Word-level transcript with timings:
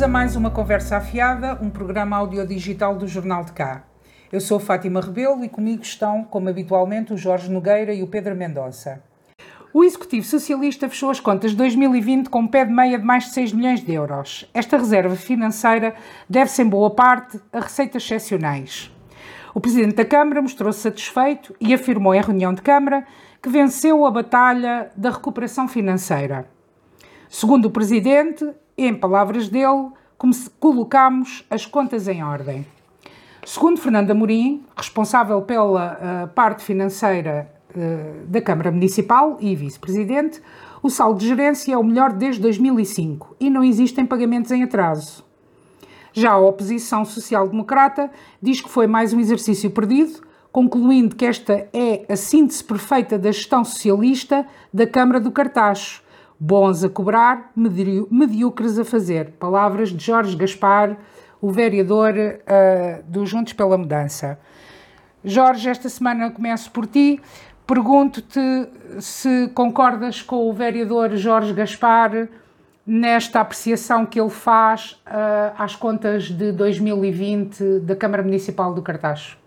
Bem-vindos 0.00 0.16
a 0.16 0.18
mais 0.18 0.34
uma 0.34 0.50
Conversa 0.50 0.96
Afiada, 0.96 1.58
um 1.60 1.68
programa 1.68 2.16
audiodigital 2.16 2.96
do 2.96 3.06
Jornal 3.06 3.44
de 3.44 3.52
Cá. 3.52 3.84
Eu 4.32 4.40
sou 4.40 4.58
Fátima 4.58 4.98
Rebelo 4.98 5.44
e 5.44 5.48
comigo 5.48 5.82
estão, 5.82 6.24
como 6.24 6.48
habitualmente, 6.48 7.12
o 7.12 7.18
Jorge 7.18 7.50
Nogueira 7.50 7.92
e 7.92 8.02
o 8.02 8.06
Pedro 8.06 8.34
Mendonça. 8.34 9.02
O 9.74 9.84
Executivo 9.84 10.24
Socialista 10.24 10.88
fechou 10.88 11.10
as 11.10 11.20
contas 11.20 11.50
de 11.50 11.58
2020 11.58 12.30
com 12.30 12.40
um 12.40 12.46
pé 12.46 12.64
de 12.64 12.72
meia 12.72 12.98
de 12.98 13.04
mais 13.04 13.24
de 13.24 13.34
6 13.34 13.52
milhões 13.52 13.84
de 13.84 13.92
euros. 13.92 14.48
Esta 14.54 14.78
reserva 14.78 15.14
financeira 15.16 15.94
deve-se, 16.26 16.62
em 16.62 16.66
boa 16.66 16.88
parte, 16.88 17.38
a 17.52 17.60
receitas 17.60 18.02
excepcionais. 18.02 18.90
O 19.54 19.60
Presidente 19.60 19.96
da 19.96 20.04
Câmara 20.06 20.40
mostrou-se 20.40 20.80
satisfeito 20.80 21.54
e 21.60 21.74
afirmou 21.74 22.14
em 22.14 22.22
reunião 22.22 22.54
de 22.54 22.62
Câmara 22.62 23.04
que 23.42 23.50
venceu 23.50 24.06
a 24.06 24.10
batalha 24.10 24.90
da 24.96 25.10
recuperação 25.10 25.68
financeira. 25.68 26.48
Segundo 27.28 27.66
o 27.66 27.70
Presidente, 27.70 28.48
em 28.86 28.94
palavras 28.94 29.48
dele, 29.48 29.88
colocamos 30.58 31.44
as 31.50 31.66
contas 31.66 32.08
em 32.08 32.22
ordem. 32.22 32.66
Segundo 33.44 33.80
Fernando 33.80 34.10
Amorim, 34.10 34.62
responsável 34.76 35.40
pela 35.42 35.94
uh, 35.94 36.28
parte 36.34 36.62
financeira 36.62 37.50
uh, 37.70 38.26
da 38.26 38.40
Câmara 38.40 38.70
Municipal 38.70 39.38
e 39.40 39.56
vice-presidente, 39.56 40.42
o 40.82 40.90
saldo 40.90 41.20
de 41.20 41.28
gerência 41.28 41.72
é 41.72 41.78
o 41.78 41.82
melhor 41.82 42.12
desde 42.12 42.40
2005 42.42 43.36
e 43.40 43.48
não 43.48 43.64
existem 43.64 44.04
pagamentos 44.04 44.50
em 44.50 44.62
atraso. 44.62 45.24
Já 46.12 46.32
a 46.32 46.38
oposição 46.38 47.04
social-democrata 47.04 48.10
diz 48.42 48.60
que 48.60 48.68
foi 48.68 48.86
mais 48.86 49.12
um 49.12 49.20
exercício 49.20 49.70
perdido, 49.70 50.20
concluindo 50.52 51.14
que 51.14 51.24
esta 51.24 51.68
é 51.72 52.04
a 52.08 52.16
síntese 52.16 52.64
perfeita 52.64 53.18
da 53.18 53.30
gestão 53.30 53.64
socialista 53.64 54.46
da 54.72 54.86
Câmara 54.86 55.20
do 55.20 55.30
Cartacho, 55.30 56.02
Bons 56.42 56.82
a 56.82 56.88
cobrar, 56.88 57.52
medíocres 57.54 58.78
a 58.78 58.84
fazer. 58.84 59.32
Palavras 59.32 59.90
de 59.90 60.02
Jorge 60.02 60.34
Gaspar, 60.34 60.96
o 61.38 61.50
vereador 61.50 62.14
uh, 62.14 63.02
do 63.04 63.26
Juntos 63.26 63.52
pela 63.52 63.76
Mudança. 63.76 64.38
Jorge, 65.22 65.68
esta 65.68 65.90
semana 65.90 66.30
começo 66.30 66.70
por 66.70 66.86
ti. 66.86 67.20
Pergunto-te 67.66 68.40
se 69.00 69.48
concordas 69.54 70.22
com 70.22 70.48
o 70.48 70.52
vereador 70.54 71.14
Jorge 71.14 71.52
Gaspar 71.52 72.26
nesta 72.86 73.40
apreciação 73.40 74.06
que 74.06 74.18
ele 74.18 74.30
faz 74.30 74.92
uh, 75.06 75.54
às 75.58 75.76
contas 75.76 76.24
de 76.24 76.52
2020 76.52 77.80
da 77.80 77.94
Câmara 77.94 78.22
Municipal 78.22 78.72
do 78.72 78.80
Cartacho. 78.80 79.39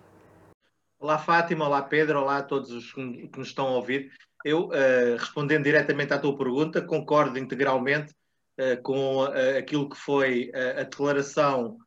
Olá 1.03 1.19
Fátima, 1.19 1.67
olá 1.67 1.81
Pedro, 1.81 2.21
olá 2.21 2.37
a 2.37 2.43
todos 2.43 2.71
os 2.71 2.93
que 2.93 3.37
nos 3.37 3.49
estão 3.49 3.67
a 3.67 3.71
ouvir. 3.71 4.09
Eu, 4.45 4.67
uh, 4.67 5.17
respondendo 5.19 5.65
diretamente 5.65 6.13
à 6.13 6.17
tua 6.17 6.37
pergunta, 6.37 6.81
concordo 6.81 7.37
integralmente 7.37 8.13
uh, 8.57 8.81
com 8.81 9.17
uh, 9.17 9.57
aquilo 9.59 9.89
que 9.89 9.97
foi 9.97 10.49
a 10.55 10.83
declaração 10.83 11.77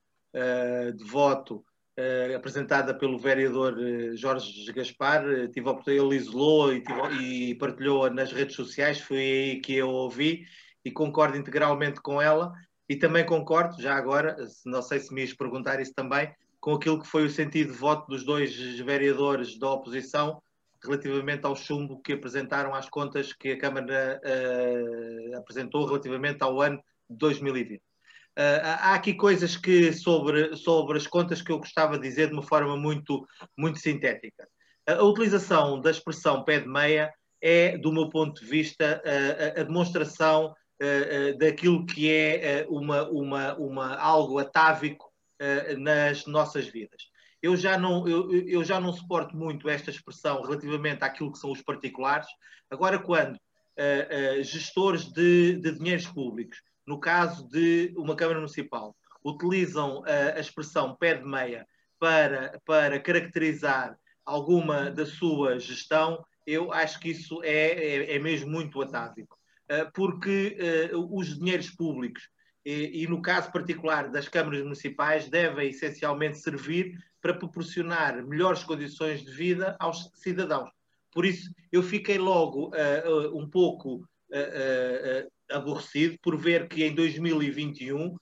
de 0.94 1.02
voto 1.02 1.64
apresentada 2.36 2.92
pelo 2.92 3.18
vereador 3.18 3.74
Jorge 4.14 4.70
Gaspar. 4.70 5.22
tive 5.50 5.70
a 5.70 5.80
ele 5.86 6.14
isolou 6.14 6.74
e, 6.74 6.82
tive, 6.82 7.22
e 7.22 7.54
partilhou 7.54 8.10
nas 8.10 8.30
redes 8.30 8.54
sociais, 8.54 9.00
foi 9.00 9.16
aí 9.16 9.60
que 9.62 9.74
eu 9.74 9.88
ouvi 9.88 10.44
e 10.84 10.90
concordo 10.90 11.38
integralmente 11.38 12.02
com 12.02 12.20
ela. 12.20 12.52
E 12.86 12.96
também 12.96 13.24
concordo, 13.24 13.80
já 13.80 13.94
agora, 13.94 14.36
não 14.66 14.82
sei 14.82 15.00
se 15.00 15.14
me 15.14 15.22
ias 15.22 15.32
perguntar 15.32 15.80
isso 15.80 15.94
também, 15.94 16.30
com 16.66 16.74
aquilo 16.74 17.00
que 17.00 17.06
foi 17.06 17.24
o 17.24 17.30
sentido 17.30 17.70
de 17.70 17.78
voto 17.78 18.08
dos 18.08 18.24
dois 18.24 18.52
vereadores 18.80 19.56
da 19.56 19.70
oposição 19.70 20.42
relativamente 20.82 21.46
ao 21.46 21.54
chumbo 21.54 22.02
que 22.02 22.14
apresentaram 22.14 22.74
às 22.74 22.88
contas 22.88 23.32
que 23.32 23.50
a 23.50 23.56
Câmara 23.56 24.20
uh, 24.20 25.36
apresentou 25.36 25.86
relativamente 25.86 26.42
ao 26.42 26.60
ano 26.60 26.82
de 27.08 27.16
2020. 27.18 27.76
Uh, 27.76 27.80
eh, 28.34 28.60
há 28.64 28.94
aqui 28.94 29.14
coisas 29.14 29.56
que 29.56 29.92
sobre, 29.92 30.56
sobre 30.56 30.98
as 30.98 31.06
contas 31.06 31.40
que 31.40 31.52
eu 31.52 31.58
gostava 31.58 31.96
de 31.96 32.08
dizer 32.08 32.26
de 32.26 32.32
uma 32.32 32.42
forma 32.42 32.76
muito, 32.76 33.24
muito 33.56 33.78
sintética. 33.78 34.48
A 34.88 35.04
utilização 35.04 35.80
da 35.80 35.92
expressão 35.92 36.42
pé 36.42 36.58
de 36.58 36.68
meia 36.68 37.12
é, 37.40 37.78
do 37.78 37.92
meu 37.92 38.08
ponto 38.08 38.40
de 38.40 38.46
vista, 38.50 39.00
a, 39.56 39.62
demonstração 39.62 40.52
uh, 40.82 41.38
daquilo 41.38 41.86
que 41.86 42.10
é 42.10 42.66
uma, 42.68 43.08
uma, 43.08 43.54
uma, 43.54 43.94
algo 43.94 44.40
atávico 44.40 45.05
nas 45.78 46.26
nossas 46.26 46.66
vidas 46.66 47.10
eu 47.42 47.56
já 47.56 47.78
não, 47.78 48.06
eu, 48.08 48.32
eu 48.32 48.64
já 48.64 48.80
não 48.80 48.92
suporto 48.92 49.36
muito 49.36 49.68
esta 49.68 49.90
expressão 49.90 50.42
relativamente 50.42 51.02
àquilo 51.04 51.32
que 51.32 51.38
são 51.38 51.52
os 51.52 51.62
particulares. 51.62 52.26
Agora, 52.70 52.98
quando 52.98 53.36
uh, 53.36 54.40
uh, 54.40 54.42
gestores 54.42 55.04
de, 55.12 55.56
de, 55.56 55.72
dinheiros 55.72 56.06
públicos, 56.06 56.60
no 56.86 56.98
caso 56.98 57.48
de 57.48 57.92
uma 57.96 58.16
Câmara 58.16 58.38
Municipal, 58.38 58.96
utilizam 59.24 60.00
uh, 60.00 60.36
a 60.36 60.40
expressão 60.40 60.96
pé 60.96 61.14
de 61.14 61.24
meia 61.24 61.66
para, 61.98 62.60
para 62.64 63.00
caracterizar 63.00 63.96
alguma 64.24 64.90
da 64.90 65.06
sua 65.06 65.58
gestão, 65.58 66.24
eu 66.46 66.72
acho 66.72 66.98
que 67.00 67.10
isso 67.10 67.42
é, 67.44 67.50
é, 67.50 68.16
é 68.16 68.18
mesmo 68.18 68.50
muito 68.50 68.80
atávico. 68.82 69.36
porque 69.94 70.56
os 71.10 71.36
dinheiros 71.38 71.70
públicos 71.70 72.28
e, 72.66 73.04
e, 73.04 73.06
no 73.06 73.22
caso 73.22 73.52
particular 73.52 74.10
das 74.10 74.28
câmaras 74.28 74.60
municipais, 74.60 75.28
devem 75.28 75.68
essencialmente 75.68 76.38
servir 76.38 76.98
para 77.22 77.32
proporcionar 77.32 78.26
melhores 78.26 78.64
condições 78.64 79.24
de 79.24 79.30
vida 79.30 79.76
aos 79.78 80.10
cidadãos. 80.14 80.68
Por 81.12 81.24
isso, 81.24 81.48
eu 81.70 81.80
fiquei 81.80 82.18
logo 82.18 82.70
uh, 82.70 83.08
uh, 83.08 83.38
um 83.38 83.48
pouco 83.48 83.98
uh, 84.32 85.30
aborrecido 85.48 86.18
por 86.20 86.36
ver 86.36 86.66
que 86.66 86.82
em 86.84 86.92
2021 86.92 88.16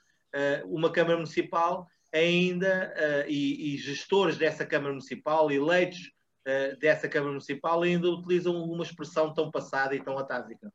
uma 0.67 0.91
Câmara 0.91 1.15
Municipal 1.15 1.87
ainda 2.13 2.93
e, 3.29 3.75
e, 3.75 3.79
gestores 3.79 4.37
dessa 4.37 4.67
Câmara 4.67 4.91
Municipal, 4.91 5.51
eleitos 5.51 6.11
dessa 6.81 7.09
Câmara 7.09 7.31
Municipal, 7.31 7.83
ainda 7.83 8.11
utilizam 8.11 8.61
uma 8.65 8.83
expressão 8.83 9.33
tão 9.33 9.49
passada 9.49 9.95
e 9.95 10.03
tão 10.03 10.19
atávica. 10.19 10.73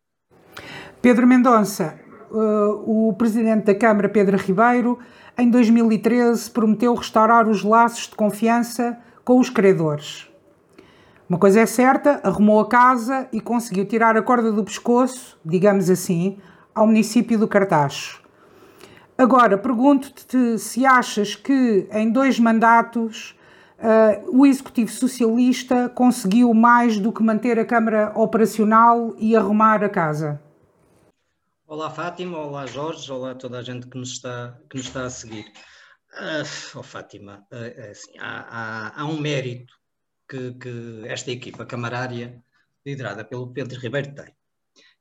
Pedro 1.02 1.28
Mendonça, 1.28 2.00
o 2.32 3.14
Presidente 3.18 3.66
da 3.66 3.76
Câmara, 3.76 4.10
Pedro 4.10 4.38
Ribeiro, 4.38 5.00
em 5.38 5.50
2013 5.50 6.50
prometeu 6.52 6.94
restaurar 6.94 7.48
os 7.48 7.64
laços 7.64 8.08
de 8.08 8.16
confiança 8.16 8.98
com 9.24 9.40
os 9.40 9.50
credores. 9.50 10.28
Uma 11.30 11.38
coisa 11.38 11.60
é 11.60 11.66
certa, 11.66 12.20
arrumou 12.24 12.60
a 12.60 12.68
casa 12.68 13.28
e 13.32 13.40
conseguiu 13.40 13.86
tirar 13.86 14.18
a 14.18 14.22
corda 14.22 14.52
do 14.52 14.64
pescoço, 14.64 15.38
digamos 15.46 15.90
assim, 15.90 16.40
ao 16.74 16.88
município 16.88 17.38
do 17.38 17.48
Cartacho. 17.48 18.22
Agora, 19.18 19.58
pergunto-te 19.58 20.58
se 20.58 20.86
achas 20.86 21.36
que 21.36 21.88
em 21.92 22.10
dois 22.10 22.40
mandatos 22.40 23.38
uh, 23.78 24.40
o 24.40 24.46
Executivo 24.46 24.90
Socialista 24.90 25.90
conseguiu 25.90 26.54
mais 26.54 26.98
do 26.98 27.12
que 27.12 27.22
manter 27.22 27.60
a 27.60 27.66
Câmara 27.66 28.12
operacional 28.16 29.14
e 29.20 29.36
arrumar 29.36 29.84
a 29.84 29.90
casa. 29.90 30.42
Olá 31.70 31.92
Fátima, 31.92 32.40
olá 32.40 32.66
Jorge, 32.66 33.12
olá 33.12 33.36
toda 33.36 33.60
a 33.60 33.62
gente 33.62 33.86
que 33.86 33.96
nos 33.96 34.14
está, 34.14 34.60
que 34.68 34.78
nos 34.78 34.88
está 34.88 35.06
a 35.06 35.10
seguir. 35.12 35.46
Uh, 36.14 36.80
oh, 36.80 36.82
Fátima, 36.82 37.46
uh, 37.52 37.92
assim, 37.92 38.18
há, 38.18 38.40
há, 38.40 39.02
há, 39.02 39.06
um 39.06 39.20
mérito 39.20 39.72
que, 40.28 40.54
que, 40.54 41.04
esta 41.06 41.30
equipa 41.30 41.68
camarária, 41.68 42.44
liderada 42.84 43.24
pelo 43.24 43.54
Pedro 43.54 43.80
Ribeiro, 43.80 44.16
tem, 44.16 44.34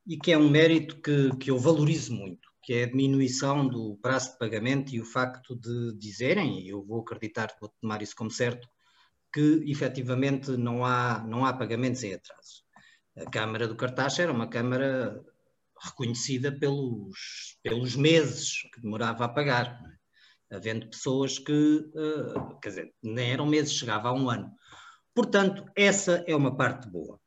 e 0.07 0.19
que 0.19 0.31
é 0.31 0.37
um 0.37 0.51
mérito 0.51 1.01
que, 1.01 1.35
que 1.37 1.51
eu 1.51 1.59
valorizo 1.59 2.13
muito, 2.13 2.47
que 2.63 2.75
é 2.75 2.85
a 2.85 2.89
diminuição 2.89 3.67
do 3.67 3.97
prazo 4.03 4.33
de 4.33 4.39
pagamento 4.39 4.95
e 4.95 5.01
o 5.01 5.07
facto 5.07 5.57
de 5.57 5.97
dizerem, 5.97 6.61
e 6.61 6.69
eu 6.69 6.85
vou 6.85 7.01
acreditar, 7.01 7.49
vou 7.59 7.73
tomar 7.81 8.03
isso 8.03 8.15
como 8.15 8.31
certo, 8.31 8.69
que 9.33 9.65
efetivamente 9.67 10.51
não 10.51 10.85
há, 10.85 11.25
não 11.27 11.47
há 11.47 11.53
pagamentos 11.55 12.03
em 12.03 12.13
atraso. 12.13 12.63
A 13.17 13.25
Câmara 13.31 13.67
do 13.67 13.75
Cartaz 13.75 14.19
era 14.19 14.31
uma 14.31 14.49
Câmara 14.49 15.25
reconhecida 15.83 16.53
pelos, 16.53 17.57
pelos 17.63 17.97
meses 17.97 18.63
que 18.73 18.81
demorava 18.81 19.25
a 19.25 19.29
pagar, 19.29 19.81
é? 20.51 20.57
havendo 20.57 20.89
pessoas 20.89 21.39
que, 21.39 21.53
uh, 21.53 22.59
quer 22.61 22.69
dizer, 22.69 22.95
nem 23.03 23.33
eram 23.33 23.47
meses, 23.47 23.73
chegava 23.73 24.09
a 24.09 24.13
um 24.13 24.31
ano. 24.31 24.51
Portanto, 25.15 25.65
essa 25.77 26.25
é 26.27 26.35
uma 26.35 26.57
parte 26.57 26.89
boa. 26.89 27.21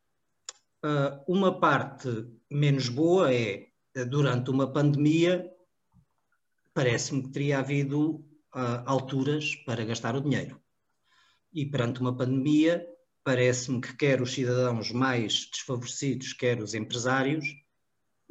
Uh, 0.84 1.24
uma 1.28 1.60
parte 1.60 2.10
menos 2.50 2.90
boa 2.90 3.34
é, 3.34 3.68
durante 4.08 4.50
uma 4.50 4.72
pandemia, 4.72 5.48
parece-me 6.74 7.24
que 7.24 7.30
teria 7.30 7.60
havido 7.60 8.16
uh, 8.56 8.82
alturas 8.86 9.56
para 9.66 9.86
gastar 9.86 10.16
o 10.16 10.22
dinheiro. 10.22 10.60
E 11.54 11.66
perante 11.66 12.00
uma 12.00 12.16
pandemia, 12.16 12.88
parece-me 13.24 13.82
que 13.82 13.96
quer 13.96 14.22
os 14.22 14.34
cidadãos 14.34 14.92
mais 14.92 15.50
desfavorecidos, 15.52 16.34
quer 16.34 16.62
os 16.62 16.74
empresários, 16.74 17.46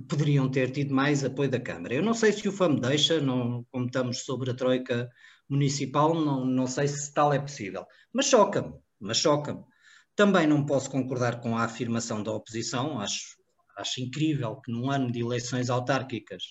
poderiam 0.08 0.50
ter 0.50 0.70
tido 0.70 0.94
mais 0.94 1.24
apoio 1.24 1.50
da 1.50 1.60
Câmara. 1.60 1.94
Eu 1.94 2.02
não 2.02 2.14
sei 2.14 2.32
se 2.32 2.48
o 2.48 2.52
FAM 2.52 2.76
deixa, 2.76 3.20
não, 3.20 3.64
como 3.70 3.86
estamos 3.86 4.24
sobre 4.24 4.50
a 4.50 4.54
Troika 4.54 5.10
Municipal, 5.48 6.14
não, 6.14 6.44
não 6.44 6.66
sei 6.66 6.86
se 6.86 7.12
tal 7.12 7.32
é 7.32 7.38
possível. 7.38 7.84
Mas 8.12 8.26
choca-me, 8.26 8.72
mas 9.00 9.16
choca-me. 9.18 9.64
Também 10.14 10.46
não 10.46 10.64
posso 10.64 10.90
concordar 10.90 11.40
com 11.40 11.56
a 11.56 11.64
afirmação 11.64 12.22
da 12.22 12.32
oposição, 12.32 13.00
acho, 13.00 13.36
acho 13.76 14.00
incrível 14.00 14.60
que 14.60 14.70
num 14.70 14.90
ano 14.90 15.10
de 15.10 15.20
eleições 15.20 15.70
autárquicas 15.70 16.42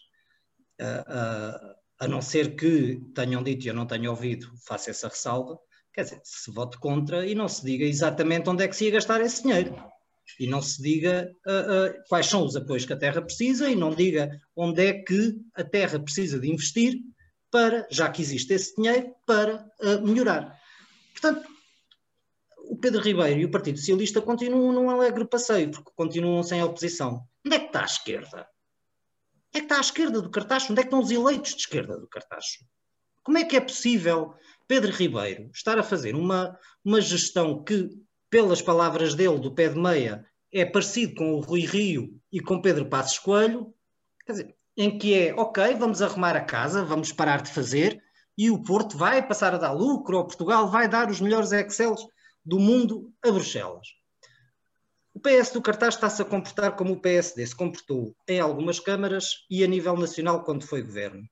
uh, 0.81 1.11
uh, 1.11 1.75
a 1.99 2.07
não 2.07 2.21
ser 2.21 2.55
que 2.55 2.99
tenham 3.13 3.43
dito 3.43 3.65
e 3.65 3.67
eu 3.69 3.73
não 3.73 3.85
tenha 3.85 4.09
ouvido, 4.09 4.51
faça 4.65 4.89
essa 4.89 5.07
ressalva, 5.07 5.59
quer 5.93 6.03
dizer, 6.03 6.21
se 6.23 6.51
vote 6.51 6.77
contra 6.79 7.25
e 7.25 7.35
não 7.35 7.47
se 7.47 7.63
diga 7.63 7.85
exatamente 7.85 8.49
onde 8.49 8.63
é 8.63 8.67
que 8.67 8.75
se 8.75 8.85
ia 8.85 8.91
gastar 8.91 9.21
esse 9.21 9.43
dinheiro. 9.43 9.75
E 10.39 10.47
não 10.47 10.61
se 10.61 10.81
diga 10.81 11.31
uh, 11.45 11.51
uh, 11.51 12.03
quais 12.07 12.25
são 12.25 12.43
os 12.43 12.55
apoios 12.55 12.85
que 12.85 12.93
a 12.93 12.97
Terra 12.97 13.21
precisa 13.21 13.69
e 13.69 13.75
não 13.75 13.91
diga 13.91 14.29
onde 14.55 14.85
é 14.85 14.93
que 14.93 15.35
a 15.55 15.63
Terra 15.63 15.99
precisa 15.99 16.39
de 16.39 16.51
investir 16.51 16.99
para, 17.51 17.87
já 17.89 18.09
que 18.09 18.21
existe 18.21 18.53
esse 18.53 18.75
dinheiro, 18.75 19.13
para 19.25 19.65
uh, 19.81 20.05
melhorar. 20.05 20.59
Portanto, 21.11 21.49
o 22.69 22.77
Pedro 22.77 23.01
Ribeiro 23.01 23.39
e 23.39 23.45
o 23.45 23.51
Partido 23.51 23.79
Socialista 23.79 24.21
continuam 24.21 24.71
num 24.71 24.89
alegre 24.89 25.25
passeio, 25.25 25.71
porque 25.71 25.91
continuam 25.95 26.43
sem 26.43 26.61
oposição. 26.61 27.23
Onde 27.45 27.55
é 27.55 27.59
que 27.59 27.67
está 27.67 27.81
a 27.81 27.85
esquerda? 27.85 28.47
Onde 29.49 29.55
é 29.55 29.59
que 29.59 29.65
está 29.65 29.77
a 29.77 29.81
esquerda 29.81 30.21
do 30.21 30.29
Cartacho? 30.29 30.71
Onde 30.71 30.81
é 30.81 30.83
que 30.83 30.87
estão 30.87 31.01
os 31.01 31.11
eleitos 31.11 31.55
de 31.55 31.61
esquerda 31.61 31.97
do 31.97 32.07
Cartacho? 32.07 32.63
Como 33.23 33.37
é 33.37 33.43
que 33.43 33.57
é 33.57 33.61
possível 33.61 34.35
Pedro 34.67 34.91
Ribeiro 34.91 35.49
estar 35.53 35.79
a 35.79 35.83
fazer 35.83 36.15
uma, 36.15 36.57
uma 36.85 37.01
gestão 37.01 37.63
que, 37.63 37.89
pelas 38.29 38.61
palavras 38.61 39.15
dele, 39.15 39.39
do 39.39 39.53
pé 39.53 39.69
de 39.69 39.79
meia, 39.79 40.25
é 40.51 40.65
parecido 40.65 41.15
com 41.15 41.33
o 41.33 41.39
Rui 41.39 41.61
Rio 41.61 42.19
e 42.31 42.39
com 42.39 42.61
Pedro 42.61 42.85
Passos 42.85 43.19
Coelho, 43.19 43.73
quer 44.25 44.31
dizer, 44.33 44.55
em 44.77 44.97
que 44.97 45.13
é, 45.13 45.33
ok, 45.33 45.75
vamos 45.75 46.01
arrumar 46.01 46.35
a 46.35 46.43
casa, 46.43 46.83
vamos 46.83 47.11
parar 47.11 47.41
de 47.41 47.51
fazer, 47.51 48.01
e 48.37 48.49
o 48.49 48.63
Porto 48.63 48.97
vai 48.97 49.27
passar 49.27 49.53
a 49.53 49.57
dar 49.57 49.73
lucro, 49.73 50.17
ou 50.17 50.25
Portugal 50.25 50.69
vai 50.69 50.87
dar 50.87 51.09
os 51.09 51.19
melhores 51.19 51.51
Excels 51.51 52.05
do 52.45 52.59
mundo 52.59 53.13
a 53.23 53.31
Bruxelas. 53.31 53.87
O 55.13 55.19
PS 55.19 55.51
do 55.51 55.61
cartaz 55.61 55.95
está-se 55.95 56.21
a 56.21 56.25
comportar 56.25 56.75
como 56.75 56.93
o 56.93 57.01
PSD 57.01 57.45
se 57.45 57.55
comportou 57.55 58.15
em 58.27 58.39
algumas 58.39 58.79
câmaras 58.79 59.45
e 59.49 59.63
a 59.63 59.67
nível 59.67 59.97
nacional 59.97 60.43
quando 60.43 60.65
foi 60.65 60.81
governo. 60.81 61.27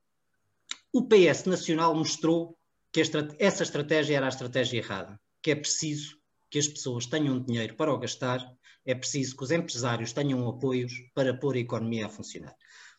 O 0.92 1.08
PS 1.08 1.46
nacional 1.46 1.96
mostrou 1.96 2.58
que 2.92 3.02
essa 3.40 3.64
estratégia 3.64 4.18
era 4.18 4.26
a 4.26 4.30
estratégia 4.30 4.80
errada, 4.80 5.20
que 5.42 5.52
é 5.52 5.56
preciso 5.56 6.18
que 6.50 6.60
as 6.60 6.68
pessoas 6.68 7.06
tenham 7.06 7.40
dinheiro 7.40 7.76
para 7.76 7.94
o 7.94 7.98
gastar, 7.98 8.40
é 8.86 8.96
preciso 8.96 9.36
que 9.36 9.44
os 9.44 9.52
empresários 9.52 10.14
tenham 10.14 10.48
apoios 10.48 10.94
para 11.14 11.34
pôr 11.34 11.56
a 11.56 11.60
economia 11.60 12.06
a 12.06 12.10
funcionar. 12.10 12.56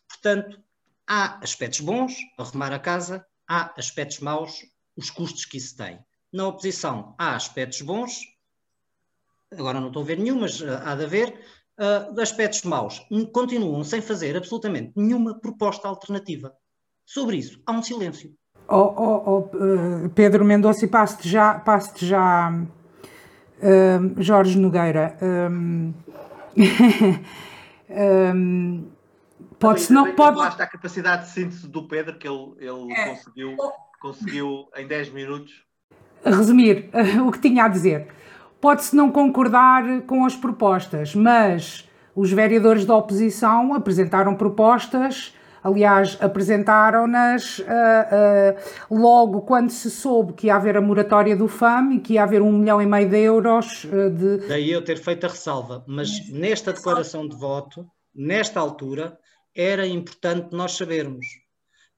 Portanto, 0.07 0.61
há 1.07 1.43
aspectos 1.43 1.79
bons, 1.79 2.15
arrumar 2.37 2.71
a 2.71 2.79
casa, 2.79 3.25
há 3.47 3.73
aspectos 3.77 4.19
maus, 4.19 4.63
os 4.95 5.09
custos 5.09 5.45
que 5.45 5.57
isso 5.57 5.75
tem. 5.75 5.99
Na 6.31 6.47
oposição, 6.47 7.15
há 7.17 7.35
aspectos 7.35 7.81
bons, 7.81 8.21
agora 9.51 9.79
não 9.79 9.87
estou 9.87 10.03
a 10.03 10.05
ver 10.05 10.19
nenhum, 10.19 10.39
mas 10.41 10.61
uh, 10.61 10.79
há 10.83 10.95
de 10.95 11.05
haver, 11.05 11.41
uh, 11.79 12.21
aspectos 12.21 12.61
maus. 12.63 13.01
Continuam 13.33 13.83
sem 13.83 14.01
fazer 14.01 14.37
absolutamente 14.37 14.91
nenhuma 14.95 15.39
proposta 15.39 15.87
alternativa. 15.87 16.53
Sobre 17.03 17.37
isso, 17.37 17.59
há 17.65 17.71
um 17.71 17.81
silêncio. 17.81 18.31
Oh, 18.67 18.93
oh, 18.95 19.23
oh, 19.25 19.39
uh, 19.39 20.09
Pedro 20.11 20.45
Mendonça, 20.45 20.87
passo-te 20.87 21.27
já, 21.27 21.57
passo 21.57 22.05
já 22.05 22.51
uh, 23.59 24.21
Jorge 24.21 24.57
Nogueira. 24.57 25.17
Um, 25.21 25.93
um, 27.89 28.87
pode-se 29.59 29.93
não. 29.93 30.13
Pode... 30.13 30.39
Está 30.39 30.63
a 30.63 30.67
capacidade 30.67 31.25
de 31.25 31.29
síntese 31.29 31.67
do 31.67 31.87
Pedro, 31.87 32.17
que 32.17 32.27
ele, 32.27 32.53
ele 32.59 32.93
é. 32.93 33.09
conseguiu, 33.09 33.57
conseguiu 34.01 34.67
em 34.75 34.87
10 34.87 35.11
minutos. 35.11 35.63
Resumir 36.23 36.89
uh, 36.93 37.23
o 37.27 37.31
que 37.31 37.39
tinha 37.39 37.65
a 37.65 37.67
dizer. 37.67 38.07
Pode-se 38.59 38.95
não 38.95 39.11
concordar 39.11 40.01
com 40.01 40.25
as 40.25 40.35
propostas, 40.35 41.15
mas 41.15 41.87
os 42.13 42.31
vereadores 42.31 42.85
da 42.85 42.95
oposição 42.95 43.73
apresentaram 43.73 44.35
propostas 44.35 45.33
Aliás, 45.63 46.17
apresentaram-nas 46.21 47.59
uh, 47.59 47.63
uh, 47.63 48.95
logo 48.97 49.41
quando 49.41 49.69
se 49.69 49.89
soube 49.89 50.33
que 50.33 50.47
ia 50.47 50.55
haver 50.55 50.77
a 50.77 50.81
moratória 50.81 51.35
do 51.35 51.47
FAM 51.47 51.93
e 51.93 51.99
que 51.99 52.13
ia 52.13 52.23
haver 52.23 52.41
um 52.41 52.51
milhão 52.51 52.81
e 52.81 52.85
meio 52.85 53.09
de 53.09 53.17
euros 53.17 53.83
uh, 53.85 54.09
de. 54.09 54.47
Daí 54.47 54.71
eu 54.71 54.81
ter 54.81 54.97
feito 54.97 55.25
a 55.25 55.29
ressalva, 55.29 55.83
mas 55.87 56.29
nesta 56.29 56.71
declaração 56.71 57.27
de 57.27 57.35
voto, 57.35 57.85
nesta 58.15 58.59
altura, 58.59 59.17
era 59.55 59.85
importante 59.85 60.55
nós 60.55 60.73
sabermos. 60.73 61.25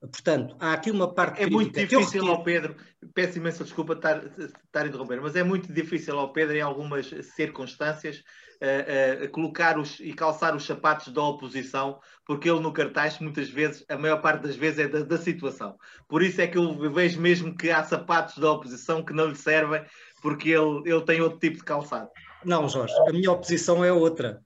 Portanto, 0.00 0.56
há 0.58 0.72
aqui 0.72 0.90
uma 0.90 1.14
parte. 1.14 1.40
É 1.40 1.48
muito 1.48 1.78
difícil 1.78 2.26
ao 2.26 2.42
Pedro, 2.42 2.74
peço 3.14 3.38
imensa 3.38 3.62
desculpa 3.62 3.92
estar, 3.92 4.24
estar 4.36 4.82
a 4.82 4.88
interromper, 4.88 5.20
mas 5.20 5.36
é 5.36 5.44
muito 5.44 5.72
difícil 5.72 6.18
ao 6.18 6.32
Pedro, 6.32 6.56
em 6.56 6.60
algumas 6.60 7.06
circunstâncias, 7.36 8.24
uh, 8.62 9.24
uh, 9.24 9.28
colocar 9.30 9.78
os, 9.78 9.98
e 9.98 10.12
calçar 10.12 10.54
os 10.54 10.64
sapatos 10.64 11.12
da 11.12 11.22
oposição, 11.22 11.98
porque 12.24 12.48
ele 12.48 12.60
no 12.60 12.72
cartaz, 12.72 13.18
muitas 13.18 13.50
vezes, 13.50 13.84
a 13.88 13.98
maior 13.98 14.22
parte 14.22 14.42
das 14.42 14.54
vezes, 14.54 14.78
é 14.78 14.88
da, 14.88 15.00
da 15.00 15.18
situação. 15.18 15.76
Por 16.08 16.22
isso 16.22 16.40
é 16.40 16.46
que 16.46 16.56
eu 16.56 16.92
vejo 16.92 17.20
mesmo 17.20 17.56
que 17.56 17.70
há 17.70 17.82
sapatos 17.82 18.38
da 18.38 18.50
oposição 18.50 19.04
que 19.04 19.12
não 19.12 19.26
lhe 19.26 19.34
servem, 19.34 19.84
porque 20.22 20.50
ele, 20.50 20.82
ele 20.86 21.02
tem 21.02 21.20
outro 21.20 21.40
tipo 21.40 21.56
de 21.56 21.64
calçado. 21.64 22.08
Não, 22.44 22.68
Jorge, 22.68 22.94
a 23.08 23.12
minha 23.12 23.32
oposição 23.32 23.84
é 23.84 23.92
outra. 23.92 24.40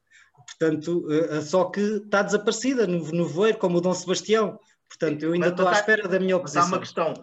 Portanto, 0.46 1.06
uh, 1.06 1.42
só 1.42 1.66
que 1.66 1.80
está 1.80 2.22
desaparecida 2.22 2.86
no, 2.86 2.98
no 3.12 3.28
voeiro, 3.28 3.58
como 3.58 3.78
o 3.78 3.80
Dom 3.80 3.92
Sebastião. 3.92 4.58
Portanto, 4.88 5.24
eu 5.24 5.32
ainda 5.32 5.48
estou 5.48 5.68
à 5.68 5.72
espera 5.72 6.08
da 6.08 6.18
minha 6.18 6.36
oposição. 6.36 6.62
Há 6.62 6.66
uma 6.66 6.78
questão. 6.78 7.14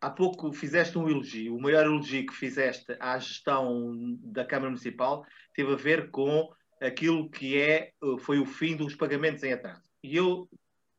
Há 0.00 0.10
pouco 0.10 0.52
fizeste 0.52 0.98
um 0.98 1.08
elogio. 1.08 1.56
O 1.56 1.60
maior 1.60 1.84
elogio 1.84 2.26
que 2.26 2.34
fizeste 2.34 2.96
à 3.00 3.18
gestão 3.18 4.16
da 4.22 4.44
Câmara 4.44 4.70
Municipal 4.70 5.24
teve 5.58 5.72
a 5.72 5.76
ver 5.76 6.12
com 6.12 6.48
aquilo 6.80 7.28
que 7.28 7.60
é, 7.60 7.88
eh, 7.88 8.18
foi 8.20 8.38
o 8.38 8.46
fim 8.46 8.76
dos 8.76 8.94
pagamentos 8.94 9.42
em 9.42 9.52
atraso. 9.52 9.82
E 10.04 10.14
eu 10.16 10.48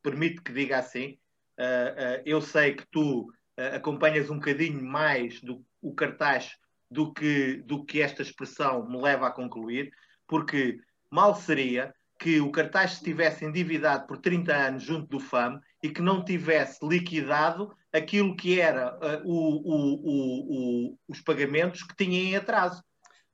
permito 0.02 0.42
que 0.42 0.52
diga 0.52 0.78
assim, 0.78 1.16
uh, 1.58 2.20
uh, 2.20 2.22
eu 2.26 2.42
sei 2.42 2.74
que 2.74 2.84
tu 2.90 3.22
uh, 3.22 3.76
acompanhas 3.76 4.28
um 4.28 4.34
bocadinho 4.34 4.84
mais 4.84 5.40
do 5.40 5.64
o 5.80 5.94
cartaz 5.94 6.58
do 6.90 7.10
que, 7.10 7.62
do 7.64 7.82
que 7.86 8.02
esta 8.02 8.20
expressão 8.20 8.86
me 8.86 9.00
leva 9.00 9.28
a 9.28 9.32
concluir, 9.32 9.90
porque 10.28 10.78
mal 11.10 11.34
seria 11.34 11.94
que 12.18 12.38
o 12.38 12.52
cartaz 12.52 12.92
estivesse 12.92 13.46
endividado 13.46 14.06
por 14.06 14.18
30 14.18 14.54
anos 14.54 14.82
junto 14.82 15.06
do 15.06 15.18
FAM 15.20 15.58
e 15.82 15.88
que 15.88 16.02
não 16.02 16.22
tivesse 16.22 16.86
liquidado 16.86 17.74
aquilo 17.90 18.36
que 18.36 18.60
era 18.60 18.98
o, 19.24 19.30
o, 19.32 20.90
o, 20.90 20.98
os 21.08 21.22
pagamentos 21.22 21.82
que 21.82 21.96
tinha 21.96 22.20
em 22.20 22.36
atraso. 22.36 22.84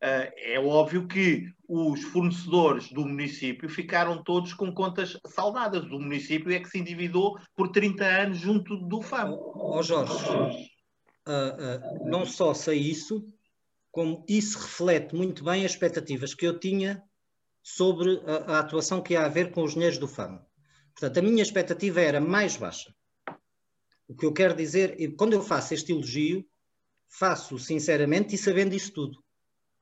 Uh, 0.02 0.28
é 0.36 0.60
óbvio 0.60 1.08
que 1.08 1.50
os 1.66 2.02
fornecedores 2.02 2.92
do 2.92 3.00
município 3.00 3.68
ficaram 3.68 4.22
todos 4.22 4.52
com 4.52 4.72
contas 4.72 5.18
saldadas. 5.26 5.84
O 5.84 5.98
município 5.98 6.52
é 6.52 6.60
que 6.60 6.68
se 6.68 6.78
endividou 6.78 7.38
por 7.56 7.68
30 7.68 8.04
anos 8.04 8.38
junto 8.38 8.76
do 8.76 9.00
FAM. 9.00 9.30
Ó 9.32 9.78
oh, 9.78 9.82
Jorge, 9.82 10.12
uh, 11.26 12.08
não 12.08 12.26
só 12.26 12.52
sei 12.52 12.78
isso, 12.78 13.26
como 13.90 14.22
isso 14.28 14.58
reflete 14.58 15.14
muito 15.14 15.42
bem 15.42 15.64
as 15.64 15.72
expectativas 15.72 16.34
que 16.34 16.46
eu 16.46 16.58
tinha 16.58 17.02
sobre 17.62 18.20
a, 18.26 18.52
a 18.52 18.58
atuação 18.60 19.02
que 19.02 19.14
ia 19.14 19.24
haver 19.24 19.50
com 19.50 19.64
os 19.64 19.72
dinheiros 19.72 19.98
do 19.98 20.06
FAM. 20.06 20.40
Portanto, 20.92 21.18
a 21.18 21.22
minha 21.22 21.42
expectativa 21.42 22.00
era 22.00 22.20
mais 22.20 22.56
baixa. 22.56 22.94
O 24.06 24.14
que 24.14 24.24
eu 24.24 24.32
quero 24.32 24.54
dizer, 24.54 24.96
quando 25.16 25.32
eu 25.32 25.42
faço 25.42 25.74
este 25.74 25.92
elogio, 25.92 26.46
faço 27.08 27.58
sinceramente 27.58 28.34
e 28.34 28.38
sabendo 28.38 28.74
isso 28.74 28.92
tudo. 28.92 29.25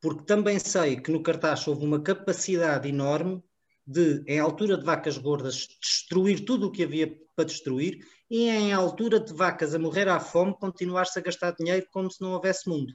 Porque 0.04 0.24
também 0.24 0.58
sei 0.58 1.00
que 1.00 1.10
no 1.10 1.22
cartaz 1.22 1.66
houve 1.66 1.82
uma 1.82 1.98
capacidade 1.98 2.86
enorme 2.86 3.42
de, 3.86 4.22
em 4.26 4.38
altura 4.38 4.76
de 4.76 4.84
vacas 4.84 5.16
gordas, 5.16 5.66
destruir 5.80 6.44
tudo 6.44 6.66
o 6.66 6.70
que 6.70 6.84
havia 6.84 7.18
para 7.34 7.46
destruir 7.46 8.06
e, 8.30 8.50
em 8.50 8.70
altura 8.70 9.18
de 9.18 9.32
vacas 9.32 9.74
a 9.74 9.78
morrer 9.78 10.06
à 10.10 10.20
fome, 10.20 10.54
continuar-se 10.60 11.18
a 11.18 11.22
gastar 11.22 11.52
dinheiro 11.52 11.86
como 11.90 12.10
se 12.10 12.20
não 12.20 12.32
houvesse 12.32 12.68
mundo. 12.68 12.92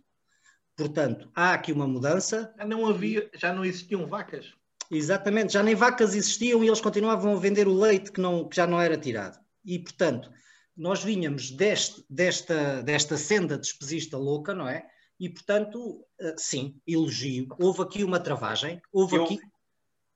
Portanto, 0.78 1.32
há 1.34 1.56
aqui 1.56 1.72
uma 1.72 1.88
mudança. 1.88 2.54
Já 2.56 2.66
não 2.66 2.86
havia, 2.86 3.28
já 3.34 3.51
não 3.51 3.66
existiam 3.66 4.06
vacas. 4.06 4.54
Exatamente, 4.92 5.54
já 5.54 5.63
nem 5.63 5.74
vacas 5.74 6.13
existiam 6.13 6.63
e 6.63 6.68
eles 6.68 6.80
continuavam 6.80 7.34
a 7.36 7.39
vender 7.39 7.68
o 7.68 7.74
leite 7.74 8.12
que, 8.12 8.22
não, 8.22 8.48
que 8.48 8.56
já 8.56 8.68
não 8.68 8.80
era 8.80 8.96
tirado. 8.96 9.39
E, 9.66 9.80
portanto, 9.80 10.30
nós 10.78 11.04
vinhamos 11.04 11.50
deste, 11.50 12.06
desta, 12.08 12.84
desta 12.84 13.18
senda 13.18 13.58
despesista 13.58 14.16
louca, 14.16 14.54
não 14.54 14.70
é? 14.70 14.86
E, 15.20 15.30
portanto, 15.30 16.06
eh, 16.20 16.36
sim, 16.38 16.80
elogio. 16.88 17.48
Houve 17.60 17.82
aqui 17.82 18.04
uma 18.04 18.20
travagem, 18.20 18.82
houve 18.92 19.18
eu, 19.18 19.24
aqui... 19.24 19.40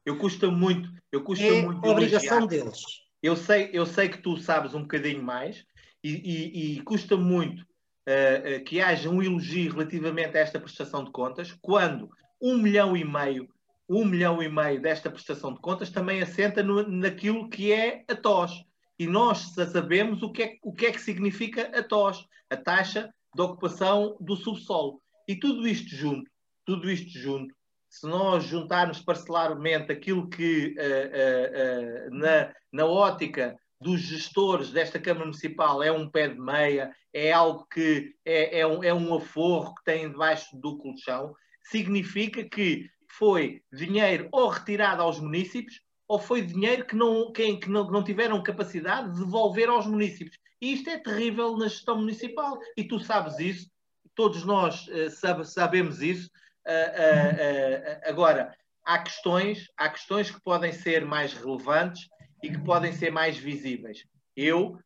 Eu 0.06 0.18
custa 0.18 0.50
muito, 0.52 0.90
eu 1.12 1.24
custa 1.24 1.46
é 1.46 1.62
muito 1.62 1.88
obrigação 1.88 2.40
elogiar. 2.40 2.64
deles. 2.64 2.82
Eu 3.22 3.38
sei, 3.38 3.70
eu 3.72 3.86
sei 3.86 4.10
que 4.10 4.18
tu 4.18 4.38
sabes 4.38 4.74
um 4.74 4.82
bocadinho 4.82 5.24
mais 5.24 5.66
e, 6.04 6.12
e, 6.12 6.78
e 6.78 6.82
custa 6.82 7.16
muito 7.16 7.62
uh, 7.62 8.58
uh, 8.58 8.64
que 8.66 8.82
haja 8.82 9.10
um 9.10 9.24
elogio 9.24 9.72
relativamente 9.72 10.38
a 10.38 10.42
esta 10.42 10.60
prestação 10.60 11.06
de 11.06 11.12
contas, 11.12 11.54
quando 11.62 12.10
um 12.42 12.58
milhão 12.58 12.98
e 12.98 13.06
meio 13.06 13.48
um 13.88 14.06
milhão 14.06 14.42
e 14.42 14.50
meio 14.50 14.82
desta 14.82 15.10
prestação 15.10 15.54
de 15.54 15.60
contas 15.60 15.90
também 15.90 16.22
assenta 16.22 16.64
no, 16.64 16.88
naquilo 16.88 17.50
que 17.50 17.72
é 17.72 18.04
a 18.08 18.16
TOS. 18.16 18.66
E 18.98 19.08
nós 19.08 19.54
sabemos 19.72 20.24
o 20.24 20.32
que, 20.32 20.44
é, 20.44 20.58
o 20.62 20.74
que 20.74 20.86
é 20.86 20.92
que 20.92 21.02
significa 21.02 21.72
a 21.78 21.84
TOS, 21.84 22.26
a 22.50 22.56
taxa 22.56 23.14
de 23.34 23.42
ocupação 23.42 24.18
do 24.20 24.36
subsolo. 24.36 25.02
E 25.28 25.36
tudo 25.36 25.68
isto 25.68 25.96
junto, 25.96 26.30
tudo 26.66 26.90
isto 26.90 27.18
junto, 27.18 27.54
se 27.90 28.08
nós 28.08 28.46
juntarmos 28.46 29.00
parcelarmente 29.02 29.92
aquilo 29.92 30.28
que 30.28 30.75
uh, 30.78 32.10
uh, 32.10 32.16
uh, 32.16 32.18
na, 32.18 32.54
na 32.72 32.86
ótica 32.86 33.56
dos 33.80 34.02
gestores 34.02 34.72
desta 34.72 35.00
Câmara 35.00 35.25
Municipal 35.25 35.84
é 35.84 35.92
um 35.92 36.10
pé 36.10 36.30
de 36.30 36.40
meia, 36.40 36.92
é 37.13 37.32
algo 37.32 37.68
que 37.72 38.16
é, 38.25 38.62
é, 38.62 38.68
um, 38.68 38.84
é 38.84 38.94
um 38.94 39.13
aforro 39.13 39.75
que 39.75 39.84
tem 39.84 40.10
debaixo 40.10 40.58
do 40.58 40.78
colchão, 40.78 41.36
significa 41.70 42.44
que 42.44 42.90
foi 43.10 43.62
dinheiro 43.72 44.28
ou 44.32 44.50
retirado 44.50 45.02
aos 45.02 45.20
municípios 45.20 45.80
ou 46.08 46.18
foi 46.18 46.42
dinheiro 46.42 46.86
que 46.86 46.96
não, 46.96 47.32
que, 47.32 47.58
que 47.58 47.70
não, 47.70 47.90
não 47.90 48.04
tiveram 48.04 48.42
capacidade 48.42 49.12
de 49.13 49.20
devolver 49.20 49.70
aos 49.70 49.86
municípios. 49.86 50.38
E 50.63 50.75
isto 50.75 50.89
é 50.89 50.98
terrível 50.98 51.58
na 51.58 51.67
gestão 51.67 51.98
municipal. 51.98 52.58
E 52.77 52.86
tu 52.86 52.98
sabes 52.98 53.38
isso, 53.38 53.70
todos 54.15 54.46
nós 54.46 54.88
uh, 54.88 55.10
sabe, 55.10 55.46
sabemos 55.46 56.01
isso. 56.01 56.29
Uh, 56.65 56.72
uh, 56.72 58.10
agora, 58.10 58.55
há 58.86 58.98
questões, 59.00 59.67
há 59.75 59.89
questões 59.89 60.32
que 60.32 60.41
podem 60.41 60.72
ser 60.72 61.03
mais 61.03 61.34
relevantes 61.34 62.08
e 62.41 62.50
que 62.50 62.58
podem 62.60 62.93
ser 62.93 63.12
mais 63.12 63.38
visíveis. 63.38 64.05
Eu 64.38 64.79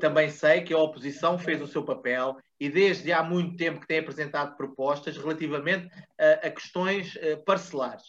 também 0.00 0.28
sei 0.28 0.60
que 0.60 0.74
a 0.74 0.78
oposição 0.78 1.38
fez 1.38 1.62
o 1.62 1.66
seu 1.66 1.82
papel 1.82 2.36
e 2.60 2.68
desde 2.68 3.10
há 3.10 3.22
muito 3.22 3.56
tempo 3.56 3.80
que 3.80 3.86
tem 3.86 4.00
apresentado 4.00 4.54
propostas 4.54 5.16
relativamente 5.16 5.88
a 6.18 6.50
questões 6.50 7.16
parcelares. 7.46 8.04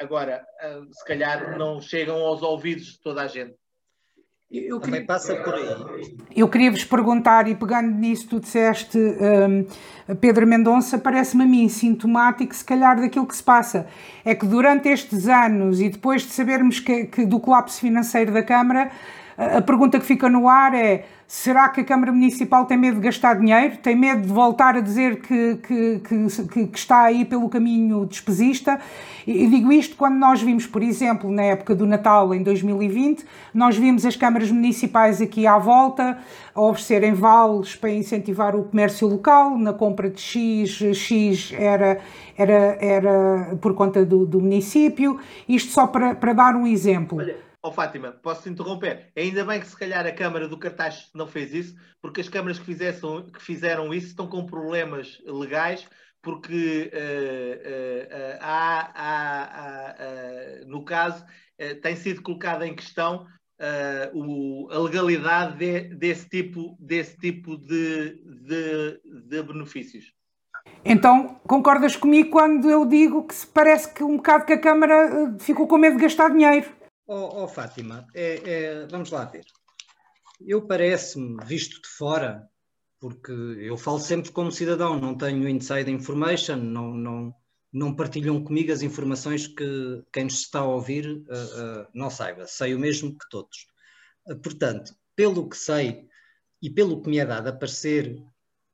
agora, 0.00 0.44
se 0.92 1.04
calhar 1.04 1.58
não 1.58 1.80
chegam 1.80 2.16
aos 2.20 2.42
ouvidos 2.42 2.92
de 2.92 3.00
toda 3.00 3.22
a 3.22 3.26
gente. 3.26 3.56
Eu 4.52 4.78
queria... 4.78 4.80
Também 4.80 5.06
passa 5.06 5.34
por 5.36 5.54
aí. 5.54 6.14
Eu 6.36 6.46
queria 6.48 6.70
vos 6.70 6.84
perguntar, 6.84 7.48
e 7.48 7.54
pegando 7.54 7.90
nisso, 7.90 8.28
tu 8.28 8.38
disseste, 8.38 8.98
um, 8.98 10.14
Pedro 10.16 10.46
Mendonça, 10.46 10.98
parece-me 10.98 11.44
a 11.44 11.46
mim 11.46 11.68
sintomático, 11.70 12.54
se 12.54 12.64
calhar, 12.64 13.00
daquilo 13.00 13.26
que 13.26 13.34
se 13.34 13.42
passa. 13.42 13.86
É 14.24 14.34
que 14.34 14.44
durante 14.44 14.88
estes 14.88 15.26
anos, 15.26 15.80
e 15.80 15.88
depois 15.88 16.22
de 16.22 16.28
sabermos 16.28 16.80
que, 16.80 17.06
que 17.06 17.24
do 17.24 17.40
colapso 17.40 17.80
financeiro 17.80 18.30
da 18.30 18.42
Câmara, 18.42 18.90
a 19.38 19.62
pergunta 19.62 19.98
que 19.98 20.04
fica 20.04 20.28
no 20.28 20.48
ar 20.48 20.74
é: 20.74 21.06
será 21.32 21.70
que 21.70 21.80
a 21.80 21.84
Câmara 21.84 22.12
Municipal 22.12 22.66
tem 22.66 22.76
medo 22.76 22.96
de 22.96 23.06
gastar 23.06 23.38
dinheiro? 23.38 23.78
Tem 23.78 23.96
medo 23.96 24.20
de 24.20 24.28
voltar 24.28 24.76
a 24.76 24.80
dizer 24.80 25.22
que, 25.22 25.56
que, 25.66 26.00
que, 26.00 26.68
que 26.68 26.78
está 26.78 27.04
aí 27.04 27.24
pelo 27.24 27.48
caminho 27.48 28.04
despesista? 28.04 28.78
E 29.26 29.46
digo 29.46 29.72
isto 29.72 29.96
quando 29.96 30.16
nós 30.16 30.42
vimos, 30.42 30.66
por 30.66 30.82
exemplo, 30.82 31.32
na 31.32 31.42
época 31.42 31.74
do 31.74 31.86
Natal 31.86 32.34
em 32.34 32.42
2020, 32.42 33.24
nós 33.54 33.78
vimos 33.78 34.04
as 34.04 34.14
câmaras 34.14 34.50
municipais 34.50 35.22
aqui 35.22 35.46
à 35.46 35.56
volta 35.56 36.18
a 36.54 36.60
oferecerem 36.60 37.14
vales 37.14 37.74
para 37.76 37.90
incentivar 37.90 38.54
o 38.54 38.64
comércio 38.64 39.08
local, 39.08 39.56
na 39.56 39.72
compra 39.72 40.10
de 40.10 40.20
X, 40.20 40.82
X 40.94 41.54
era, 41.56 41.98
era, 42.36 42.76
era 42.78 43.56
por 43.58 43.74
conta 43.74 44.04
do, 44.04 44.26
do 44.26 44.38
município. 44.38 45.18
Isto 45.48 45.72
só 45.72 45.86
para, 45.86 46.14
para 46.14 46.34
dar 46.34 46.54
um 46.54 46.66
exemplo. 46.66 47.16
Olha 47.16 47.51
Oh, 47.64 47.70
Fátima, 47.70 48.10
posso 48.10 48.42
te 48.42 48.48
interromper? 48.48 49.12
Ainda 49.16 49.44
bem 49.44 49.60
que 49.60 49.68
se 49.68 49.76
calhar 49.76 50.04
a 50.04 50.10
Câmara 50.10 50.48
do 50.48 50.58
Cartaz 50.58 51.08
não 51.14 51.28
fez 51.28 51.54
isso, 51.54 51.76
porque 52.00 52.20
as 52.20 52.28
câmaras 52.28 52.58
que, 52.58 52.64
fizessem, 52.64 53.30
que 53.30 53.40
fizeram 53.40 53.94
isso 53.94 54.08
estão 54.08 54.26
com 54.26 54.44
problemas 54.44 55.22
legais, 55.24 55.86
porque 56.20 56.90
uh, 56.92 56.96
uh, 56.96 58.34
uh, 58.34 58.38
há, 58.40 59.94
há, 59.94 60.66
no 60.66 60.84
caso, 60.84 61.24
tem 61.82 61.94
sido 61.94 62.20
colocada 62.22 62.66
em 62.66 62.74
questão 62.74 63.26
o, 64.12 64.68
a 64.72 64.78
legalidade 64.78 65.56
de, 65.58 65.94
desse 65.94 66.28
tipo, 66.28 66.76
desse 66.80 67.16
tipo 67.16 67.56
de, 67.56 68.20
de, 68.24 69.00
de 69.28 69.42
benefícios. 69.44 70.12
Então, 70.84 71.40
concordas 71.46 71.94
comigo 71.94 72.30
quando 72.30 72.68
eu 72.68 72.84
digo 72.84 73.24
que 73.24 73.34
parece 73.54 73.94
que 73.94 74.02
um 74.02 74.16
bocado 74.16 74.46
que 74.46 74.52
a 74.52 74.60
Câmara 74.60 75.36
ficou 75.38 75.68
com 75.68 75.78
medo 75.78 75.96
de 75.96 76.02
gastar 76.02 76.30
dinheiro? 76.30 76.81
Oh, 77.06 77.42
oh 77.42 77.48
Fátima, 77.48 78.06
é, 78.14 78.34
é, 78.50 78.86
vamos 78.86 79.10
lá 79.10 79.24
ver. 79.24 79.44
Eu 80.40 80.66
parece-me, 80.66 81.36
visto 81.44 81.80
de 81.82 81.88
fora, 81.88 82.48
porque 83.00 83.32
eu 83.32 83.76
falo 83.76 83.98
sempre 83.98 84.30
como 84.30 84.52
cidadão, 84.52 84.98
não 84.98 85.16
tenho 85.16 85.48
inside 85.48 85.90
information, 85.90 86.56
não, 86.56 86.94
não, 86.94 87.34
não 87.72 87.96
partilham 87.96 88.42
comigo 88.42 88.72
as 88.72 88.82
informações 88.82 89.46
que 89.46 90.04
quem 90.12 90.24
nos 90.24 90.34
está 90.34 90.60
a 90.60 90.64
ouvir 90.64 91.06
uh, 91.06 91.82
uh, 91.82 91.86
não 91.92 92.10
saiba. 92.10 92.46
Sei 92.46 92.74
o 92.74 92.78
mesmo 92.78 93.16
que 93.16 93.28
todos. 93.28 93.66
Uh, 94.26 94.36
portanto, 94.36 94.94
pelo 95.16 95.48
que 95.48 95.56
sei 95.56 96.08
e 96.60 96.70
pelo 96.70 97.02
que 97.02 97.10
me 97.10 97.18
é 97.18 97.26
dado 97.26 97.48
a 97.48 97.52
parecer, 97.52 98.22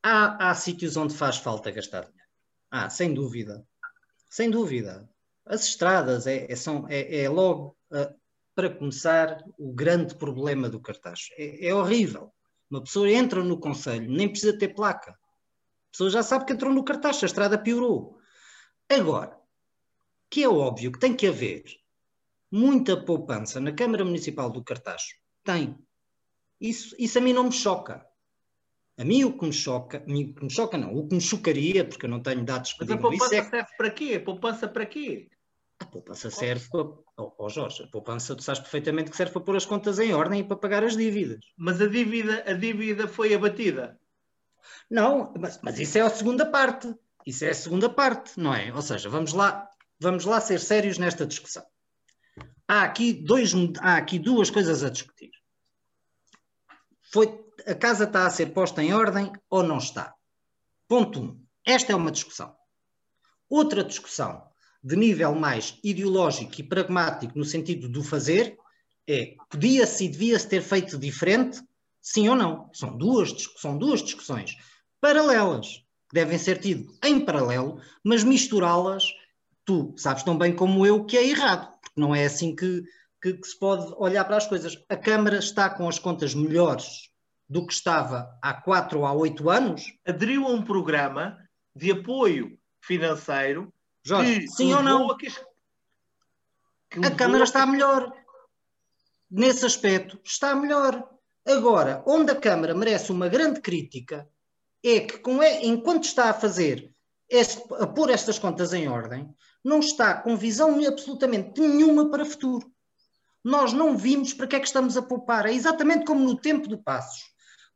há, 0.02 0.50
há 0.50 0.54
sítios 0.54 0.97
onde 0.97 1.14
faz 1.14 1.38
falta 1.38 1.70
gastar 1.70 2.02
dinheiro. 2.02 2.28
Ah, 2.70 2.90
sem 2.90 3.14
dúvida. 3.14 3.66
Sem 4.28 4.50
dúvida. 4.50 5.08
As 5.47 5.64
estradas 5.64 6.26
é, 6.26 6.50
é, 6.52 6.54
são, 6.54 6.87
é, 6.88 7.23
é 7.23 7.28
logo 7.30 7.77
para 8.54 8.71
começar, 8.71 9.45
o 9.59 9.73
grande 9.73 10.14
problema 10.16 10.68
do 10.68 10.80
cartaz. 10.80 11.28
É, 11.37 11.68
é 11.68 11.75
horrível. 11.75 12.33
Uma 12.71 12.83
pessoa 12.83 13.11
entra 13.11 13.42
no 13.42 13.59
Conselho, 13.59 14.11
nem 14.11 14.28
precisa 14.28 14.57
ter 14.57 14.75
placa. 14.75 15.12
A 15.12 15.90
pessoa 15.90 16.11
já 16.11 16.23
sabe 16.23 16.45
que 16.45 16.52
entrou 16.52 16.73
no 16.73 16.85
cartaz, 16.85 17.23
a 17.23 17.26
estrada 17.26 17.59
piorou. 17.59 18.18
Agora, 18.88 19.38
que 20.30 20.42
é 20.42 20.49
óbvio 20.49 20.92
que 20.92 20.99
tem 20.99 21.14
que 21.14 21.26
haver 21.26 21.64
muita 22.50 22.97
poupança 22.97 23.61
na 23.61 23.73
Câmara 23.73 24.04
Municipal 24.04 24.50
do 24.50 24.62
Cartaz. 24.62 25.02
Tem. 25.45 25.78
Isso, 26.61 26.95
isso 26.99 27.18
a 27.18 27.21
mim 27.21 27.33
não 27.33 27.45
me 27.45 27.52
choca. 27.52 28.07
A 28.99 29.04
mim 29.04 29.25
o 29.25 29.38
que 29.38 29.47
me 29.47 29.52
choca, 29.52 29.99
o 29.99 30.35
que 30.35 30.45
me 30.45 30.50
choca 30.50 30.76
não, 30.76 30.95
o 30.95 31.07
que 31.07 31.14
me 31.14 31.21
chocaria, 31.21 31.87
porque 31.87 32.07
eu 32.07 32.11
não 32.11 32.21
tenho 32.21 32.45
dados 32.45 32.73
que 32.73 32.80
Mas 32.80 32.90
a 32.90 32.99
poupança 32.99 33.37
é... 33.37 33.45
serve 33.45 33.68
para 33.76 33.90
quê? 33.90 34.14
A 34.14 34.25
poupança 34.25 34.66
para 34.66 34.85
quê? 34.85 35.30
A 35.80 35.87
poupança 35.87 36.30
serve 36.30 36.68
para. 36.68 36.80
Oh, 37.16 37.32
oh, 37.38 37.49
Jorge, 37.49 37.85
a 37.85 37.87
poupança 37.87 38.35
tu 38.35 38.42
sabes 38.42 38.61
perfeitamente 38.61 39.11
que 39.11 39.16
serve 39.16 39.32
para 39.32 39.42
pôr 39.42 39.56
as 39.56 39.66
contas 39.66 39.99
em 39.99 40.12
ordem 40.12 40.40
e 40.40 40.44
para 40.44 40.56
pagar 40.56 40.82
as 40.85 40.97
dívidas. 40.97 41.40
Mas 41.56 41.80
a 41.80 41.87
dívida, 41.87 42.44
a 42.47 42.52
dívida 42.52 43.06
foi 43.06 43.32
abatida. 43.32 43.99
Não, 44.90 45.32
mas, 45.38 45.61
mas 45.62 45.78
isso 45.78 45.99
é 45.99 46.00
a 46.00 46.11
segunda 46.11 46.47
parte. 46.47 46.92
Isso 47.26 47.44
é 47.44 47.50
a 47.50 47.54
segunda 47.54 47.88
parte, 47.88 48.38
não 48.38 48.54
é? 48.54 48.73
Ou 48.73 48.82
seja, 48.82 49.08
vamos 49.08 49.32
lá, 49.32 49.68
vamos 50.00 50.25
lá 50.25 50.40
ser 50.40 50.58
sérios 50.58 50.99
nesta 50.99 51.26
discussão. 51.26 51.64
Há 52.66 52.82
aqui, 52.82 53.12
dois, 53.12 53.52
há 53.80 53.97
aqui 53.97 54.18
duas 54.18 54.50
coisas 54.50 54.82
a 54.82 54.90
discutir. 54.90 55.30
Foi, 57.12 57.44
a 57.66 57.75
casa 57.75 58.04
está 58.04 58.26
a 58.26 58.30
ser 58.30 58.52
posta 58.52 58.82
em 58.82 58.92
ordem 58.92 59.32
ou 59.49 59.62
não 59.62 59.78
está? 59.78 60.14
Ponto 60.87 61.20
1. 61.20 61.25
Um. 61.25 61.44
Esta 61.64 61.92
é 61.92 61.97
uma 61.97 62.11
discussão. 62.11 62.56
Outra 63.49 63.85
discussão 63.85 64.47
de 64.82 64.97
nível 64.97 65.35
mais 65.35 65.78
ideológico 65.82 66.52
e 66.58 66.62
pragmático 66.62 67.38
no 67.38 67.44
sentido 67.44 67.88
do 67.88 68.02
fazer, 68.02 68.56
é 69.08 69.35
podia-se 69.50 70.04
e 70.04 70.08
devia-se 70.08 70.49
ter 70.49 70.62
feito 70.62 70.99
diferente, 70.99 71.61
sim 72.00 72.28
ou 72.28 72.37
não. 72.37 72.70
São 72.73 72.97
duas, 72.97 73.35
são 73.56 73.76
duas 73.76 74.02
discussões 74.02 74.56
paralelas, 75.00 75.85
que 76.08 76.14
devem 76.14 76.38
ser 76.38 76.58
tidas 76.58 76.87
em 77.04 77.25
paralelo, 77.25 77.80
mas 78.02 78.25
misturá-las, 78.25 79.04
tu 79.64 79.94
sabes 79.97 80.23
tão 80.23 80.37
bem 80.37 80.54
como 80.54 80.87
eu 80.87 81.04
que 81.04 81.16
é 81.16 81.28
errado, 81.28 81.73
porque 81.80 82.00
não 82.00 82.14
é 82.14 82.25
assim 82.25 82.54
que, 82.54 82.82
que, 83.23 83.35
que 83.35 83.47
se 83.47 83.58
pode 83.58 83.92
olhar 83.97 84.25
para 84.25 84.37
as 84.37 84.47
coisas. 84.47 84.76
A 84.88 84.97
Câmara 84.97 85.38
está 85.38 85.70
com 85.70 85.88
as 85.88 85.99
contas 85.99 86.35
melhores 86.35 87.08
do 87.49 87.66
que 87.66 87.73
estava 87.73 88.28
há 88.42 88.52
quatro 88.54 89.00
ou 89.00 89.06
há 89.06 89.12
oito 89.12 89.49
anos. 89.49 89.85
Aderiu 90.06 90.47
a 90.47 90.50
um 90.50 90.62
programa 90.62 91.38
de 91.75 91.90
apoio 91.92 92.58
financeiro 92.82 93.73
Jorge, 94.08 94.48
sim 94.48 94.72
ou 94.72 94.82
não? 94.82 95.14
Que, 95.16 95.30
que 96.90 97.06
a 97.06 97.14
Câmara 97.14 97.44
está 97.44 97.66
melhor. 97.66 98.10
Nesse 99.30 99.66
aspecto, 99.66 100.18
está 100.24 100.54
melhor. 100.54 101.06
Agora, 101.46 102.02
onde 102.06 102.32
a 102.32 102.36
Câmara 102.36 102.74
merece 102.74 103.12
uma 103.12 103.28
grande 103.28 103.60
crítica 103.60 104.26
é 104.82 105.00
que, 105.00 105.18
com, 105.18 105.42
enquanto 105.42 106.04
está 106.04 106.30
a 106.30 106.34
fazer, 106.34 106.90
este, 107.28 107.62
a 107.74 107.86
pôr 107.86 108.08
estas 108.08 108.38
contas 108.38 108.72
em 108.72 108.88
ordem, 108.88 109.28
não 109.62 109.80
está 109.80 110.14
com 110.14 110.36
visão 110.36 110.82
absolutamente 110.86 111.60
nenhuma 111.60 112.10
para 112.10 112.22
o 112.22 112.26
futuro. 112.26 112.72
Nós 113.44 113.74
não 113.74 113.94
vimos 113.96 114.32
para 114.32 114.46
que 114.46 114.56
é 114.56 114.60
que 114.60 114.66
estamos 114.66 114.96
a 114.96 115.02
poupar. 115.02 115.44
É 115.44 115.52
exatamente 115.52 116.06
como 116.06 116.24
no 116.24 116.40
tempo 116.40 116.66
do 116.66 116.78
Passos. 116.78 117.22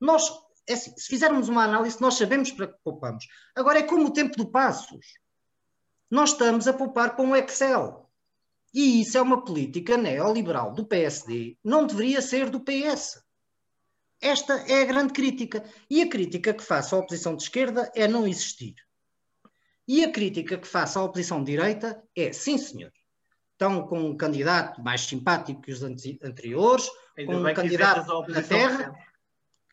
Nós, 0.00 0.30
é 0.66 0.72
assim, 0.72 0.96
se 0.96 1.08
fizermos 1.08 1.50
uma 1.50 1.64
análise, 1.64 2.00
nós 2.00 2.14
sabemos 2.14 2.50
para 2.50 2.68
que 2.68 2.78
poupamos. 2.82 3.26
Agora 3.54 3.78
é 3.78 3.82
como 3.82 4.06
o 4.06 4.12
tempo 4.12 4.36
do 4.36 4.50
Passos 4.50 5.21
nós 6.12 6.32
estamos 6.32 6.68
a 6.68 6.74
poupar 6.74 7.16
com 7.16 7.30
o 7.30 7.36
Excel. 7.36 8.06
E 8.74 9.00
isso 9.00 9.16
é 9.16 9.22
uma 9.22 9.42
política 9.42 9.96
neoliberal 9.96 10.70
do 10.74 10.84
PSD, 10.84 11.56
não 11.64 11.86
deveria 11.86 12.20
ser 12.20 12.50
do 12.50 12.60
PS. 12.60 13.24
Esta 14.20 14.52
é 14.70 14.82
a 14.82 14.84
grande 14.84 15.14
crítica. 15.14 15.64
E 15.88 16.02
a 16.02 16.08
crítica 16.08 16.52
que 16.52 16.62
faço 16.62 16.94
à 16.94 16.98
oposição 16.98 17.34
de 17.34 17.44
esquerda 17.44 17.90
é 17.94 18.06
não 18.06 18.26
existir. 18.26 18.74
E 19.88 20.04
a 20.04 20.12
crítica 20.12 20.58
que 20.58 20.68
faço 20.68 20.98
à 20.98 21.02
oposição 21.02 21.42
de 21.42 21.50
direita 21.50 22.02
é, 22.14 22.30
sim 22.30 22.58
senhor, 22.58 22.92
estão 23.52 23.86
com 23.86 23.98
um 23.98 24.14
candidato 24.14 24.82
mais 24.82 25.00
simpático 25.00 25.62
que 25.62 25.72
os 25.72 25.82
anteriores, 25.82 26.90
Ainda 27.16 27.32
com 27.32 27.38
um 27.38 27.54
candidato 27.54 28.28
na 28.28 28.42
terra, 28.42 28.94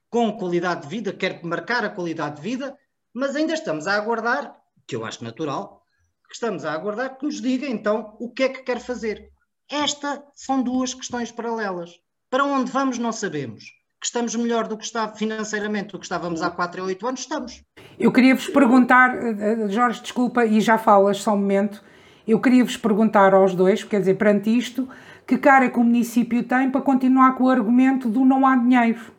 com 0.10 0.38
qualidade 0.38 0.84
de 0.84 0.88
vida, 0.88 1.12
quer 1.12 1.44
marcar 1.44 1.84
a 1.84 1.90
qualidade 1.90 2.38
de 2.38 2.42
vida, 2.42 2.80
mas 3.14 3.36
ainda 3.36 3.54
estamos 3.54 3.88
a 3.88 3.96
aguardar, 3.96 4.58
que 4.88 4.96
eu 4.96 5.04
acho 5.04 5.22
natural, 5.22 5.79
que 6.30 6.36
estamos 6.36 6.64
a 6.64 6.74
aguardar 6.74 7.18
que 7.18 7.26
nos 7.26 7.42
diga 7.42 7.68
então 7.68 8.16
o 8.20 8.30
que 8.30 8.44
é 8.44 8.50
que 8.50 8.62
quer 8.62 8.80
fazer. 8.80 9.30
Estas 9.70 10.22
são 10.36 10.62
duas 10.62 10.94
questões 10.94 11.32
paralelas. 11.32 11.90
Para 12.30 12.46
onde 12.46 12.72
vamos, 12.72 13.00
não 13.00 13.12
sabemos. 13.12 13.64
Que 14.00 14.06
estamos 14.06 14.36
melhor 14.36 14.68
do 14.68 14.78
que 14.78 14.86
está 14.86 15.08
financeiramente 15.10 15.92
do 15.92 16.00
que 16.00 16.06
estávamos 16.06 16.44
há 16.44 16.52
4 16.52 16.82
ou 16.82 16.88
8 16.88 17.08
anos, 17.08 17.20
estamos. 17.22 17.64
Eu 18.00 18.12
queria 18.12 18.36
vos 18.36 18.48
perguntar, 18.48 19.16
eh, 19.16 19.36
eh, 19.40 19.70
Jorge, 19.70 20.02
desculpa, 20.02 20.46
e 20.46 20.62
já 20.62 20.78
falas 20.78 21.18
só 21.18 21.34
um 21.34 21.38
momento. 21.38 21.84
Eu 22.28 22.40
queria 22.40 22.64
vos 22.64 22.78
perguntar 22.78 23.34
aos 23.34 23.56
dois, 23.56 23.84
quer 23.84 24.00
dizer, 24.00 24.14
perante 24.14 24.56
isto, 24.56 24.88
que 25.26 25.38
cara 25.38 25.70
que 25.70 25.80
o 25.80 25.84
município 25.84 26.44
tem 26.44 26.70
para 26.70 26.82
continuar 26.82 27.36
com 27.36 27.46
o 27.46 27.50
argumento 27.50 28.08
do 28.08 28.24
não 28.24 28.46
há 28.46 28.56
dinheiro? 28.56 29.12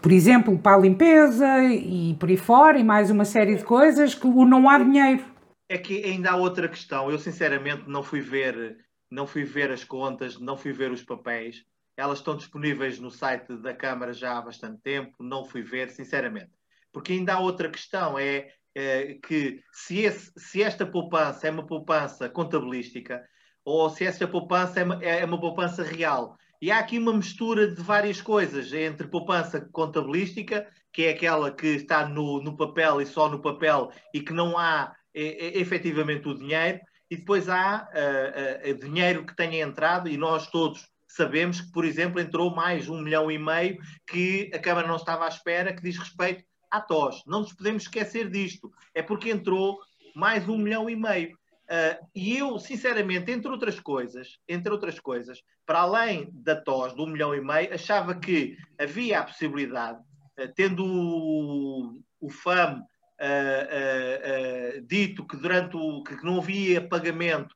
Por 0.00 0.10
exemplo, 0.10 0.58
para 0.58 0.76
a 0.76 0.80
limpeza 0.80 1.62
e 1.64 2.14
por 2.18 2.30
aí 2.30 2.36
fora, 2.36 2.78
e 2.78 2.84
mais 2.84 3.10
uma 3.10 3.24
série 3.24 3.54
de 3.54 3.64
coisas, 3.64 4.14
que 4.14 4.26
o 4.26 4.44
não 4.44 4.68
há 4.68 4.78
dinheiro. 4.78 5.33
É 5.68 5.78
que 5.78 6.04
ainda 6.04 6.30
há 6.30 6.36
outra 6.36 6.68
questão. 6.68 7.10
Eu, 7.10 7.18
sinceramente, 7.18 7.88
não 7.88 8.02
fui 8.02 8.20
ver, 8.20 8.76
não 9.10 9.26
fui 9.26 9.44
ver 9.44 9.70
as 9.70 9.84
contas, 9.84 10.38
não 10.38 10.56
fui 10.56 10.72
ver 10.72 10.90
os 10.90 11.02
papéis. 11.02 11.64
Elas 11.96 12.18
estão 12.18 12.36
disponíveis 12.36 12.98
no 12.98 13.10
site 13.10 13.56
da 13.58 13.74
Câmara 13.74 14.12
já 14.12 14.36
há 14.36 14.42
bastante 14.42 14.82
tempo, 14.82 15.22
não 15.22 15.44
fui 15.44 15.62
ver, 15.62 15.90
sinceramente. 15.90 16.50
Porque 16.92 17.12
ainda 17.12 17.34
há 17.34 17.40
outra 17.40 17.70
questão, 17.70 18.18
é, 18.18 18.52
é 18.74 19.14
que 19.14 19.62
se, 19.72 20.00
esse, 20.00 20.32
se, 20.36 20.62
esta 20.62 20.84
poupança 20.84 21.46
é 21.46 21.50
uma 21.50 21.66
poupança 21.66 22.28
contabilística 22.28 23.24
ou 23.64 23.88
se 23.88 24.04
esta 24.04 24.28
poupança 24.28 24.80
é 24.80 24.84
uma, 24.84 25.02
é 25.02 25.24
uma 25.24 25.40
poupança 25.40 25.82
real. 25.82 26.36
E 26.60 26.70
há 26.70 26.78
aqui 26.78 26.98
uma 26.98 27.12
mistura 27.12 27.74
de 27.74 27.82
várias 27.82 28.20
coisas 28.20 28.72
entre 28.72 29.08
poupança 29.08 29.60
contabilística, 29.72 30.66
que 30.92 31.04
é 31.04 31.10
aquela 31.10 31.50
que 31.50 31.66
está 31.66 32.08
no, 32.08 32.42
no 32.42 32.56
papel 32.56 33.00
e 33.00 33.06
só 33.06 33.28
no 33.28 33.40
papel 33.40 33.90
e 34.12 34.20
que 34.20 34.32
não 34.32 34.56
há 34.58 34.94
efetivamente 35.14 36.28
o 36.28 36.34
dinheiro, 36.34 36.80
e 37.10 37.16
depois 37.16 37.48
há 37.48 37.88
uh, 37.88 38.70
uh, 38.70 38.74
dinheiro 38.74 39.24
que 39.24 39.36
tenha 39.36 39.64
entrado, 39.64 40.08
e 40.08 40.16
nós 40.16 40.50
todos 40.50 40.88
sabemos 41.14 41.60
que, 41.60 41.70
por 41.70 41.84
exemplo, 41.84 42.20
entrou 42.20 42.54
mais 42.54 42.88
um 42.88 43.00
milhão 43.00 43.30
e 43.30 43.38
meio 43.38 43.78
que 44.06 44.50
a 44.52 44.58
Câmara 44.58 44.88
não 44.88 44.96
estava 44.96 45.24
à 45.24 45.28
espera, 45.28 45.72
que 45.72 45.82
diz 45.82 45.96
respeito 45.96 46.44
à 46.70 46.80
TOS. 46.80 47.22
Não 47.26 47.40
nos 47.40 47.52
podemos 47.52 47.84
esquecer 47.84 48.28
disto. 48.28 48.72
É 48.92 49.00
porque 49.00 49.30
entrou 49.30 49.78
mais 50.16 50.48
um 50.48 50.58
milhão 50.58 50.90
e 50.90 50.96
meio. 50.96 51.36
Uh, 51.64 52.04
e 52.14 52.36
eu, 52.36 52.58
sinceramente, 52.58 53.30
entre 53.30 53.48
outras 53.50 53.78
coisas, 53.78 54.38
entre 54.48 54.72
outras 54.72 54.98
coisas, 54.98 55.40
para 55.64 55.80
além 55.80 56.28
da 56.32 56.60
TOS 56.60 56.94
do 56.94 57.04
um 57.04 57.06
milhão 57.06 57.34
e 57.34 57.40
meio, 57.40 57.72
achava 57.72 58.14
que 58.14 58.56
havia 58.78 59.20
a 59.20 59.24
possibilidade, 59.24 60.00
uh, 60.00 60.52
tendo 60.54 60.84
o, 60.84 62.00
o 62.20 62.28
FAM 62.28 62.82
uh, 63.26 64.86
dito 64.86 65.26
que 65.26 65.36
durante 65.36 65.76
o 65.76 66.02
que 66.02 66.24
não 66.24 66.38
havia 66.38 66.86
pagamento 66.86 67.54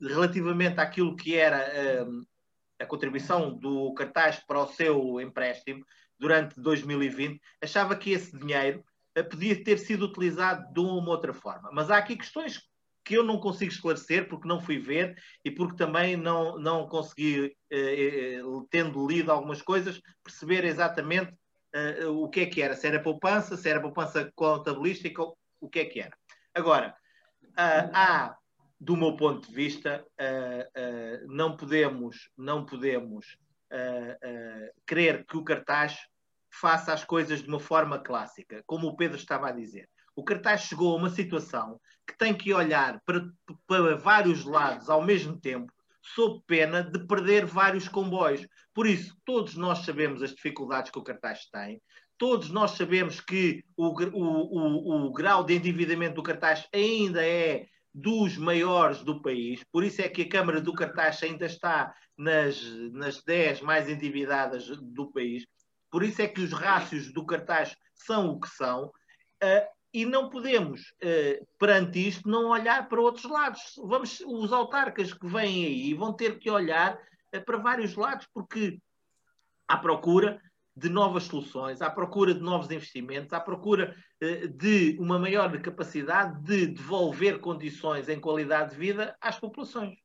relativamente 0.00 0.78
àquilo 0.78 1.16
que 1.16 1.34
era 1.34 2.06
a 2.78 2.86
contribuição 2.86 3.52
do 3.52 3.92
cartaz 3.94 4.38
para 4.46 4.62
o 4.62 4.68
seu 4.68 5.20
empréstimo 5.20 5.84
durante 6.16 6.60
2020, 6.60 7.40
achava 7.60 7.96
que 7.96 8.12
esse 8.12 8.38
dinheiro 8.38 8.84
podia 9.24 9.64
ter 9.64 9.78
sido 9.78 10.04
utilizado 10.04 10.72
de 10.72 10.78
uma 10.78 11.02
ou 11.02 11.08
outra 11.08 11.34
forma. 11.34 11.70
Mas 11.72 11.90
há 11.90 11.96
aqui 11.96 12.16
questões 12.16 12.62
que 13.06 13.16
eu 13.16 13.22
não 13.22 13.38
consigo 13.38 13.70
esclarecer 13.70 14.28
porque 14.28 14.48
não 14.48 14.60
fui 14.60 14.78
ver 14.78 15.16
e 15.44 15.50
porque 15.50 15.76
também 15.76 16.16
não, 16.16 16.58
não 16.58 16.88
consegui, 16.88 17.56
eh, 17.70 18.40
tendo 18.68 19.06
lido 19.06 19.30
algumas 19.30 19.62
coisas, 19.62 20.00
perceber 20.24 20.64
exatamente 20.64 21.32
uh, 21.74 22.22
o 22.22 22.28
que 22.28 22.40
é 22.40 22.46
que 22.46 22.62
era, 22.62 22.74
se 22.74 22.86
era 22.86 23.02
poupança, 23.02 23.56
se 23.56 23.68
era 23.68 23.80
poupança 23.80 24.30
contabilística, 24.34 25.22
o 25.60 25.68
que 25.68 25.80
é 25.80 25.84
que 25.84 26.00
era. 26.00 26.16
Agora, 26.54 26.94
uh, 27.42 27.90
há, 27.92 28.36
do 28.80 28.96
meu 28.96 29.16
ponto 29.16 29.48
de 29.48 29.54
vista, 29.54 30.04
uh, 30.20 31.26
não 31.28 31.56
podemos, 31.56 32.30
não 32.36 32.64
podemos 32.64 33.36
querer 34.86 35.26
que 35.26 35.36
o 35.36 35.42
cartaz 35.42 35.98
faça 36.48 36.92
as 36.92 37.04
coisas 37.04 37.42
de 37.42 37.48
uma 37.48 37.58
forma 37.58 37.98
clássica, 37.98 38.62
como 38.64 38.86
o 38.86 38.96
Pedro 38.96 39.16
estava 39.16 39.48
a 39.48 39.52
dizer. 39.52 39.90
O 40.14 40.22
cartaz 40.22 40.62
chegou 40.62 40.94
a 40.94 40.96
uma 40.96 41.10
situação 41.10 41.80
que 42.06 42.16
tem 42.16 42.32
que 42.32 42.54
olhar 42.54 43.02
para, 43.04 43.28
para 43.66 43.96
vários 43.96 44.44
lados 44.44 44.88
ao 44.88 45.02
mesmo 45.02 45.36
tempo 45.38 45.72
sob 46.14 46.42
pena 46.46 46.82
de 46.82 47.06
perder 47.06 47.44
vários 47.44 47.88
comboios. 47.88 48.46
Por 48.74 48.86
isso, 48.86 49.16
todos 49.24 49.56
nós 49.56 49.80
sabemos 49.80 50.22
as 50.22 50.34
dificuldades 50.34 50.90
que 50.90 50.98
o 50.98 51.02
cartaz 51.02 51.46
tem, 51.50 51.80
todos 52.18 52.50
nós 52.50 52.72
sabemos 52.72 53.20
que 53.20 53.64
o, 53.76 53.88
o, 53.88 54.14
o, 54.14 55.06
o 55.06 55.12
grau 55.12 55.44
de 55.44 55.54
endividamento 55.54 56.14
do 56.14 56.22
cartaz 56.22 56.66
ainda 56.72 57.26
é 57.26 57.66
dos 57.92 58.36
maiores 58.36 59.02
do 59.02 59.22
país, 59.22 59.64
por 59.72 59.82
isso 59.82 60.02
é 60.02 60.08
que 60.08 60.22
a 60.22 60.28
Câmara 60.28 60.60
do 60.60 60.74
Cartaz 60.74 61.22
ainda 61.22 61.46
está 61.46 61.94
nas, 62.16 62.62
nas 62.92 63.22
10 63.22 63.62
mais 63.62 63.88
endividadas 63.88 64.66
do 64.66 65.10
país, 65.10 65.46
por 65.90 66.02
isso 66.02 66.20
é 66.20 66.28
que 66.28 66.42
os 66.42 66.52
rácios 66.52 67.10
do 67.10 67.24
cartaz 67.24 67.74
são 67.94 68.28
o 68.28 68.40
que 68.40 68.48
são. 68.48 68.92
Uh, 69.42 69.75
e 69.96 70.04
não 70.04 70.28
podemos, 70.28 70.92
eh, 71.00 71.42
perante 71.58 72.06
isto, 72.06 72.28
não 72.28 72.50
olhar 72.50 72.86
para 72.86 73.00
outros 73.00 73.24
lados. 73.24 73.62
Vamos, 73.82 74.20
os 74.26 74.52
autarcas 74.52 75.14
que 75.14 75.26
vêm 75.26 75.64
aí 75.64 75.94
vão 75.94 76.12
ter 76.12 76.38
que 76.38 76.50
olhar 76.50 77.00
eh, 77.32 77.40
para 77.40 77.56
vários 77.56 77.94
lados, 77.94 78.28
porque 78.34 78.78
à 79.66 79.78
procura 79.78 80.38
de 80.76 80.90
novas 80.90 81.22
soluções, 81.24 81.80
à 81.80 81.88
procura 81.88 82.34
de 82.34 82.40
novos 82.40 82.70
investimentos, 82.70 83.32
à 83.32 83.40
procura 83.40 83.96
eh, 84.20 84.48
de 84.48 84.98
uma 85.00 85.18
maior 85.18 85.50
capacidade 85.62 86.42
de 86.42 86.66
devolver 86.66 87.40
condições 87.40 88.10
em 88.10 88.20
qualidade 88.20 88.72
de 88.72 88.76
vida 88.76 89.16
às 89.18 89.40
populações. 89.40 89.96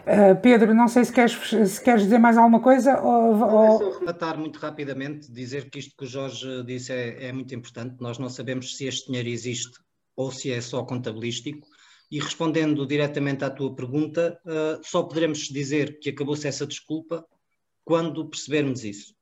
Uh, 0.00 0.40
Pedro, 0.40 0.74
não 0.74 0.88
sei 0.88 1.04
se 1.04 1.12
queres, 1.12 1.32
se 1.32 1.82
queres 1.82 2.02
dizer 2.02 2.18
mais 2.18 2.36
alguma 2.36 2.60
coisa. 2.60 3.00
Ou, 3.00 3.38
ou... 3.38 3.78
Só 3.78 3.98
relatar 3.98 4.38
muito 4.38 4.58
rapidamente, 4.58 5.30
dizer 5.30 5.70
que 5.70 5.78
isto 5.78 5.94
que 5.96 6.04
o 6.04 6.06
Jorge 6.06 6.62
disse 6.64 6.92
é, 6.92 7.26
é, 7.26 7.32
muito 7.32 7.54
importante. 7.54 7.96
Nós 8.00 8.18
não 8.18 8.28
sabemos 8.28 8.76
se 8.76 8.86
este 8.86 9.06
dinheiro 9.06 9.28
existe 9.28 9.78
ou 10.16 10.32
se 10.32 10.50
é 10.50 10.60
só 10.60 10.82
contabilístico. 10.82 11.66
E 12.10 12.18
respondendo 12.18 12.86
diretamente 12.86 13.44
à 13.44 13.50
tua 13.50 13.74
pergunta, 13.74 14.40
uh, 14.44 14.80
só 14.82 15.02
poderemos 15.02 15.40
dizer 15.48 16.00
que 16.00 16.10
acabou-se 16.10 16.48
essa 16.48 16.66
desculpa 16.66 17.24
quando 17.84 18.28
percebermos 18.28 18.84
isso. 18.84 19.14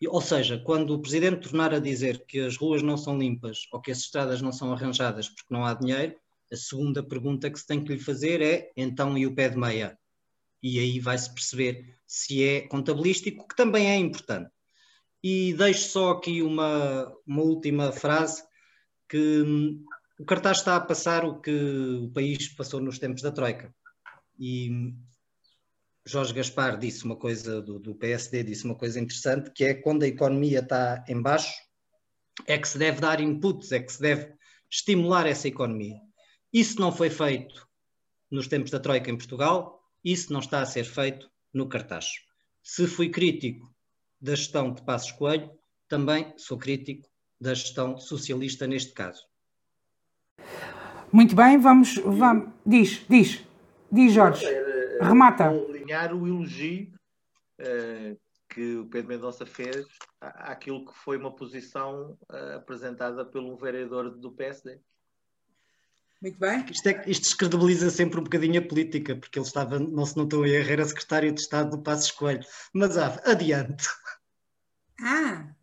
E, 0.00 0.08
ou 0.08 0.20
seja, 0.22 0.58
quando 0.58 0.94
o 0.94 1.02
Presidente 1.02 1.42
tornar 1.42 1.74
a 1.74 1.78
dizer 1.78 2.24
que 2.26 2.40
as 2.40 2.56
ruas 2.56 2.82
não 2.82 2.96
são 2.96 3.18
limpas 3.18 3.68
ou 3.70 3.80
que 3.80 3.90
as 3.90 3.98
estradas 3.98 4.40
não 4.40 4.50
são 4.50 4.72
arranjadas 4.72 5.28
porque 5.28 5.52
não 5.52 5.66
há 5.66 5.74
dinheiro, 5.74 6.14
a 6.50 6.56
segunda 6.56 7.02
pergunta 7.02 7.50
que 7.50 7.58
se 7.60 7.66
tem 7.66 7.84
que 7.84 7.92
lhe 7.92 7.98
fazer 7.98 8.40
é 8.40 8.70
então 8.76 9.16
e 9.16 9.26
o 9.26 9.34
pé 9.34 9.50
de 9.50 9.58
meia? 9.58 9.98
E 10.62 10.78
aí 10.78 11.00
vai-se 11.00 11.32
perceber 11.32 11.96
se 12.06 12.44
é 12.44 12.60
contabilístico, 12.62 13.46
que 13.48 13.56
também 13.56 13.90
é 13.90 13.96
importante. 13.96 14.50
E 15.22 15.54
deixo 15.54 15.90
só 15.90 16.10
aqui 16.12 16.42
uma, 16.42 17.12
uma 17.26 17.42
última 17.42 17.92
frase, 17.92 18.42
que 19.08 19.42
hum, 19.42 19.84
o 20.18 20.24
cartaz 20.24 20.58
está 20.58 20.76
a 20.76 20.80
passar 20.80 21.24
o 21.24 21.40
que 21.40 21.50
o 21.50 22.10
país 22.10 22.48
passou 22.48 22.80
nos 22.80 22.98
tempos 22.98 23.22
da 23.22 23.32
Troika. 23.32 23.74
E 24.38 24.94
Jorge 26.06 26.32
Gaspar 26.32 26.78
disse 26.78 27.04
uma 27.04 27.16
coisa, 27.16 27.60
do, 27.60 27.78
do 27.78 27.94
PSD 27.94 28.42
disse 28.42 28.64
uma 28.64 28.74
coisa 28.74 28.98
interessante, 28.98 29.50
que 29.50 29.64
é 29.64 29.74
quando 29.74 30.02
a 30.02 30.08
economia 30.08 30.60
está 30.60 31.04
em 31.08 31.20
baixo, 31.20 31.52
é 32.46 32.58
que 32.58 32.68
se 32.68 32.78
deve 32.78 33.00
dar 33.00 33.20
inputs, 33.20 33.72
é 33.72 33.80
que 33.80 33.92
se 33.92 34.00
deve 34.00 34.32
estimular 34.70 35.26
essa 35.26 35.48
economia. 35.48 35.96
Isso 36.52 36.80
não 36.80 36.90
foi 36.90 37.10
feito 37.10 37.68
nos 38.30 38.48
tempos 38.48 38.70
da 38.70 38.80
Troika 38.80 39.10
em 39.10 39.16
Portugal, 39.16 39.79
isso 40.04 40.32
não 40.32 40.40
está 40.40 40.60
a 40.60 40.66
ser 40.66 40.84
feito 40.84 41.30
no 41.52 41.68
cartaz. 41.68 42.06
Se 42.62 42.86
fui 42.86 43.08
crítico 43.08 43.72
da 44.20 44.34
gestão 44.34 44.72
de 44.72 44.82
Passos 44.82 45.12
Coelho, 45.12 45.50
também 45.88 46.32
sou 46.36 46.58
crítico 46.58 47.08
da 47.40 47.54
gestão 47.54 47.98
socialista 47.98 48.66
neste 48.66 48.92
caso. 48.92 49.26
Muito 51.12 51.34
bem, 51.34 51.58
vamos. 51.58 51.96
vamos 51.96 52.52
diz, 52.64 53.04
diz, 53.08 53.44
diz 53.90 54.12
Jorge. 54.12 54.44
Remata. 55.00 55.48
alinhar 55.48 56.14
o 56.14 56.26
elogio 56.26 56.92
uh, 57.58 58.20
que 58.48 58.76
o 58.76 58.86
Pedro 58.86 59.08
Mendonça 59.08 59.46
fez 59.46 59.86
àquilo 60.20 60.84
que 60.84 60.94
foi 60.94 61.16
uma 61.16 61.34
posição 61.34 62.18
uh, 62.30 62.56
apresentada 62.56 63.24
pelo 63.24 63.56
vereador 63.56 64.10
do 64.10 64.30
PSD. 64.30 64.78
Muito 66.20 66.38
bem. 66.38 66.66
Isto, 66.70 66.88
é, 66.88 67.02
isto 67.06 67.22
descredibiliza 67.22 67.88
sempre 67.90 68.20
um 68.20 68.24
bocadinho 68.24 68.60
a 68.60 68.64
política, 68.64 69.16
porque 69.16 69.38
ele 69.38 69.46
estava, 69.46 69.78
não 69.78 70.04
se 70.04 70.16
notou 70.16 70.46
em 70.46 70.50
erro, 70.50 70.70
era 70.70 70.84
secretário 70.84 71.32
de 71.32 71.40
Estado 71.40 71.70
do 71.70 71.82
Passo 71.82 72.04
Escolho. 72.04 72.40
Mas 72.74 72.98
ah, 72.98 73.20
adiante. 73.24 73.88
Ah. 75.00 75.54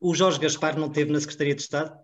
O 0.00 0.14
Jorge 0.14 0.40
Gaspar 0.40 0.76
não 0.76 0.90
teve 0.90 1.12
na 1.12 1.20
Secretaria 1.20 1.54
de 1.54 1.62
Estado? 1.62 1.96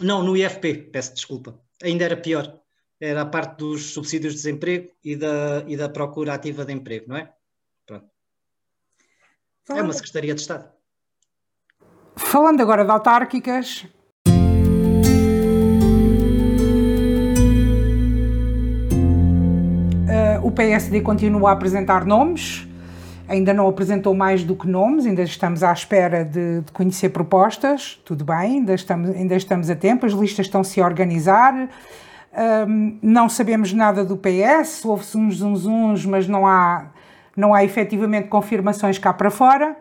Não, 0.00 0.22
no 0.22 0.36
IFP, 0.36 0.90
peço 0.90 1.12
desculpa. 1.12 1.60
Ainda 1.82 2.04
era 2.04 2.16
pior. 2.16 2.58
Era 2.98 3.22
a 3.22 3.26
parte 3.26 3.58
dos 3.58 3.92
subsídios 3.92 4.32
de 4.32 4.38
desemprego 4.38 4.90
e 5.04 5.14
da, 5.14 5.64
e 5.66 5.76
da 5.76 5.88
procura 5.88 6.34
ativa 6.34 6.64
de 6.64 6.72
emprego, 6.72 7.06
não 7.08 7.16
é? 7.16 7.32
Pronto. 7.86 8.08
Falando... 9.64 9.80
É 9.80 9.84
uma 9.84 9.92
Secretaria 9.92 10.34
de 10.34 10.40
Estado. 10.40 10.72
Falando 12.16 12.60
agora 12.60 12.84
de 12.84 12.90
autárquicas, 12.90 13.86
o 20.48 20.50
PSD 20.50 21.02
continua 21.02 21.50
a 21.50 21.52
apresentar 21.52 22.06
nomes, 22.06 22.66
ainda 23.28 23.52
não 23.52 23.68
apresentou 23.68 24.14
mais 24.14 24.42
do 24.42 24.56
que 24.56 24.66
nomes, 24.66 25.04
ainda 25.04 25.22
estamos 25.22 25.62
à 25.62 25.70
espera 25.72 26.24
de, 26.24 26.62
de 26.62 26.72
conhecer 26.72 27.10
propostas, 27.10 28.00
tudo 28.02 28.24
bem, 28.24 28.58
ainda 28.58 28.74
estamos, 28.74 29.10
ainda 29.10 29.36
estamos 29.36 29.68
a 29.68 29.76
tempo, 29.76 30.06
as 30.06 30.12
listas 30.12 30.46
estão-se 30.46 30.80
a 30.80 30.86
organizar. 30.86 31.68
Um, 32.66 32.98
não 33.02 33.28
sabemos 33.28 33.74
nada 33.74 34.04
do 34.04 34.16
PS, 34.16 34.84
houve-se 34.84 35.18
uns 35.18 35.36
zunzuns, 35.36 36.06
mas 36.06 36.26
não 36.26 36.46
há, 36.46 36.86
não 37.36 37.52
há 37.52 37.62
efetivamente 37.62 38.28
confirmações 38.28 38.98
cá 38.98 39.12
para 39.12 39.30
fora. 39.30 39.76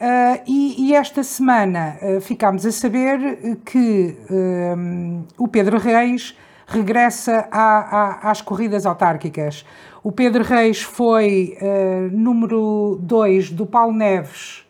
Uh, 0.00 0.42
e, 0.46 0.88
e, 0.88 0.94
esta 0.94 1.24
semana 1.24 1.96
uh, 2.00 2.20
ficámos 2.20 2.66
a 2.66 2.70
saber 2.70 3.58
que 3.64 4.16
um, 4.30 5.24
o 5.38 5.48
Pedro 5.48 5.78
Reis 5.78 6.36
regressa 6.66 7.48
às 7.50 8.40
corridas 8.40 8.86
autárquicas. 8.86 9.64
O 10.02 10.12
Pedro 10.12 10.42
Reis 10.44 10.82
foi 10.82 11.56
uh, 11.60 12.16
número 12.16 12.98
2 13.02 13.50
do 13.50 13.64
Paulo 13.64 13.92
Neves 13.92 14.64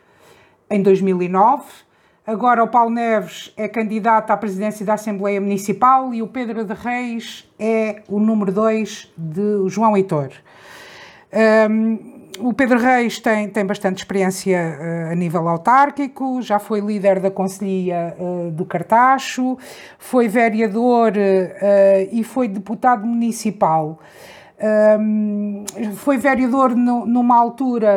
em 0.71 0.83
2009. 0.83 1.65
Agora 2.27 2.63
o 2.65 2.69
Paulo 2.69 2.91
Neves 2.91 3.53
é 3.57 3.69
candidato 3.69 4.31
à 4.31 4.37
presidência 4.37 4.87
da 4.87 4.95
Assembleia 4.95 5.41
Municipal 5.41 6.15
e 6.15 6.23
o 6.23 6.27
Pedro 6.27 6.65
de 6.65 6.73
Reis 6.73 7.51
é 7.59 8.03
o 8.09 8.19
número 8.19 8.51
2 8.51 9.13
de 9.17 9.69
João 9.69 9.97
Heitor. 9.97 10.31
Um, 11.69 12.14
o 12.39 12.53
Pedro 12.53 12.79
Reis 12.79 13.19
tem, 13.19 13.49
tem 13.49 13.65
bastante 13.65 13.99
experiência 13.99 14.59
uh, 14.59 15.13
a 15.13 15.15
nível 15.15 15.49
autárquico, 15.49 16.43
já 16.43 16.59
foi 16.59 16.81
líder 16.81 17.21
da 17.21 17.31
Conselhia 17.31 18.17
uh, 18.19 18.51
do 18.51 18.65
Cartacho, 18.65 19.57
foi 19.99 20.29
vereador 20.29 21.13
uh, 21.13 22.09
e 22.11 22.25
foi 22.25 22.49
deputado 22.49 23.07
municipal. 23.07 23.99
Um, 24.99 25.65
foi 25.97 26.17
vereador 26.17 26.75
no, 26.75 27.05
numa 27.05 27.37
altura 27.37 27.93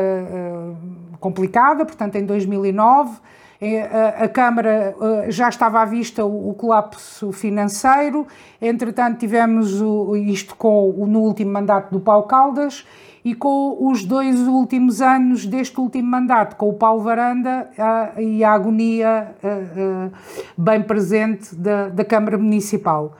complicada, 1.19 1.86
portanto, 1.86 2.15
em 2.15 2.26
2009. 2.26 3.19
A, 3.60 4.26
a 4.26 4.28
Câmara 4.28 4.95
já 5.30 5.50
estava 5.50 5.82
à 5.82 5.86
vista 5.86 6.23
o, 6.23 6.50
o 6.50 6.54
colapso 6.54 7.32
financeiro, 7.32 8.28
entretanto, 8.62 9.17
tivemos 9.17 9.82
o, 9.82 10.15
isto 10.15 10.56
com, 10.56 10.93
no 11.08 11.21
último 11.21 11.52
mandato 11.52 11.91
do 11.91 12.00
Paulo 12.00 12.28
Caldas 12.28 12.86
e 13.27 13.35
com 13.35 13.89
os 13.89 14.05
dois 14.05 14.39
últimos 14.39 15.01
anos 15.01 15.45
deste 15.45 15.77
último 15.81 16.09
mandato, 16.09 16.55
com 16.55 16.69
o 16.69 16.73
Paulo 16.73 17.01
Varanda 17.01 17.69
uh, 17.77 18.21
e 18.21 18.41
a 18.41 18.53
agonia 18.53 19.35
uh, 19.43 20.07
uh, 20.07 20.11
bem 20.57 20.81
presente 20.81 21.53
da, 21.53 21.89
da 21.89 22.05
Câmara 22.05 22.37
Municipal. 22.37 23.17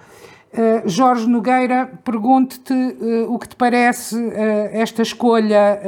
Jorge 0.85 1.27
Nogueira, 1.27 1.91
pergunto-te 2.03 2.73
o 3.27 3.37
que 3.37 3.49
te 3.49 3.55
parece 3.55 4.17
esta 4.71 5.03
escolha 5.03 5.79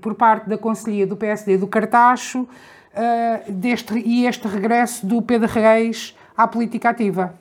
por 0.00 0.14
parte 0.14 0.48
da 0.48 0.56
Conselhia 0.56 1.06
do 1.06 1.16
PSD 1.16 1.56
do 1.56 1.66
Cartacho 1.66 2.46
deste, 3.48 3.98
e 3.98 4.26
este 4.26 4.46
regresso 4.46 5.04
do 5.04 5.22
Pedro 5.22 5.48
Reis 5.48 6.16
à 6.36 6.46
política 6.46 6.90
ativa. 6.90 7.34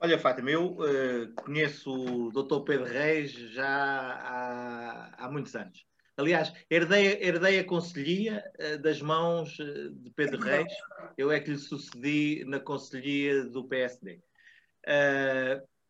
Olha, 0.00 0.16
Fátima, 0.16 0.48
eu 0.48 0.76
uh, 0.76 1.32
conheço 1.34 1.92
o 1.92 2.30
Dr. 2.30 2.60
Pedro 2.64 2.84
Reis 2.84 3.32
já 3.32 3.66
há, 3.66 5.24
há 5.24 5.28
muitos 5.28 5.56
anos. 5.56 5.84
Aliás, 6.16 6.52
herdei, 6.70 7.20
herdei 7.20 7.58
a 7.58 7.64
conselhia 7.64 8.44
uh, 8.60 8.78
das 8.78 9.02
mãos 9.02 9.58
uh, 9.58 9.90
de 9.90 10.10
Pedro 10.10 10.40
Reis. 10.40 10.72
Eu 11.16 11.32
é 11.32 11.40
que 11.40 11.50
lhe 11.50 11.58
sucedi 11.58 12.44
na 12.46 12.60
conselhia 12.60 13.42
do 13.46 13.64
PSD. 13.64 14.20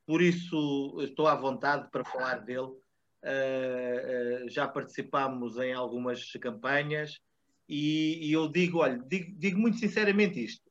por 0.06 0.22
isso, 0.22 0.96
estou 1.02 1.26
à 1.26 1.34
vontade 1.34 1.90
para 1.90 2.02
falar 2.02 2.38
dele. 2.38 2.72
já 4.48 4.66
participámos 4.66 5.58
em 5.58 5.74
algumas 5.74 6.32
campanhas 6.40 7.20
e, 7.68 8.26
e 8.26 8.32
eu 8.32 8.48
digo, 8.48 8.78
olha, 8.78 8.98
digo, 9.06 9.38
digo, 9.38 9.58
muito 9.58 9.76
sinceramente 9.76 10.42
isto. 10.42 10.62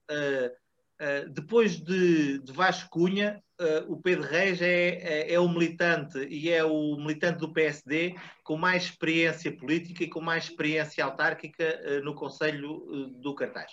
Uh, 1.00 1.30
depois 1.30 1.80
de, 1.80 2.40
de 2.40 2.52
Vasco 2.52 2.90
Cunha, 2.90 3.40
uh, 3.62 3.94
o 3.94 4.02
Pedro 4.02 4.24
Reis 4.24 4.60
é, 4.64 4.90
é, 4.96 5.34
é, 5.34 5.40
o 5.40 5.48
militante 5.48 6.18
e 6.28 6.50
é 6.50 6.64
o 6.64 6.98
militante 6.98 7.38
do 7.38 7.54
PSD 7.54 8.16
com 8.44 8.58
mais 8.58 8.86
experiência 8.86 9.56
política 9.56 10.04
e 10.04 10.10
com 10.10 10.22
mais 10.22 10.46
experiência 10.46 11.06
autárquica 11.06 11.80
uh, 11.86 12.04
no 12.04 12.16
Conselho 12.16 13.12
do 13.22 13.36
Cartaz. 13.36 13.72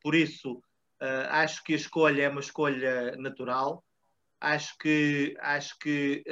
por 0.00 0.14
isso, 0.14 0.62
acho 1.30 1.64
que 1.64 1.72
a 1.72 1.76
escolha 1.76 2.22
é 2.22 2.28
uma 2.28 2.40
escolha 2.40 3.16
natural. 3.16 3.82
Acho 4.40 4.76
que, 4.78 5.34
acho 5.40 5.76
que 5.78 6.22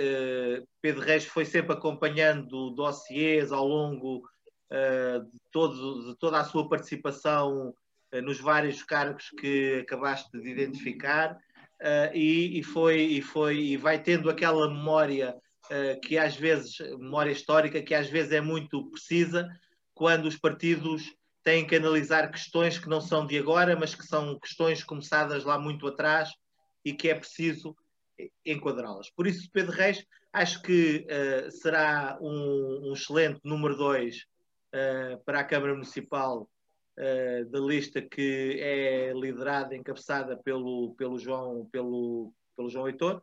Pedro 0.80 1.00
Reis 1.00 1.24
foi 1.24 1.44
sempre 1.44 1.72
acompanhando 1.72 2.70
dossiês 2.70 3.50
ao 3.50 3.66
longo 3.66 4.22
de, 4.70 5.40
todo, 5.50 6.10
de 6.10 6.18
toda 6.18 6.38
a 6.38 6.44
sua 6.44 6.68
participação 6.68 7.72
eh, 7.72 7.83
nos 8.22 8.40
vários 8.40 8.82
cargos 8.82 9.30
que 9.38 9.80
acabaste 9.80 10.30
de 10.38 10.48
identificar 10.48 11.32
uh, 11.32 12.14
e, 12.14 12.58
e, 12.58 12.62
foi, 12.62 13.00
e 13.00 13.22
foi 13.22 13.58
e 13.58 13.76
vai 13.76 14.02
tendo 14.02 14.30
aquela 14.30 14.68
memória 14.68 15.34
uh, 15.66 16.00
que 16.00 16.18
às 16.18 16.36
vezes, 16.36 16.78
memória 16.98 17.32
histórica, 17.32 17.82
que 17.82 17.94
às 17.94 18.08
vezes 18.08 18.32
é 18.32 18.40
muito 18.40 18.90
precisa 18.90 19.48
quando 19.94 20.26
os 20.26 20.36
partidos 20.36 21.14
têm 21.42 21.66
que 21.66 21.76
analisar 21.76 22.30
questões 22.30 22.78
que 22.78 22.88
não 22.88 23.00
são 23.00 23.26
de 23.26 23.38
agora, 23.38 23.76
mas 23.76 23.94
que 23.94 24.04
são 24.04 24.38
questões 24.38 24.82
começadas 24.82 25.44
lá 25.44 25.58
muito 25.58 25.86
atrás 25.86 26.30
e 26.84 26.92
que 26.92 27.08
é 27.08 27.14
preciso 27.14 27.76
enquadrá-las. 28.44 29.10
Por 29.10 29.26
isso, 29.26 29.48
Pedro 29.52 29.72
Reis, 29.72 30.04
acho 30.32 30.62
que 30.62 31.06
uh, 31.06 31.50
será 31.50 32.18
um, 32.20 32.88
um, 32.88 32.92
excelente 32.92 33.40
número 33.44 33.76
2 33.76 34.16
uh, 34.16 35.24
para 35.24 35.40
a 35.40 35.44
Câmara 35.44 35.74
Municipal 35.74 36.48
uh, 36.98 37.50
da 37.50 37.58
lista 37.58 38.00
que 38.00 38.58
é 38.60 39.12
liderada, 39.12 39.74
encabeçada 39.74 40.36
pelo, 40.36 40.94
pelo, 40.96 41.18
João, 41.18 41.66
pelo, 41.70 42.32
pelo 42.56 42.70
João 42.70 42.88
Heitor. 42.88 43.16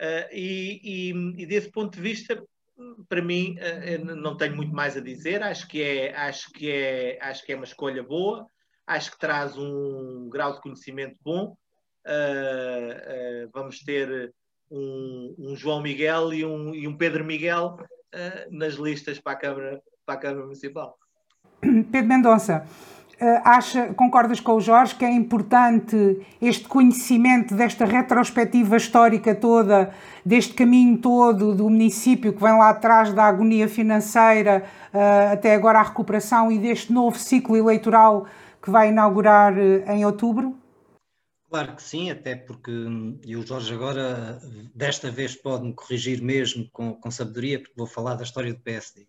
Uh, 0.00 0.28
e, 0.32 0.80
e, 0.82 1.42
e, 1.42 1.46
desse 1.46 1.70
ponto 1.70 1.94
de 1.94 2.00
vista, 2.00 2.42
para 3.08 3.22
mim, 3.22 3.56
uh, 3.58 4.04
não 4.16 4.36
tenho 4.36 4.56
muito 4.56 4.74
mais 4.74 4.96
a 4.96 5.00
dizer. 5.00 5.42
Acho 5.42 5.68
que, 5.68 5.82
é, 5.82 6.14
acho, 6.16 6.50
que 6.50 6.70
é, 6.70 7.18
acho 7.20 7.44
que 7.44 7.52
é 7.52 7.56
uma 7.56 7.64
escolha 7.64 8.02
boa, 8.02 8.46
acho 8.86 9.12
que 9.12 9.18
traz 9.18 9.56
um 9.56 10.28
grau 10.28 10.54
de 10.54 10.60
conhecimento 10.60 11.18
bom. 11.22 11.56
Vamos 13.52 13.78
ter 13.78 14.34
um, 14.70 15.34
um, 15.38 15.56
João 15.56 15.80
Miguel 15.80 16.34
e 16.34 16.44
um, 16.44 16.74
e 16.74 16.86
um 16.86 16.94
Pedro 16.94 17.24
Miguel 17.24 17.78
nas 18.50 18.74
listas 18.74 19.18
para 19.18 19.32
a 19.32 19.36
Câmara, 19.36 19.82
para 20.04 20.14
a 20.16 20.18
Câmara 20.18 20.44
Municipal. 20.44 20.98
Pedro 21.62 22.06
Mendonça, 22.06 22.66
acha, 23.44 23.94
concordas 23.94 24.40
com 24.40 24.54
o 24.54 24.60
Jorge 24.60 24.94
que 24.94 25.04
é 25.04 25.12
importante 25.12 26.20
este 26.40 26.66
conhecimento 26.66 27.54
desta 27.54 27.84
retrospectiva 27.84 28.76
histórica 28.76 29.34
toda, 29.34 29.94
deste 30.24 30.54
caminho 30.54 30.98
todo 30.98 31.54
do 31.54 31.68
município 31.70 32.32
que 32.32 32.42
vem 32.42 32.56
lá 32.56 32.70
atrás 32.70 33.12
da 33.12 33.24
agonia 33.24 33.68
financeira 33.68 34.64
uh, 34.92 35.32
até 35.32 35.54
agora 35.54 35.80
a 35.80 35.82
recuperação 35.82 36.50
e 36.50 36.58
deste 36.58 36.92
novo 36.92 37.18
ciclo 37.18 37.56
eleitoral 37.56 38.26
que 38.62 38.70
vai 38.70 38.88
inaugurar 38.88 39.52
uh, 39.52 39.90
em 39.90 40.04
outubro? 40.04 40.56
Claro 41.48 41.76
que 41.76 41.82
sim, 41.82 42.10
até 42.10 42.34
porque, 42.34 42.72
e 43.24 43.36
o 43.36 43.46
Jorge 43.46 43.72
agora 43.72 44.40
desta 44.74 45.10
vez 45.10 45.36
pode-me 45.36 45.72
corrigir 45.72 46.20
mesmo 46.20 46.68
com, 46.72 46.94
com 46.94 47.10
sabedoria, 47.10 47.60
porque 47.60 47.74
vou 47.76 47.86
falar 47.86 48.14
da 48.16 48.24
história 48.24 48.52
do 48.52 48.60
PSD. 48.60 49.06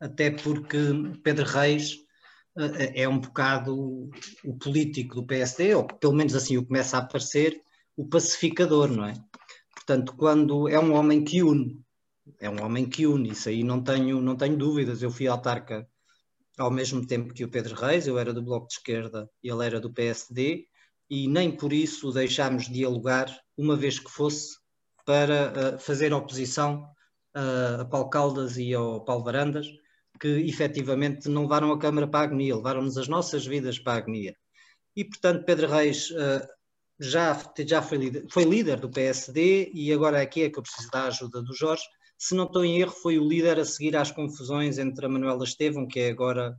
Até 0.00 0.30
porque 0.30 0.78
Pedro 1.22 1.44
Reis 1.44 2.05
é, 2.56 3.02
é 3.02 3.08
um 3.08 3.18
bocado 3.18 4.10
o 4.44 4.56
político 4.58 5.16
do 5.16 5.26
PSD, 5.26 5.74
ou 5.74 5.86
pelo 5.86 6.14
menos 6.14 6.34
assim 6.34 6.56
o 6.56 6.64
começa 6.64 6.96
a 6.96 7.00
aparecer, 7.00 7.60
o 7.96 8.06
pacificador, 8.06 8.90
não 8.90 9.04
é? 9.04 9.14
Portanto, 9.74 10.14
quando 10.16 10.68
é 10.68 10.78
um 10.78 10.94
homem 10.94 11.24
que 11.24 11.42
une, 11.42 11.80
é 12.40 12.50
um 12.50 12.62
homem 12.62 12.88
que 12.88 13.06
une, 13.06 13.30
isso 13.30 13.48
aí 13.48 13.62
não 13.62 13.82
tenho, 13.82 14.20
não 14.20 14.36
tenho 14.36 14.56
dúvidas. 14.56 15.02
Eu 15.02 15.10
fui 15.10 15.28
autarca 15.28 15.88
ao 16.58 16.70
mesmo 16.70 17.06
tempo 17.06 17.34
que 17.34 17.44
o 17.44 17.48
Pedro 17.48 17.74
Reis, 17.74 18.06
eu 18.06 18.18
era 18.18 18.32
do 18.32 18.42
Bloco 18.42 18.66
de 18.66 18.74
Esquerda 18.74 19.30
e 19.42 19.48
ele 19.48 19.64
era 19.64 19.80
do 19.80 19.92
PSD, 19.92 20.66
e 21.08 21.28
nem 21.28 21.54
por 21.54 21.72
isso 21.72 22.12
deixámos 22.12 22.64
de 22.64 22.72
dialogar, 22.72 23.30
uma 23.56 23.76
vez 23.76 23.98
que 23.98 24.10
fosse, 24.10 24.56
para 25.04 25.52
uh, 25.52 25.78
fazer 25.78 26.12
oposição 26.12 26.82
uh, 27.36 27.82
a 27.82 27.84
Paulo 27.84 28.10
Caldas 28.10 28.56
e 28.56 28.74
ao 28.74 29.04
Paulo 29.04 29.22
Varandas, 29.22 29.68
que 30.18 30.28
efetivamente 30.28 31.28
não 31.28 31.42
levaram 31.42 31.72
a 31.72 31.78
Câmara 31.78 32.06
para 32.06 32.20
a 32.20 32.22
agonia, 32.24 32.56
levaram-nos 32.56 32.96
as 32.96 33.08
nossas 33.08 33.46
vidas 33.46 33.78
para 33.78 33.94
a 33.94 33.96
agonia. 33.96 34.36
E, 34.94 35.04
portanto, 35.04 35.44
Pedro 35.44 35.68
Reis 35.68 36.10
uh, 36.10 36.46
já, 36.98 37.38
já 37.66 37.82
foi, 37.82 37.98
líder, 37.98 38.26
foi 38.30 38.44
líder 38.44 38.80
do 38.80 38.90
PSD 38.90 39.70
e 39.74 39.92
agora 39.92 40.20
aqui 40.20 40.42
é 40.42 40.50
que 40.50 40.58
eu 40.58 40.62
preciso 40.62 40.90
da 40.90 41.04
ajuda 41.04 41.42
do 41.42 41.54
Jorge. 41.54 41.84
Se 42.18 42.34
não 42.34 42.44
estou 42.44 42.64
em 42.64 42.80
erro, 42.80 42.92
foi 42.92 43.18
o 43.18 43.28
líder 43.28 43.58
a 43.58 43.64
seguir 43.64 43.94
às 43.96 44.10
confusões 44.10 44.78
entre 44.78 45.04
a 45.04 45.08
Manuela 45.08 45.44
Estevam, 45.44 45.86
que 45.86 46.00
é 46.00 46.10
agora 46.10 46.58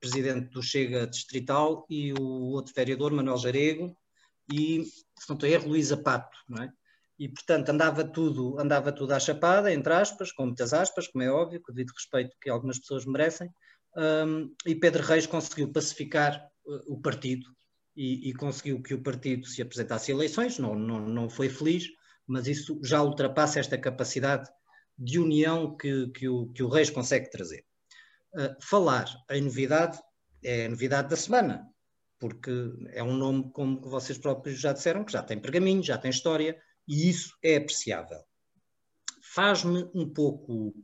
presidente 0.00 0.50
do 0.50 0.62
Chega 0.62 1.06
Distrital, 1.06 1.86
e 1.88 2.12
o 2.12 2.52
outro 2.52 2.72
vereador, 2.74 3.12
Manuel 3.12 3.38
Jarego, 3.38 3.96
e, 4.52 4.84
se 5.18 5.28
não 5.28 5.34
estou 5.34 5.48
em 5.48 5.52
erro, 5.52 5.68
Luísa 5.68 5.96
Pato, 5.96 6.36
não 6.48 6.62
é? 6.62 6.72
E, 7.18 7.28
portanto, 7.28 7.70
andava 7.70 8.04
tudo, 8.04 8.58
andava 8.58 8.92
tudo 8.92 9.12
à 9.12 9.18
chapada, 9.18 9.72
entre 9.72 9.92
aspas, 9.92 10.32
com 10.32 10.46
muitas 10.46 10.72
aspas, 10.72 11.08
como 11.08 11.24
é 11.24 11.30
óbvio, 11.30 11.60
com 11.62 11.72
o 11.72 11.74
devido 11.74 11.92
respeito 11.94 12.36
que 12.40 12.50
algumas 12.50 12.78
pessoas 12.78 13.06
merecem, 13.06 13.50
um, 13.96 14.54
e 14.66 14.74
Pedro 14.74 15.02
Reis 15.02 15.26
conseguiu 15.26 15.72
pacificar 15.72 16.46
uh, 16.66 16.92
o 16.92 17.00
partido 17.00 17.46
e, 17.96 18.28
e, 18.28 18.34
conseguiu 18.34 18.82
que 18.82 18.92
o 18.92 19.02
partido 19.02 19.46
se 19.46 19.62
apresentasse 19.62 20.12
a 20.12 20.14
eleições, 20.14 20.58
não, 20.58 20.74
não, 20.74 21.00
não 21.00 21.30
foi 21.30 21.48
feliz, 21.48 21.88
mas 22.26 22.46
isso 22.46 22.78
já 22.82 23.02
ultrapassa 23.02 23.58
esta 23.58 23.78
capacidade 23.78 24.50
de 24.98 25.18
união 25.18 25.74
que, 25.74 26.08
que, 26.08 26.28
o, 26.28 26.48
que 26.48 26.62
o 26.62 26.68
Reis 26.68 26.90
consegue 26.90 27.30
trazer. 27.30 27.64
Uh, 28.34 28.54
falar 28.60 29.08
em 29.30 29.40
novidade 29.40 29.98
é 30.44 30.66
a 30.66 30.68
novidade 30.68 31.08
da 31.08 31.16
semana, 31.16 31.66
porque 32.18 32.50
é 32.90 33.02
um 33.02 33.14
nome, 33.14 33.50
como 33.52 33.80
vocês 33.80 34.18
próprios 34.18 34.60
já 34.60 34.74
disseram, 34.74 35.04
que 35.04 35.12
já 35.12 35.22
tem 35.22 35.40
pergaminho, 35.40 35.82
já 35.82 35.96
tem 35.96 36.10
história, 36.10 36.60
e 36.86 37.08
isso 37.08 37.36
é 37.42 37.56
apreciável. 37.56 38.20
Faz-me 39.22 39.88
um 39.94 40.08
pouco 40.08 40.74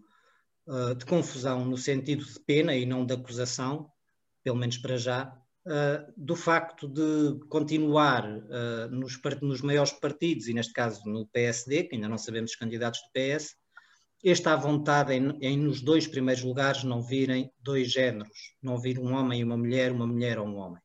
uh, 0.66 0.94
de 0.94 1.04
confusão 1.04 1.64
no 1.64 1.76
sentido 1.76 2.24
de 2.24 2.40
pena 2.40 2.74
e 2.74 2.84
não 2.84 3.06
de 3.06 3.14
acusação, 3.14 3.90
pelo 4.42 4.56
menos 4.56 4.78
para 4.78 4.96
já, 4.96 5.32
uh, 5.66 6.12
do 6.16 6.36
facto 6.36 6.88
de 6.88 7.38
continuar 7.48 8.24
uh, 8.26 8.88
nos, 8.90 9.20
nos, 9.40 9.62
maiores 9.62 9.92
partidos, 9.92 10.48
e 10.48 10.54
neste 10.54 10.72
caso 10.72 11.02
no 11.08 11.26
PSD, 11.28 11.84
que 11.84 11.94
ainda 11.94 12.08
não 12.08 12.18
sabemos 12.18 12.52
os 12.52 12.56
candidatos 12.56 13.00
do 13.00 13.10
PS, 13.12 13.54
esta 14.24 14.54
vontade 14.54 15.12
em, 15.14 15.36
em, 15.40 15.56
nos 15.58 15.80
dois 15.80 16.06
primeiros 16.06 16.44
lugares 16.44 16.84
não 16.84 17.02
virem 17.02 17.50
dois 17.60 17.90
géneros, 17.90 18.56
não 18.62 18.78
vir 18.78 18.98
um 18.98 19.12
homem 19.14 19.40
e 19.40 19.44
uma 19.44 19.56
mulher, 19.56 19.90
uma 19.90 20.06
mulher 20.06 20.38
ou 20.38 20.46
um 20.46 20.56
homem. 20.56 20.80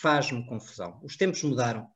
Faz-me 0.00 0.44
confusão. 0.46 1.00
Os 1.02 1.16
tempos 1.16 1.42
mudaram. 1.44 1.86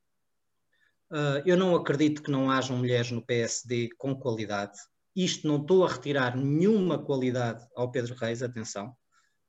Uh, 1.09 1.41
eu 1.45 1.55
não 1.55 1.75
acredito 1.75 2.21
que 2.21 2.31
não 2.31 2.51
hajam 2.51 2.77
mulheres 2.77 3.11
no 3.11 3.25
PSD 3.25 3.89
com 3.97 4.15
qualidade. 4.15 4.77
Isto 5.15 5.47
não 5.47 5.61
estou 5.61 5.85
a 5.85 5.91
retirar 5.91 6.35
nenhuma 6.35 7.03
qualidade 7.03 7.65
ao 7.75 7.89
Pedro 7.89 8.13
Reis, 8.15 8.43
atenção. 8.43 8.95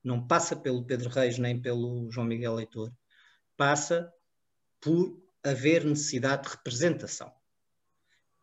Não 0.03 0.27
passa 0.27 0.55
pelo 0.55 0.87
Pedro 0.87 1.11
Reis 1.11 1.37
nem 1.37 1.61
pelo 1.61 2.11
João 2.11 2.27
Miguel 2.27 2.55
Leitor. 2.55 2.92
Passa 3.57 4.12
por 4.81 5.21
haver 5.42 5.85
necessidade 5.85 6.44
de 6.44 6.51
representação. 6.51 7.33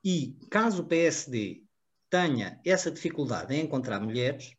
E 0.04 0.38
caso 0.52 0.84
o 0.84 0.86
PSD 0.86 1.64
tenha 2.10 2.60
essa 2.66 2.92
dificuldade 2.92 3.56
em 3.56 3.62
encontrar 3.62 4.00
mulheres, 4.00 4.54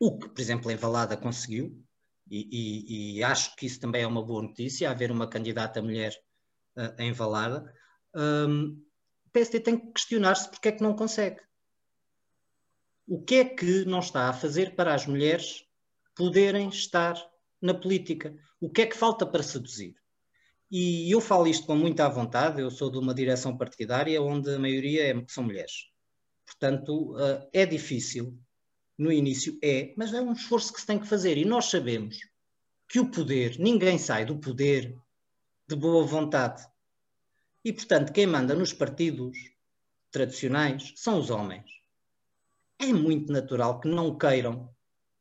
o 0.00 0.16
que, 0.16 0.28
por 0.28 0.40
exemplo, 0.40 0.70
em 0.70 0.76
Valada 0.76 1.16
conseguiu, 1.16 1.84
e, 2.30 2.48
e, 2.50 3.18
e 3.18 3.24
acho 3.24 3.54
que 3.56 3.66
isso 3.66 3.80
também 3.80 4.02
é 4.02 4.06
uma 4.06 4.24
boa 4.24 4.42
notícia, 4.42 4.90
haver 4.90 5.10
uma 5.10 5.28
candidata 5.28 5.82
mulher 5.82 6.14
uh, 6.78 7.02
em 7.02 7.12
Valada, 7.12 7.74
um, 8.14 8.80
o 9.26 9.30
PSD 9.30 9.60
tem 9.60 9.78
que 9.78 9.92
questionar-se 9.92 10.48
porque 10.48 10.68
é 10.68 10.72
que 10.72 10.82
não 10.82 10.94
consegue. 10.94 11.40
O 13.06 13.22
que 13.22 13.36
é 13.36 13.44
que 13.44 13.84
não 13.84 14.00
está 14.00 14.28
a 14.28 14.32
fazer 14.32 14.74
para 14.74 14.94
as 14.94 15.06
mulheres 15.06 15.64
poderem 16.14 16.68
estar 16.68 17.14
na 17.60 17.74
política? 17.74 18.34
O 18.60 18.70
que 18.70 18.82
é 18.82 18.86
que 18.86 18.96
falta 18.96 19.26
para 19.26 19.42
seduzir? 19.42 19.94
E 20.70 21.10
eu 21.10 21.20
falo 21.20 21.46
isto 21.46 21.66
com 21.66 21.74
muita 21.74 22.08
vontade, 22.08 22.60
eu 22.60 22.70
sou 22.70 22.90
de 22.90 22.98
uma 22.98 23.14
direção 23.14 23.56
partidária 23.56 24.20
onde 24.20 24.54
a 24.54 24.58
maioria 24.58 25.06
é, 25.06 25.24
são 25.26 25.44
mulheres. 25.44 25.86
Portanto, 26.46 27.14
uh, 27.14 27.48
é 27.52 27.64
difícil, 27.64 28.38
no 28.96 29.12
início 29.12 29.58
é, 29.62 29.94
mas 29.96 30.12
é 30.12 30.20
um 30.20 30.32
esforço 30.32 30.72
que 30.72 30.80
se 30.80 30.86
tem 30.86 30.98
que 30.98 31.06
fazer. 31.06 31.38
E 31.38 31.44
nós 31.44 31.66
sabemos 31.66 32.18
que 32.88 33.00
o 33.00 33.10
poder, 33.10 33.58
ninguém 33.58 33.98
sai 33.98 34.24
do 34.24 34.38
poder 34.38 34.94
de 35.68 35.76
boa 35.76 36.02
vontade. 36.04 36.66
E, 37.62 37.72
portanto, 37.72 38.12
quem 38.12 38.26
manda 38.26 38.54
nos 38.54 38.72
partidos 38.72 39.36
tradicionais 40.10 40.94
são 40.96 41.20
os 41.20 41.28
homens. 41.28 41.70
É 42.78 42.86
muito 42.86 43.30
natural 43.30 43.78
que 43.78 43.86
não 43.86 44.16
queiram 44.16 44.74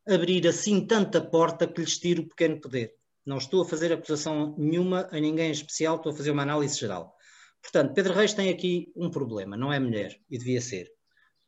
abrir 0.08 0.48
assim 0.48 0.88
tanta 0.88 1.20
porta 1.20 1.68
que 1.68 1.82
lhes 1.82 2.00
tire 2.00 2.22
o 2.22 2.28
pequeno 2.30 2.62
poder. 2.62 2.96
Não 3.26 3.40
estou 3.40 3.62
a 3.62 3.66
fazer 3.66 3.92
acusação 3.92 4.56
nenhuma 4.58 5.10
a 5.12 5.20
ninguém 5.20 5.50
em 5.50 5.52
especial, 5.52 5.98
estou 5.98 6.14
a 6.14 6.16
fazer 6.16 6.32
uma 6.32 6.44
análise 6.44 6.80
geral. 6.80 7.14
Portanto, 7.62 7.94
Pedro 7.94 8.14
Reis 8.14 8.34
tem 8.34 8.50
aqui 8.50 8.90
um 8.96 9.10
problema, 9.10 9.58
não 9.58 9.74
é 9.74 9.80
mulher, 9.80 10.18
e 10.30 10.38
devia 10.38 10.62
ser. 10.62 10.90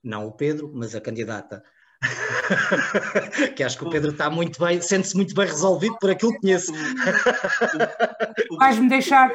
Não 0.03 0.27
o 0.27 0.33
Pedro, 0.33 0.69
mas 0.73 0.93
a 0.93 0.99
candidata 0.99 1.63
que 3.55 3.63
acho 3.63 3.77
que 3.77 3.85
o 3.85 3.89
Pedro 3.89 4.11
está 4.11 4.29
muito 4.29 4.63
bem, 4.63 4.81
sente-se 4.81 5.15
muito 5.15 5.35
bem 5.35 5.45
resolvido 5.45 5.97
por 5.99 6.09
aquilo 6.09 6.31
que 6.33 6.39
conheço. 6.39 6.71
vais-me 8.57 8.87
deixar, 8.87 9.31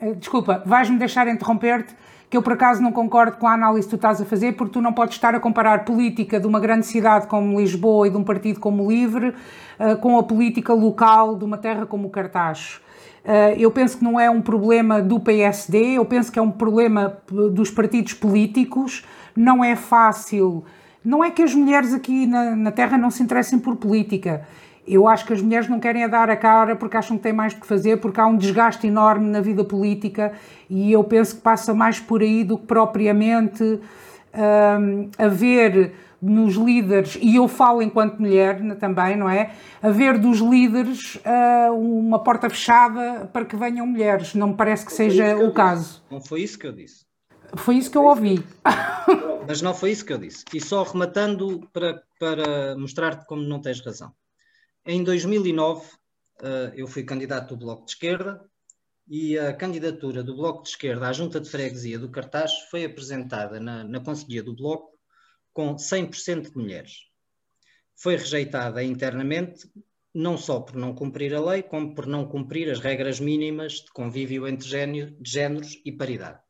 eh, 0.00 0.14
desculpa, 0.14 0.62
vais-me 0.66 0.98
deixar 0.98 1.28
interromper-te, 1.28 1.94
que 2.28 2.36
eu 2.36 2.42
por 2.42 2.52
acaso 2.52 2.80
não 2.80 2.92
concordo 2.92 3.36
com 3.36 3.46
a 3.46 3.54
análise 3.54 3.86
que 3.86 3.90
tu 3.90 3.96
estás 3.96 4.20
a 4.20 4.24
fazer, 4.24 4.52
porque 4.52 4.72
tu 4.72 4.80
não 4.80 4.92
podes 4.92 5.16
estar 5.16 5.34
a 5.34 5.40
comparar 5.40 5.84
política 5.84 6.38
de 6.38 6.46
uma 6.46 6.60
grande 6.60 6.86
cidade 6.86 7.26
como 7.26 7.58
Lisboa 7.58 8.06
e 8.06 8.10
de 8.10 8.16
um 8.16 8.22
partido 8.22 8.60
como 8.60 8.88
Livre 8.88 9.34
uh, 9.78 9.96
com 10.00 10.16
a 10.16 10.22
política 10.22 10.72
local 10.72 11.36
de 11.36 11.44
uma 11.44 11.58
terra 11.58 11.86
como 11.86 12.06
o 12.06 12.10
Cartacho. 12.10 12.80
Uh, 13.24 13.58
eu 13.58 13.70
penso 13.70 13.98
que 13.98 14.04
não 14.04 14.18
é 14.18 14.30
um 14.30 14.40
problema 14.40 15.02
do 15.02 15.18
PSD, 15.18 15.98
eu 15.98 16.04
penso 16.04 16.30
que 16.30 16.38
é 16.38 16.42
um 16.42 16.52
problema 16.52 17.18
dos 17.28 17.70
partidos 17.70 18.14
políticos. 18.14 19.04
Não 19.34 19.64
é 19.64 19.74
fácil 19.74 20.64
não 21.04 21.24
é 21.24 21.30
que 21.30 21.42
as 21.42 21.54
mulheres 21.54 21.94
aqui 21.94 22.26
na, 22.26 22.54
na 22.56 22.72
Terra 22.72 22.98
não 22.98 23.10
se 23.10 23.22
interessem 23.22 23.58
por 23.58 23.76
política. 23.76 24.46
Eu 24.86 25.06
acho 25.06 25.24
que 25.24 25.32
as 25.32 25.40
mulheres 25.40 25.68
não 25.68 25.78
querem 25.78 26.04
a 26.04 26.08
dar 26.08 26.30
a 26.30 26.36
cara 26.36 26.74
porque 26.74 26.96
acham 26.96 27.16
que 27.16 27.22
têm 27.22 27.32
mais 27.32 27.54
que 27.54 27.66
fazer, 27.66 27.98
porque 27.98 28.20
há 28.20 28.26
um 28.26 28.36
desgaste 28.36 28.86
enorme 28.86 29.28
na 29.28 29.40
vida 29.40 29.62
política 29.62 30.32
e 30.68 30.92
eu 30.92 31.04
penso 31.04 31.36
que 31.36 31.42
passa 31.42 31.74
mais 31.74 32.00
por 32.00 32.22
aí 32.22 32.42
do 32.42 32.58
que 32.58 32.66
propriamente 32.66 33.62
um, 33.62 35.10
haver 35.18 35.92
nos 36.20 36.54
líderes, 36.54 37.18
e 37.20 37.36
eu 37.36 37.48
falo 37.48 37.80
enquanto 37.80 38.18
mulher 38.18 38.60
também, 38.76 39.16
não 39.16 39.28
é? 39.28 39.52
Haver 39.82 40.18
dos 40.18 40.38
líderes 40.40 41.16
uh, 41.16 41.72
uma 41.72 42.18
porta 42.18 42.50
fechada 42.50 43.26
para 43.32 43.44
que 43.44 43.56
venham 43.56 43.86
mulheres. 43.86 44.34
Não 44.34 44.48
me 44.48 44.54
parece 44.54 44.84
que 44.84 44.92
seja 44.92 45.34
que 45.34 45.42
o 45.42 45.52
caso. 45.52 46.02
Não 46.10 46.20
foi 46.20 46.42
isso 46.42 46.58
que 46.58 46.66
eu 46.66 46.72
disse. 46.72 47.09
Foi 47.56 47.76
isso 47.76 47.90
que 47.90 47.98
eu 47.98 48.04
ouvi. 48.04 48.44
Mas 49.46 49.62
não 49.62 49.74
foi 49.74 49.90
isso 49.90 50.04
que 50.04 50.12
eu 50.12 50.18
disse. 50.18 50.44
E 50.54 50.60
só 50.60 50.82
rematando 50.82 51.68
para, 51.72 52.02
para 52.18 52.76
mostrar-te 52.76 53.26
como 53.26 53.42
não 53.42 53.60
tens 53.60 53.80
razão. 53.80 54.14
Em 54.86 55.02
2009, 55.02 55.80
uh, 55.80 55.88
eh, 56.42 56.72
eu 56.76 56.86
fui 56.86 57.02
candidato 57.02 57.56
do 57.56 57.64
Bloco 57.64 57.84
de 57.84 57.92
Esquerda 57.92 58.44
e 59.08 59.38
a 59.38 59.52
candidatura 59.52 60.22
do 60.22 60.36
Bloco 60.36 60.62
de 60.62 60.70
Esquerda 60.70 61.08
à 61.08 61.12
Junta 61.12 61.40
de 61.40 61.50
Freguesia 61.50 61.98
do 61.98 62.10
Cartaz 62.10 62.52
foi 62.70 62.84
apresentada 62.84 63.58
na, 63.58 63.82
na 63.84 64.00
Conselhia 64.00 64.42
do 64.42 64.54
Bloco 64.54 64.98
com 65.52 65.74
100% 65.74 66.50
de 66.50 66.56
mulheres. 66.56 67.06
Foi 67.96 68.16
rejeitada 68.16 68.82
internamente, 68.82 69.68
não 70.14 70.38
só 70.38 70.60
por 70.60 70.76
não 70.76 70.94
cumprir 70.94 71.34
a 71.34 71.40
lei, 71.40 71.62
como 71.62 71.94
por 71.94 72.06
não 72.06 72.26
cumprir 72.26 72.70
as 72.70 72.78
regras 72.78 73.20
mínimas 73.20 73.74
de 73.74 73.90
convívio 73.92 74.46
entre 74.46 74.68
géneros 75.22 75.80
e 75.84 75.92
paridade. 75.92 76.40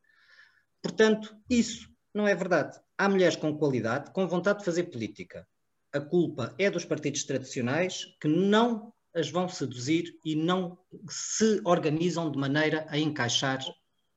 Portanto, 0.82 1.36
isso 1.48 1.88
não 2.14 2.26
é 2.26 2.34
verdade. 2.34 2.78
Há 2.96 3.08
mulheres 3.08 3.36
com 3.36 3.56
qualidade, 3.56 4.10
com 4.12 4.26
vontade 4.26 4.60
de 4.60 4.64
fazer 4.64 4.84
política. 4.84 5.46
A 5.92 6.00
culpa 6.00 6.54
é 6.58 6.70
dos 6.70 6.84
partidos 6.84 7.24
tradicionais 7.24 8.06
que 8.20 8.28
não 8.28 8.92
as 9.14 9.30
vão 9.30 9.48
seduzir 9.48 10.18
e 10.24 10.36
não 10.36 10.78
se 11.08 11.60
organizam 11.64 12.30
de 12.30 12.38
maneira 12.38 12.86
a 12.88 12.98
encaixar 12.98 13.58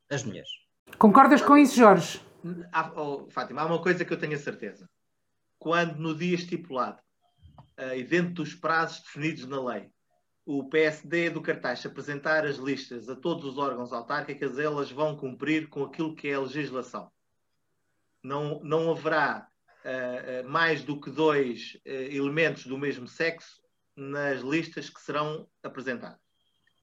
as 0.09 0.23
mulheres. 0.23 0.49
Concordas 0.97 1.41
com 1.41 1.57
isso, 1.57 1.77
Jorge? 1.77 2.21
Há, 2.71 2.91
oh, 2.95 3.27
Fátima, 3.29 3.61
há 3.61 3.65
uma 3.65 3.81
coisa 3.81 4.05
que 4.05 4.13
eu 4.13 4.19
tenho 4.19 4.35
a 4.35 4.39
certeza. 4.39 4.87
Quando 5.57 5.97
no 5.97 6.15
dia 6.15 6.35
estipulado 6.35 6.99
uh, 7.79 7.95
e 7.95 8.03
dentro 8.03 8.33
dos 8.33 8.53
prazos 8.53 9.01
definidos 9.01 9.45
na 9.47 9.63
lei, 9.63 9.89
o 10.45 10.67
PSD 10.69 11.29
do 11.29 11.41
cartaz 11.41 11.85
apresentar 11.85 12.45
as 12.45 12.57
listas 12.57 13.07
a 13.07 13.15
todos 13.15 13.45
os 13.45 13.57
órgãos 13.57 13.93
autárquicos, 13.93 14.59
elas 14.59 14.91
vão 14.91 15.15
cumprir 15.15 15.69
com 15.69 15.83
aquilo 15.83 16.15
que 16.15 16.27
é 16.27 16.33
a 16.33 16.41
legislação. 16.41 17.11
Não, 18.21 18.59
não 18.61 18.91
haverá 18.91 19.47
uh, 19.83 20.49
mais 20.49 20.83
do 20.83 20.99
que 20.99 21.09
dois 21.09 21.79
uh, 21.85 21.89
elementos 21.89 22.65
do 22.65 22.77
mesmo 22.77 23.07
sexo 23.07 23.61
nas 23.95 24.41
listas 24.41 24.89
que 24.89 25.01
serão 25.01 25.47
apresentadas. 25.61 26.19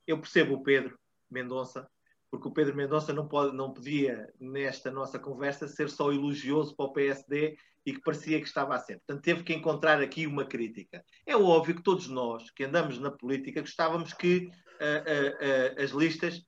Eu 0.06 0.18
percebo 0.18 0.54
o 0.54 0.62
Pedro 0.62 0.98
Mendonça, 1.30 1.88
porque 2.30 2.48
o 2.48 2.52
Pedro 2.52 2.76
Mendonça 2.76 3.12
não, 3.12 3.26
pode, 3.26 3.54
não 3.56 3.72
podia, 3.72 4.32
nesta 4.38 4.90
nossa 4.90 5.18
conversa, 5.18 5.66
ser 5.66 5.90
só 5.90 6.12
elogioso 6.12 6.76
para 6.76 6.86
o 6.86 6.92
PSD 6.92 7.56
e 7.84 7.92
que 7.92 8.00
parecia 8.00 8.40
que 8.40 8.46
estava 8.46 8.74
a 8.74 8.78
ser. 8.78 8.98
Portanto, 8.98 9.24
teve 9.24 9.42
que 9.42 9.52
encontrar 9.52 10.00
aqui 10.00 10.26
uma 10.26 10.44
crítica. 10.44 11.04
É 11.26 11.36
óbvio 11.36 11.74
que 11.74 11.82
todos 11.82 12.08
nós 12.08 12.50
que 12.50 12.64
andamos 12.64 12.98
na 12.98 13.10
política 13.10 13.60
gostávamos 13.60 14.12
que 14.12 14.48
uh, 14.80 15.78
uh, 15.78 15.80
uh, 15.80 15.82
as 15.82 15.90
listas 15.90 16.42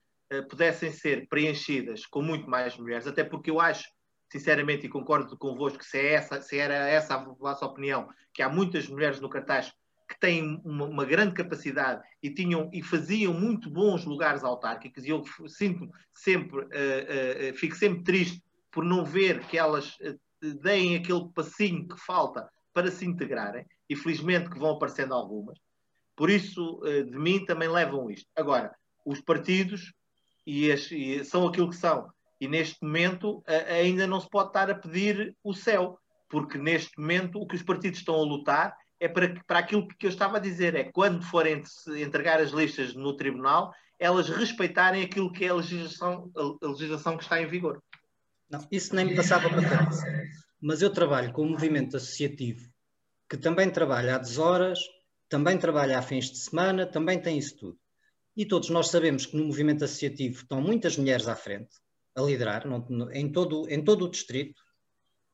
pudessem 0.48 0.90
ser 0.90 1.28
preenchidas 1.28 2.06
com 2.06 2.22
muito 2.22 2.48
mais 2.48 2.74
mulheres, 2.78 3.06
até 3.06 3.22
porque 3.22 3.50
eu 3.50 3.60
acho, 3.60 3.84
sinceramente, 4.30 4.86
e 4.86 4.88
concordo 4.88 5.36
convosco, 5.36 5.84
se, 5.84 5.98
é 5.98 6.14
essa, 6.14 6.40
se 6.40 6.56
era 6.56 6.74
essa 6.88 7.16
a 7.16 7.24
vossa 7.34 7.66
opinião, 7.66 8.08
que 8.32 8.40
há 8.40 8.48
muitas 8.48 8.88
mulheres 8.88 9.20
no 9.20 9.28
cartaz 9.28 9.70
que 10.12 10.20
têm 10.20 10.60
uma, 10.64 10.84
uma, 10.84 11.04
grande 11.04 11.34
capacidade 11.34 12.02
e 12.22 12.30
tinham 12.30 12.70
e 12.72 12.82
faziam 12.82 13.32
muito 13.32 13.70
bons 13.70 14.04
lugares 14.04 14.44
autárquicos 14.44 15.04
e 15.04 15.08
eu 15.08 15.24
sinto 15.48 15.88
sempre, 16.14 16.66
fico 17.54 17.74
sempre 17.74 18.02
triste 18.02 18.42
por 18.72 18.84
não 18.84 19.04
ver 19.04 19.46
que 19.46 19.58
elas 19.58 19.94
uh, 20.00 20.18
deem 20.62 20.96
aquele 20.96 21.28
passinho 21.28 21.86
que 21.86 22.00
falta 22.00 22.48
para 22.72 22.90
se 22.90 23.04
integrarem, 23.04 23.66
e 23.88 23.94
felizmente 23.94 24.48
que 24.48 24.58
vão 24.58 24.70
aparecendo 24.70 25.12
algumas. 25.12 25.58
Por 26.16 26.30
isso, 26.30 26.80
uh, 26.80 27.04
de 27.04 27.18
mim 27.18 27.44
também 27.44 27.68
levam 27.68 28.10
isto. 28.10 28.26
Agora, 28.34 28.74
os 29.04 29.20
partidos 29.20 29.92
e, 30.46 30.72
as, 30.72 30.90
e 30.90 31.22
são 31.24 31.46
aquilo 31.46 31.68
que 31.68 31.76
são. 31.76 32.10
E 32.40 32.48
neste 32.48 32.82
momento 32.82 33.44
ainda 33.68 34.04
não 34.04 34.20
se 34.20 34.28
pode 34.28 34.48
estar 34.48 34.68
a 34.68 34.74
pedir 34.74 35.36
o 35.44 35.54
céu, 35.54 35.96
porque 36.28 36.58
neste 36.58 36.98
momento 36.98 37.38
o 37.38 37.46
que 37.46 37.54
os 37.54 37.62
partidos 37.62 38.00
estão 38.00 38.16
a 38.16 38.24
lutar 38.24 38.76
é 39.02 39.08
para, 39.08 39.34
para 39.48 39.58
aquilo 39.58 39.88
que 39.88 40.06
eu 40.06 40.10
estava 40.10 40.36
a 40.36 40.40
dizer, 40.40 40.76
é 40.76 40.84
quando 40.84 41.24
forem 41.24 41.60
entregar 41.88 42.40
as 42.40 42.52
listas 42.52 42.94
no 42.94 43.16
tribunal, 43.16 43.74
elas 43.98 44.28
respeitarem 44.28 45.02
aquilo 45.02 45.32
que 45.32 45.44
é 45.44 45.48
a 45.48 45.54
legislação, 45.54 46.30
a 46.62 46.66
legislação 46.68 47.16
que 47.16 47.24
está 47.24 47.42
em 47.42 47.46
vigor. 47.46 47.82
Não, 48.48 48.64
isso 48.70 48.94
nem 48.94 49.06
me 49.06 49.16
passava 49.16 49.50
para 49.50 49.68
cabeça. 49.68 50.06
Mas 50.60 50.82
eu 50.82 50.90
trabalho 50.90 51.32
com 51.32 51.42
um 51.42 51.50
movimento 51.50 51.96
associativo 51.96 52.70
que 53.28 53.36
também 53.36 53.68
trabalha 53.70 54.18
às 54.18 54.38
horas, 54.38 54.78
também 55.28 55.58
trabalha 55.58 55.98
a 55.98 56.02
fins 56.02 56.30
de 56.30 56.38
semana, 56.38 56.86
também 56.86 57.20
tem 57.20 57.36
isso 57.36 57.56
tudo. 57.56 57.78
E 58.36 58.46
todos 58.46 58.70
nós 58.70 58.88
sabemos 58.88 59.26
que 59.26 59.36
no 59.36 59.44
movimento 59.46 59.82
associativo 59.82 60.42
estão 60.42 60.60
muitas 60.60 60.96
mulheres 60.96 61.26
à 61.26 61.34
frente, 61.34 61.74
a 62.14 62.22
liderar, 62.22 62.64
em, 63.12 63.32
todo, 63.32 63.68
em 63.68 63.82
todo 63.82 64.04
o 64.04 64.10
distrito, 64.10 64.62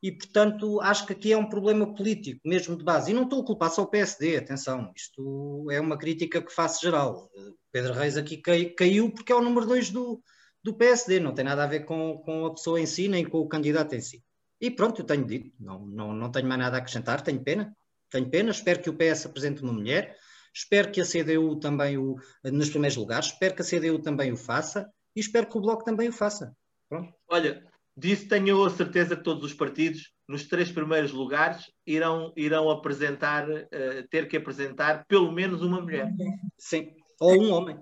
e 0.01 0.11
portanto 0.11 0.79
acho 0.81 1.05
que 1.05 1.13
aqui 1.13 1.31
é 1.33 1.37
um 1.37 1.49
problema 1.49 1.93
político, 1.93 2.39
mesmo 2.45 2.75
de 2.75 2.83
base. 2.83 3.11
E 3.11 3.13
não 3.13 3.23
estou 3.23 3.41
a 3.41 3.45
culpar 3.45 3.69
só 3.71 3.83
o 3.83 3.87
PSD, 3.87 4.37
atenção, 4.37 4.91
isto 4.95 5.67
é 5.71 5.79
uma 5.79 5.97
crítica 5.97 6.41
que 6.41 6.53
faço 6.53 6.81
geral. 6.81 7.29
Pedro 7.71 7.93
Reis 7.93 8.17
aqui 8.17 8.37
caiu 8.75 9.11
porque 9.11 9.31
é 9.31 9.35
o 9.35 9.41
número 9.41 9.65
2 9.65 9.91
do, 9.91 10.21
do 10.63 10.73
PSD, 10.73 11.19
não 11.19 11.33
tem 11.33 11.45
nada 11.45 11.63
a 11.63 11.67
ver 11.67 11.85
com, 11.85 12.17
com 12.19 12.45
a 12.45 12.53
pessoa 12.53 12.79
em 12.79 12.85
si, 12.85 13.07
nem 13.07 13.25
com 13.25 13.39
o 13.39 13.47
candidato 13.47 13.93
em 13.93 14.01
si. 14.01 14.23
E 14.61 14.69
pronto, 14.71 15.01
eu 15.01 15.05
tenho 15.05 15.25
dito, 15.25 15.51
não, 15.59 15.85
não, 15.85 16.13
não 16.13 16.31
tenho 16.31 16.47
mais 16.47 16.59
nada 16.59 16.77
a 16.77 16.79
acrescentar, 16.79 17.21
tenho 17.21 17.41
pena, 17.41 17.75
tenho 18.09 18.29
pena, 18.29 18.51
espero 18.51 18.81
que 18.81 18.89
o 18.89 18.95
PS 18.95 19.25
apresente 19.25 19.61
uma 19.61 19.71
mulher, 19.71 20.17
Espero 20.53 20.91
que 20.91 21.01
a 21.01 21.05
CDU 21.05 21.59
também 21.59 21.97
o, 21.97 22.15
nos 22.43 22.69
primeiros 22.69 22.97
lugares, 22.97 23.27
espero 23.27 23.55
que 23.55 23.61
a 23.61 23.65
CDU 23.65 23.99
também 23.99 24.31
o 24.31 24.37
faça 24.37 24.91
e 25.15 25.19
espero 25.19 25.47
que 25.47 25.57
o 25.57 25.61
Bloco 25.61 25.83
também 25.83 26.09
o 26.09 26.13
faça. 26.13 26.55
Pronto. 26.87 27.13
Olha, 27.29 27.63
disso 27.99 28.27
tenho 28.27 28.63
a 28.63 28.69
certeza 28.69 29.15
que 29.15 29.23
todos 29.23 29.43
os 29.43 29.53
partidos, 29.53 30.11
nos 30.27 30.47
três 30.47 30.71
primeiros 30.71 31.11
lugares, 31.11 31.71
irão, 31.85 32.31
irão 32.35 32.69
apresentar, 32.69 33.47
uh, 33.49 34.07
ter 34.09 34.27
que 34.27 34.37
apresentar 34.37 35.05
pelo 35.07 35.31
menos 35.31 35.61
uma 35.61 35.81
mulher. 35.81 36.09
Sim, 36.57 36.89
ou 37.19 37.41
um 37.41 37.51
homem. 37.51 37.77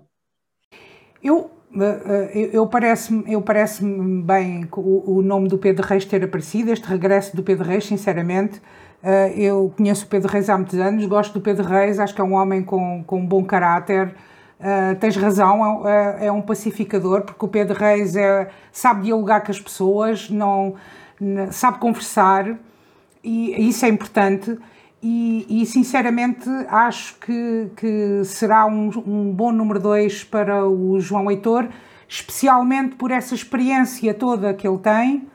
Eu, 1.22 1.50
uh, 1.74 2.30
eu 2.52 2.66
parece-me 2.66 3.32
eu 3.32 3.42
parece 3.42 3.84
bem 3.84 4.68
o, 4.76 5.18
o 5.18 5.22
nome 5.22 5.48
do 5.48 5.58
Pedro 5.58 5.86
Reis 5.86 6.04
ter 6.04 6.22
aparecido, 6.24 6.72
este 6.72 6.86
regresso 6.86 7.36
do 7.36 7.42
Pedro 7.42 7.64
Reis, 7.64 7.84
sinceramente. 7.84 8.60
Uh, 9.02 9.30
eu 9.36 9.72
conheço 9.76 10.06
o 10.06 10.08
Pedro 10.08 10.30
Reis 10.30 10.48
há 10.48 10.56
muitos 10.56 10.78
anos, 10.78 11.06
gosto 11.06 11.34
do 11.34 11.40
Pedro 11.40 11.64
Reis, 11.64 12.00
acho 12.00 12.14
que 12.14 12.20
é 12.20 12.24
um 12.24 12.34
homem 12.34 12.62
com, 12.62 13.04
com 13.04 13.20
um 13.20 13.26
bom 13.26 13.44
caráter. 13.44 14.14
Uh, 14.58 14.96
tens 14.96 15.16
razão, 15.16 15.88
é, 15.88 16.26
é, 16.26 16.32
um 16.32 16.42
pacificador, 16.42 17.22
porque 17.22 17.44
o 17.44 17.48
Pedro 17.48 17.78
Reis 17.78 18.16
é, 18.16 18.50
sabe 18.72 19.02
dialogar 19.02 19.42
com 19.42 19.52
as 19.52 19.60
pessoas, 19.60 20.28
não, 20.28 20.74
sabe 21.52 21.78
conversar, 21.78 22.58
e 23.22 23.68
isso 23.68 23.84
é 23.84 23.88
importante. 23.88 24.58
E, 25.00 25.62
e 25.62 25.64
sinceramente 25.64 26.48
acho 26.68 27.14
que, 27.20 27.70
que 27.76 28.24
será 28.24 28.66
um, 28.66 28.90
um 29.06 29.32
bom 29.32 29.52
número 29.52 29.78
dois 29.78 30.24
para 30.24 30.66
o 30.66 30.98
João 30.98 31.30
Heitor, 31.30 31.68
especialmente 32.08 32.96
por 32.96 33.12
essa 33.12 33.36
experiência 33.36 34.12
toda 34.12 34.52
que 34.52 34.66
ele 34.66 34.78
tem 34.78 35.28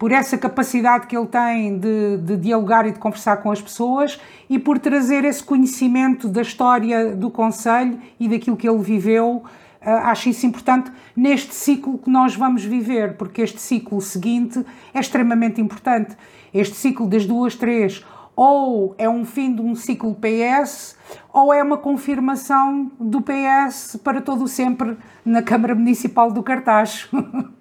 por 0.00 0.12
essa 0.12 0.38
capacidade 0.38 1.06
que 1.06 1.14
ele 1.14 1.26
tem 1.26 1.78
de, 1.78 2.16
de, 2.16 2.36
dialogar 2.38 2.86
e 2.86 2.90
de 2.90 2.98
conversar 2.98 3.36
com 3.36 3.52
as 3.52 3.60
pessoas 3.60 4.18
e 4.48 4.58
por 4.58 4.78
trazer 4.78 5.26
esse 5.26 5.44
conhecimento 5.44 6.26
da 6.26 6.40
história 6.40 7.14
do 7.14 7.30
Conselho 7.30 8.00
e 8.18 8.26
daquilo 8.26 8.56
que 8.56 8.66
ele 8.66 8.78
viveu. 8.78 9.44
Uh, 9.82 9.90
acho 10.04 10.30
isso 10.30 10.46
importante 10.46 10.90
neste 11.14 11.54
ciclo 11.54 11.98
que 11.98 12.08
nós 12.08 12.34
vamos 12.34 12.64
viver, 12.64 13.18
porque 13.18 13.42
este 13.42 13.60
ciclo 13.60 14.00
seguinte 14.00 14.64
é 14.94 15.00
extremamente 15.00 15.60
importante. 15.60 16.16
Este 16.54 16.76
ciclo 16.76 17.06
das 17.06 17.26
duas, 17.26 17.54
três, 17.54 18.02
ou 18.34 18.94
é 18.96 19.06
um 19.06 19.26
fim 19.26 19.54
de 19.54 19.60
um 19.60 19.74
ciclo 19.74 20.14
PS, 20.16 20.96
ou 21.30 21.52
é 21.52 21.62
uma 21.62 21.76
confirmação 21.76 22.90
do 22.98 23.20
PS 23.20 24.00
para 24.02 24.22
todo 24.22 24.44
o 24.44 24.48
sempre 24.48 24.96
na 25.22 25.42
Câmara 25.42 25.74
Municipal 25.74 26.32
do 26.32 26.42
Cartaz. 26.42 27.06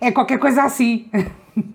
é 0.00 0.12
qualquer 0.12 0.38
coisa 0.38 0.62
assim. 0.62 1.10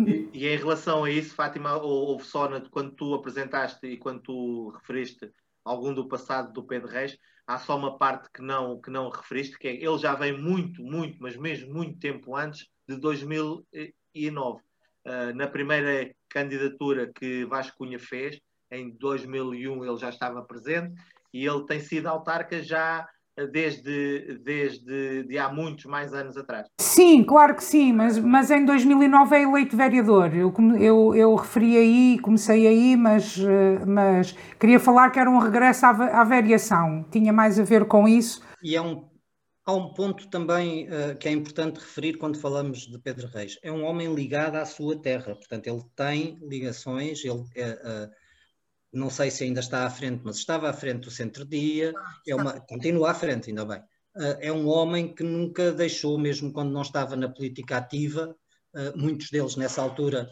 E, 0.06 0.30
e, 0.34 0.48
em 0.48 0.58
relação 0.58 1.04
a 1.04 1.12
isso, 1.12 1.36
Fátima, 1.36 1.76
houve 1.76 2.24
só 2.24 2.48
quando 2.70 2.92
tu 2.92 3.14
apresentaste 3.14 3.86
e 3.88 3.98
quando 3.98 4.22
tu 4.22 4.70
referiste 4.70 5.32
algum 5.66 5.94
do 5.94 6.08
passado 6.08 6.54
do 6.54 6.64
Pedro 6.64 6.90
Reis, 6.90 7.18
há 7.48 7.58
só 7.58 7.78
uma 7.78 7.98
parte 7.98 8.30
que 8.32 8.42
não, 8.42 8.80
que 8.80 8.90
não 8.90 9.10
referiste, 9.10 9.58
que 9.58 9.68
é 9.68 9.76
ele 9.76 9.98
já 9.98 10.16
vem 10.16 10.38
muito, 10.38 10.82
muito, 10.82 11.18
mas 11.20 11.36
mesmo 11.36 11.74
muito 11.74 12.00
tempo 12.00 12.36
antes 12.36 12.68
de 12.88 12.96
2009. 12.98 14.60
Uh, 14.60 14.62
ah, 15.06 15.34
na 15.34 15.48
primeira 15.48 16.14
candidatura 16.30 17.12
que 17.14 17.46
Vasco 17.46 17.78
Cunha 17.78 18.00
fez, 18.00 18.40
em 18.72 18.92
2001 18.92 19.84
ele 19.84 19.98
já 19.98 20.10
estava 20.10 20.44
presente 20.44 20.94
e 21.34 21.46
ele 21.46 21.66
tem 21.66 21.80
sido 21.80 22.08
autarca 22.08 22.62
já 22.62 23.08
desde, 23.52 24.40
desde 24.44 25.24
de 25.24 25.38
há 25.38 25.50
muitos 25.50 25.86
mais 25.86 26.14
anos 26.14 26.38
atrás. 26.38 26.68
Sim, 26.80 27.24
claro 27.24 27.56
que 27.56 27.64
sim, 27.64 27.94
mas, 27.94 28.18
mas 28.18 28.52
em 28.52 28.66
2009 28.66 29.36
é 29.36 29.44
eleito 29.44 29.78
vereador. 29.78 30.36
Eu, 30.36 30.54
eu, 30.80 31.16
eu 31.16 31.36
referi 31.36 31.78
aí, 31.78 32.20
comecei 32.20 32.68
aí, 32.68 32.96
mas, 32.96 33.38
eh, 33.40 33.86
mas 33.86 34.36
queria 34.60 34.80
falar 34.80 35.10
que 35.10 35.20
era 35.20 35.30
um 35.30 35.40
regresso 35.40 35.86
à, 35.86 35.90
à 35.90 36.24
variação, 36.24 37.06
tinha 37.12 37.32
mais 37.32 37.60
a 37.60 37.64
ver 37.64 37.86
com 37.86 38.08
isso. 38.08 38.42
E 38.62 38.76
é 38.76 38.82
um, 38.82 39.06
há 39.66 39.74
um 39.74 39.94
ponto 39.94 40.30
também 40.30 40.88
uh, 40.88 41.16
que 41.18 41.28
é 41.28 41.32
importante 41.32 41.80
referir 41.80 42.18
quando 42.18 42.40
falamos 42.40 42.88
de 42.88 43.00
Pedro 43.00 43.28
Reis. 43.28 43.58
É 43.64 43.72
um 43.72 43.84
homem 43.84 44.14
ligado 44.14 44.56
à 44.56 44.66
sua 44.66 44.96
terra, 45.02 45.36
portanto, 45.36 45.68
ele 45.68 45.84
tem 45.96 46.38
ligações, 46.42 47.24
ele. 47.24 47.40
Uh, 47.40 48.21
não 48.94 49.10
sei 49.10 49.32
se 49.32 49.44
ainda 49.44 49.62
está 49.62 49.86
à 49.86 49.90
frente, 49.90 50.22
mas 50.24 50.38
estava 50.38 50.70
à 50.70 50.74
frente 50.74 51.06
do 51.06 51.12
centro-dia, 51.12 51.94
é 52.28 52.36
uma, 52.36 52.60
continua 52.60 53.12
à 53.12 53.14
frente, 53.14 53.50
ainda 53.50 53.66
bem. 53.66 53.80
Uh, 54.16 54.38
é 54.40 54.52
um 54.52 54.68
homem 54.68 55.14
que 55.14 55.24
nunca 55.24 55.72
deixou, 55.72 56.18
mesmo 56.18 56.52
quando 56.52 56.72
não 56.72 56.82
estava 56.82 57.16
na 57.16 57.30
política 57.30 57.78
ativa, 57.78 58.36
uh, 58.76 58.98
muitos 58.98 59.30
deles 59.30 59.56
nessa 59.56 59.82
altura 59.82 60.30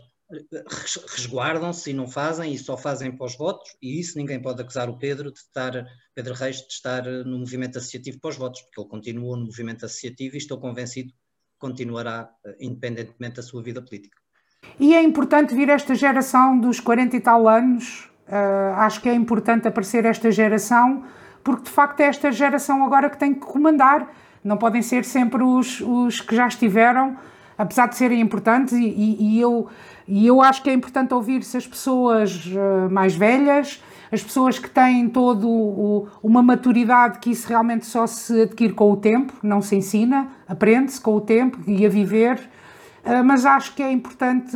resguardam-se 1.15 1.89
e 1.89 1.93
não 1.93 2.07
fazem, 2.07 2.53
e 2.53 2.57
só 2.57 2.77
fazem 2.77 3.15
pós-votos, 3.15 3.75
e 3.81 3.99
isso 3.99 4.17
ninguém 4.17 4.39
pode 4.39 4.61
acusar 4.61 4.87
o 4.87 4.99
Pedro 4.99 5.31
de 5.31 5.39
estar, 5.39 5.87
Pedro 6.13 6.35
Reis, 6.35 6.57
de 6.57 6.71
estar 6.71 7.03
no 7.03 7.39
movimento 7.39 7.77
associativo 7.77 8.19
pós-votos, 8.19 8.61
porque 8.61 8.79
ele 8.79 8.89
continuou 8.89 9.35
no 9.35 9.45
movimento 9.45 9.85
associativo 9.85 10.35
e 10.35 10.37
estou 10.37 10.59
convencido 10.59 11.09
que 11.09 11.17
continuará, 11.57 12.29
independentemente 12.59 13.37
da 13.37 13.41
sua 13.41 13.63
vida 13.63 13.81
política. 13.81 14.19
E 14.79 14.93
é 14.93 15.01
importante 15.01 15.55
vir 15.55 15.69
esta 15.69 15.95
geração 15.95 16.59
dos 16.59 16.79
40 16.79 17.15
e 17.15 17.21
tal 17.21 17.47
anos 17.47 18.08
Uh, 18.29 18.75
acho 18.77 19.01
que 19.01 19.09
é 19.09 19.13
importante 19.13 19.67
aparecer 19.67 20.05
esta 20.05 20.31
geração, 20.31 21.03
porque 21.43 21.63
de 21.63 21.71
facto 21.71 21.99
é 22.01 22.03
esta 22.03 22.31
geração 22.31 22.85
agora 22.85 23.09
que 23.09 23.17
tem 23.17 23.33
que 23.33 23.39
comandar. 23.39 24.07
Não 24.43 24.55
podem 24.55 24.83
ser 24.83 25.03
sempre 25.03 25.41
os, 25.41 25.81
os 25.81 26.21
que 26.21 26.35
já 26.35 26.47
estiveram, 26.47 27.17
apesar 27.57 27.87
de 27.87 27.97
serem 27.97 28.21
importantes, 28.21 28.73
e, 28.73 28.85
e, 28.85 29.37
e 29.37 29.41
eu, 29.41 29.67
e 30.07 30.27
eu 30.27 30.43
acho 30.43 30.61
que 30.61 30.69
é 30.69 30.73
importante 30.73 31.11
ouvir-se 31.11 31.57
as 31.57 31.65
pessoas 31.65 32.45
uh, 32.45 32.89
mais 32.91 33.15
velhas, 33.15 33.83
as 34.11 34.21
pessoas 34.21 34.59
que 34.59 34.69
têm 34.69 35.09
todo 35.09 36.07
uma 36.21 36.43
maturidade 36.43 37.17
que 37.17 37.31
isso 37.31 37.47
realmente 37.47 37.87
só 37.87 38.05
se 38.05 38.43
adquire 38.43 38.73
com 38.73 38.91
o 38.91 38.97
tempo, 38.97 39.33
não 39.41 39.59
se 39.59 39.75
ensina, 39.75 40.27
aprende-se 40.47 41.01
com 41.01 41.15
o 41.15 41.21
tempo 41.21 41.57
e 41.65 41.83
a 41.83 41.89
viver. 41.89 42.39
Uh, 43.03 43.23
mas 43.25 43.43
acho 43.43 43.73
que 43.73 43.81
é 43.81 43.91
importante 43.91 44.55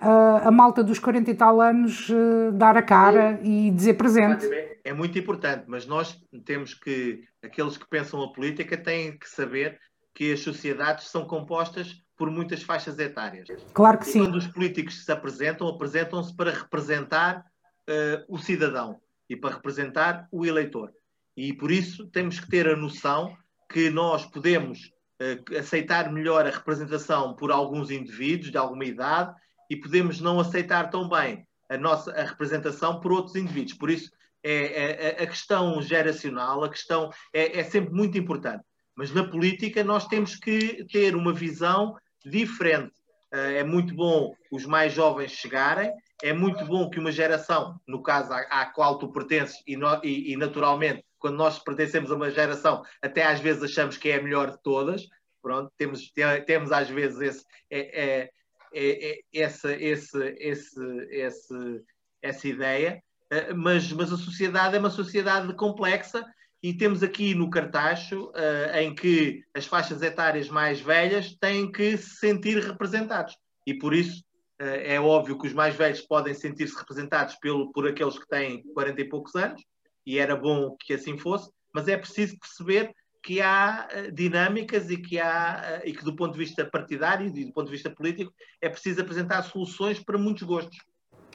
uh, 0.00 0.48
a 0.48 0.50
malta 0.50 0.82
dos 0.82 0.98
40 0.98 1.30
e 1.30 1.34
tal 1.34 1.60
anos 1.60 2.08
uh, 2.08 2.52
dar 2.52 2.76
a 2.76 2.82
cara 2.82 3.38
e 3.42 3.70
dizer 3.70 3.94
presente. 3.94 4.46
É 4.82 4.92
muito 4.92 5.18
importante, 5.18 5.64
mas 5.66 5.86
nós 5.86 6.18
temos 6.44 6.74
que, 6.74 7.24
aqueles 7.42 7.76
que 7.76 7.88
pensam 7.88 8.22
a 8.22 8.32
política 8.32 8.76
têm 8.76 9.16
que 9.16 9.28
saber 9.28 9.78
que 10.14 10.32
as 10.32 10.40
sociedades 10.40 11.08
são 11.08 11.24
compostas 11.24 12.02
por 12.16 12.30
muitas 12.30 12.62
faixas 12.62 12.98
etárias. 12.98 13.48
Claro 13.72 13.98
que 13.98 14.08
e 14.08 14.12
sim. 14.12 14.20
Quando 14.20 14.36
os 14.36 14.46
políticos 14.46 15.04
se 15.04 15.12
apresentam, 15.12 15.68
apresentam-se 15.68 16.34
para 16.34 16.50
representar 16.50 17.44
uh, 17.88 18.24
o 18.28 18.38
cidadão 18.38 19.00
e 19.28 19.36
para 19.36 19.54
representar 19.54 20.28
o 20.30 20.44
eleitor. 20.44 20.92
E 21.36 21.52
por 21.52 21.70
isso 21.70 22.06
temos 22.08 22.40
que 22.40 22.48
ter 22.48 22.68
a 22.68 22.76
noção 22.76 23.34
que 23.70 23.88
nós 23.88 24.26
podemos 24.26 24.92
uh, 25.22 25.58
aceitar 25.58 26.12
melhor 26.12 26.46
a 26.46 26.50
representação 26.50 27.34
por 27.34 27.50
alguns 27.50 27.90
indivíduos 27.90 28.50
de 28.50 28.58
alguma 28.58 28.84
idade 28.84 29.34
e 29.70 29.76
podemos 29.76 30.20
não 30.20 30.38
aceitar 30.38 30.90
tão 30.90 31.08
bem 31.08 31.46
a 31.70 31.78
nossa 31.78 32.10
a 32.10 32.24
representação 32.24 33.00
por 33.00 33.12
outros 33.12 33.36
indivíduos. 33.36 33.78
Por 33.78 33.88
isso, 33.88 34.10
é, 34.42 34.52
é, 34.52 35.06
é, 35.20 35.22
a 35.22 35.26
questão 35.26 35.80
geracional, 35.80 36.64
a 36.64 36.68
questão 36.68 37.10
é, 37.32 37.60
é 37.60 37.64
sempre 37.64 37.94
muito 37.94 38.18
importante. 38.18 38.64
Mas 38.96 39.12
na 39.12 39.24
política 39.24 39.84
nós 39.84 40.06
temos 40.08 40.34
que 40.34 40.84
ter 40.86 41.14
uma 41.14 41.32
visão 41.32 41.96
diferente 42.26 42.92
é 43.32 43.62
muito 43.62 43.94
bom 43.94 44.34
os 44.50 44.66
mais 44.66 44.92
jovens 44.92 45.30
chegarem, 45.30 45.92
é 46.22 46.32
muito 46.32 46.64
bom 46.64 46.90
que 46.90 46.98
uma 46.98 47.12
geração, 47.12 47.80
no 47.86 48.02
caso 48.02 48.32
à, 48.32 48.40
à 48.40 48.66
qual 48.66 48.98
tu 48.98 49.12
pertences, 49.12 49.62
e, 49.66 49.76
no, 49.76 50.00
e, 50.04 50.32
e, 50.32 50.36
naturalmente, 50.36 51.04
quando 51.18 51.36
nós 51.36 51.58
pertencemos 51.58 52.10
a 52.10 52.16
uma 52.16 52.30
geração, 52.30 52.82
até 53.00 53.24
às 53.24 53.40
vezes 53.40 53.62
achamos 53.62 53.96
que 53.96 54.08
é 54.08 54.16
a 54.16 54.22
melhor 54.22 54.50
de 54.50 54.60
todas. 54.62 55.06
Pronto, 55.40 55.72
temos, 55.78 56.12
temos 56.46 56.72
às 56.72 56.90
vezes 56.90 57.20
esse, 57.20 57.44
é, 57.70 58.04
é, 58.04 58.30
é, 58.72 59.10
é 59.10 59.20
essa, 59.34 59.72
esse, 59.72 60.18
esse, 60.38 61.06
esse, 61.10 61.82
essa 62.22 62.48
ideia, 62.48 63.02
eh, 63.30 63.52
mas, 63.52 63.90
mas 63.92 64.12
a 64.12 64.16
sociedade 64.16 64.76
é 64.76 64.78
uma 64.78 64.90
sociedade 64.90 65.54
complexa 65.54 66.24
e 66.62 66.74
temos 66.74 67.02
aqui 67.02 67.34
no 67.34 67.48
cartacho 67.48 68.26
uh, 68.30 68.76
em 68.76 68.94
que 68.94 69.42
as 69.54 69.66
faixas 69.66 70.02
etárias 70.02 70.48
mais 70.48 70.80
velhas 70.80 71.34
têm 71.40 71.70
que 71.72 71.96
se 71.96 72.16
sentir 72.16 72.58
representados. 72.58 73.34
E 73.66 73.72
por 73.72 73.94
isso 73.94 74.22
uh, 74.60 74.64
é 74.64 75.00
óbvio 75.00 75.38
que 75.38 75.46
os 75.46 75.54
mais 75.54 75.74
velhos 75.74 76.02
podem 76.02 76.34
sentir-se 76.34 76.76
representados 76.76 77.36
pelo, 77.36 77.72
por 77.72 77.88
aqueles 77.88 78.18
que 78.18 78.28
têm 78.28 78.62
40 78.74 79.00
e 79.00 79.08
poucos 79.08 79.34
anos, 79.34 79.62
e 80.04 80.18
era 80.18 80.36
bom 80.36 80.76
que 80.78 80.92
assim 80.92 81.16
fosse, 81.16 81.50
mas 81.74 81.88
é 81.88 81.96
preciso 81.96 82.38
perceber 82.38 82.92
que 83.22 83.40
há 83.40 83.88
uh, 83.92 84.12
dinâmicas 84.12 84.90
e 84.90 84.96
que 84.96 85.18
há 85.18 85.82
e 85.84 85.92
que 85.92 86.04
do 86.04 86.16
ponto 86.16 86.32
de 86.32 86.38
vista 86.38 86.64
partidário 86.64 87.26
e 87.26 87.44
do 87.44 87.52
ponto 87.52 87.66
de 87.66 87.72
vista 87.72 87.90
político 87.90 88.32
é 88.60 88.68
preciso 88.68 89.00
apresentar 89.00 89.42
soluções 89.42 89.98
para 89.98 90.18
muitos 90.18 90.42
gostos. 90.42 90.78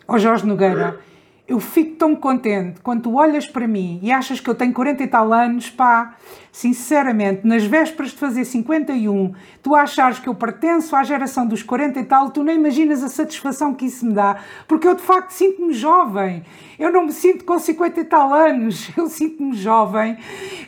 Ó 0.08 0.16
oh 0.16 0.20
Jorge 0.20 0.46
Nogueira, 0.46 1.00
eu 1.48 1.60
fico 1.60 1.96
tão 1.96 2.16
contente 2.16 2.82
quando 2.82 3.04
tu 3.04 3.16
olhas 3.16 3.46
para 3.46 3.68
mim 3.68 4.00
e 4.02 4.12
achas 4.12 4.40
que 4.40 4.50
eu 4.50 4.56
tenho 4.56 4.74
40 4.74 5.04
e 5.04 5.08
tal 5.08 5.32
anos, 5.32 5.70
pá, 5.70 6.18
sinceramente, 6.52 7.46
nas 7.46 7.64
vésperas 7.64 8.12
de 8.12 8.18
fazer 8.18 8.46
51, 8.46 9.34
tu 9.62 9.76
achares 9.76 10.18
que 10.18 10.28
eu 10.28 10.34
pertenço 10.34 10.96
à 10.96 11.04
geração 11.04 11.46
dos 11.46 11.62
40 11.62 12.00
e 12.00 12.04
tal, 12.06 12.32
tu 12.32 12.44
nem 12.44 12.56
imaginas 12.56 13.04
a 13.04 13.10
satisfação 13.10 13.76
que 13.76 13.86
isso 13.86 14.06
me 14.06 14.14
dá, 14.14 14.42
porque 14.68 14.88
eu 14.88 14.96
de 14.96 15.04
facto 15.04 15.32
sinto-me 15.32 15.74
jovem. 15.74 16.44
Eu 16.80 16.92
não 16.92 17.06
me 17.06 17.12
sinto 17.12 17.46
com 17.46 17.60
50 17.60 18.00
e 18.00 18.06
tal 18.06 18.34
anos, 18.34 18.90
eu 18.98 19.08
sinto-me 19.08 19.56
jovem. 19.56 20.18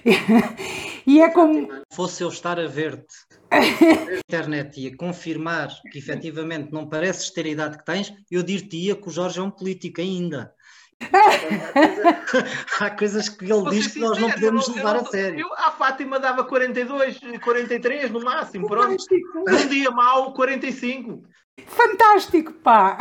e 1.07 1.21
é 1.21 1.29
como. 1.29 1.67
Fosse 1.91 2.23
eu 2.23 2.29
estar 2.29 2.59
a 2.59 2.67
ver-te 2.67 3.15
na 3.49 4.17
internet 4.17 4.79
e 4.79 4.87
a 4.87 4.95
confirmar 4.95 5.69
que 5.91 5.97
efetivamente 5.97 6.71
não 6.71 6.87
pareces 6.87 7.31
ter 7.31 7.45
a 7.45 7.49
idade 7.49 7.77
que 7.77 7.85
tens, 7.85 8.13
eu 8.29 8.43
dir-te-ia 8.43 8.95
que 8.95 9.07
o 9.07 9.11
Jorge 9.11 9.39
é 9.39 9.43
um 9.43 9.49
político 9.49 10.01
ainda. 10.01 10.53
Há 12.79 12.89
coisas 12.91 13.29
que 13.29 13.51
ele 13.51 13.69
diz 13.69 13.87
que 13.87 13.99
nós 13.99 14.19
não 14.19 14.29
podemos 14.29 14.67
levar 14.67 14.95
a 14.97 15.05
sério. 15.05 15.39
Eu, 15.39 15.53
a 15.53 15.71
Fátima 15.71 16.19
dava 16.19 16.43
42, 16.43 17.19
43 17.43 18.11
no 18.11 18.21
máximo, 18.21 18.67
pronto. 18.67 19.03
Um 19.47 19.67
dia 19.67 19.91
mau, 19.91 20.33
45. 20.33 21.23
Fantástico, 21.65 22.53
pá! 22.53 22.97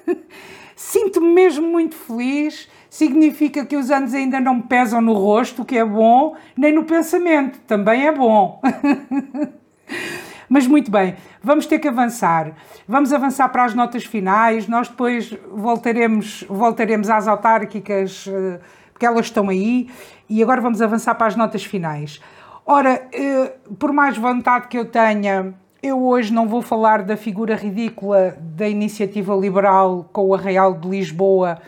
Sinto-me 0.74 1.28
mesmo 1.28 1.66
muito 1.68 1.94
feliz. 1.94 2.68
Significa 2.88 3.64
que 3.64 3.76
os 3.76 3.90
anos 3.90 4.14
ainda 4.14 4.40
não 4.40 4.54
me 4.54 4.62
pesam 4.64 5.00
no 5.00 5.12
rosto, 5.12 5.62
o 5.62 5.64
que 5.64 5.76
é 5.78 5.84
bom, 5.84 6.36
nem 6.56 6.72
no 6.72 6.84
pensamento, 6.84 7.60
também 7.60 8.06
é 8.06 8.12
bom. 8.12 8.60
Mas 10.52 10.66
muito 10.66 10.90
bem, 10.90 11.14
vamos 11.40 11.64
ter 11.64 11.78
que 11.78 11.86
avançar. 11.86 12.56
Vamos 12.88 13.12
avançar 13.12 13.48
para 13.50 13.64
as 13.64 13.72
notas 13.72 14.04
finais. 14.04 14.66
Nós 14.66 14.88
depois 14.88 15.32
voltaremos, 15.48 16.44
voltaremos 16.48 17.08
às 17.08 17.28
autárquicas, 17.28 18.26
eh, 18.26 18.58
porque 18.92 19.06
elas 19.06 19.26
estão 19.26 19.48
aí. 19.48 19.88
E 20.28 20.42
agora 20.42 20.60
vamos 20.60 20.82
avançar 20.82 21.14
para 21.14 21.28
as 21.28 21.36
notas 21.36 21.64
finais. 21.64 22.20
Ora, 22.66 23.00
eh, 23.12 23.52
por 23.78 23.92
mais 23.92 24.18
vontade 24.18 24.66
que 24.66 24.76
eu 24.76 24.86
tenha, 24.86 25.54
eu 25.80 26.04
hoje 26.04 26.32
não 26.32 26.48
vou 26.48 26.62
falar 26.62 27.04
da 27.04 27.16
figura 27.16 27.54
ridícula 27.54 28.36
da 28.40 28.68
iniciativa 28.68 29.32
liberal 29.36 30.10
com 30.12 30.26
o 30.26 30.34
Arraial 30.34 30.74
de 30.74 30.88
Lisboa, 30.88 31.62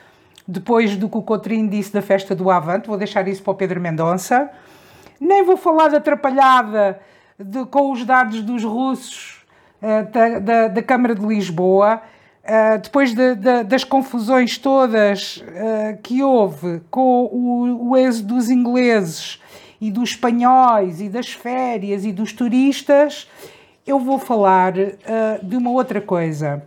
depois 0.46 0.96
do 0.96 1.08
que 1.08 1.18
o 1.18 1.22
Cotrim 1.22 1.68
disse 1.68 1.92
da 1.92 2.02
festa 2.02 2.34
do 2.34 2.50
Avante, 2.50 2.88
vou 2.88 2.98
deixar 2.98 3.28
isso 3.28 3.44
para 3.44 3.52
o 3.52 3.54
Pedro 3.54 3.80
Mendonça. 3.80 4.50
Nem 5.20 5.44
vou 5.44 5.56
falar 5.56 5.86
da 5.86 5.98
atrapalhada 5.98 6.98
de, 7.44 7.64
com 7.66 7.92
os 7.92 8.04
dados 8.04 8.42
dos 8.42 8.64
russos 8.64 9.44
uh, 9.80 10.10
da, 10.10 10.38
da, 10.38 10.68
da, 10.68 10.82
Câmara 10.82 11.14
de 11.14 11.24
Lisboa, 11.24 12.00
uh, 12.44 12.78
depois 12.80 13.14
de, 13.14 13.34
de, 13.34 13.64
das 13.64 13.84
confusões 13.84 14.58
todas 14.58 15.38
uh, 15.38 15.98
que 16.02 16.22
houve 16.22 16.80
com 16.90 17.24
o, 17.24 17.90
o 17.90 17.96
êxodo 17.96 18.34
dos 18.34 18.50
ingleses 18.50 19.40
e 19.80 19.90
dos 19.90 20.10
espanhóis 20.10 21.00
e 21.00 21.08
das 21.08 21.32
férias 21.32 22.04
e 22.04 22.12
dos 22.12 22.32
turistas, 22.32 23.28
eu 23.84 23.98
vou 23.98 24.16
falar 24.16 24.72
de 25.42 25.56
uma 25.56 25.70
outra 25.70 26.00
coisa. 26.00 26.62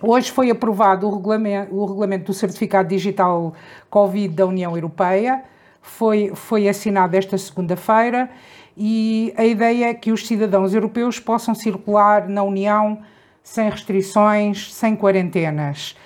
Hoje 0.00 0.30
foi 0.30 0.48
aprovado 0.48 1.08
o 1.08 1.16
regulamento, 1.16 1.74
o 1.74 1.84
regulamento 1.84 2.26
do 2.26 2.32
Certificado 2.32 2.88
Digital 2.88 3.52
Covid 3.90 4.32
da 4.32 4.46
União 4.46 4.76
Europeia, 4.76 5.42
foi, 5.82 6.30
foi 6.34 6.68
assinado 6.68 7.16
esta 7.16 7.36
segunda-feira 7.36 8.30
e 8.76 9.32
a 9.36 9.44
ideia 9.44 9.86
é 9.86 9.94
que 9.94 10.10
os 10.10 10.26
cidadãos 10.26 10.74
europeus 10.74 11.18
possam 11.18 11.54
circular 11.54 12.28
na 12.28 12.42
União 12.42 12.98
sem 13.42 13.68
restrições, 13.68 14.72
sem 14.72 14.96
quarentenas. 14.96 15.96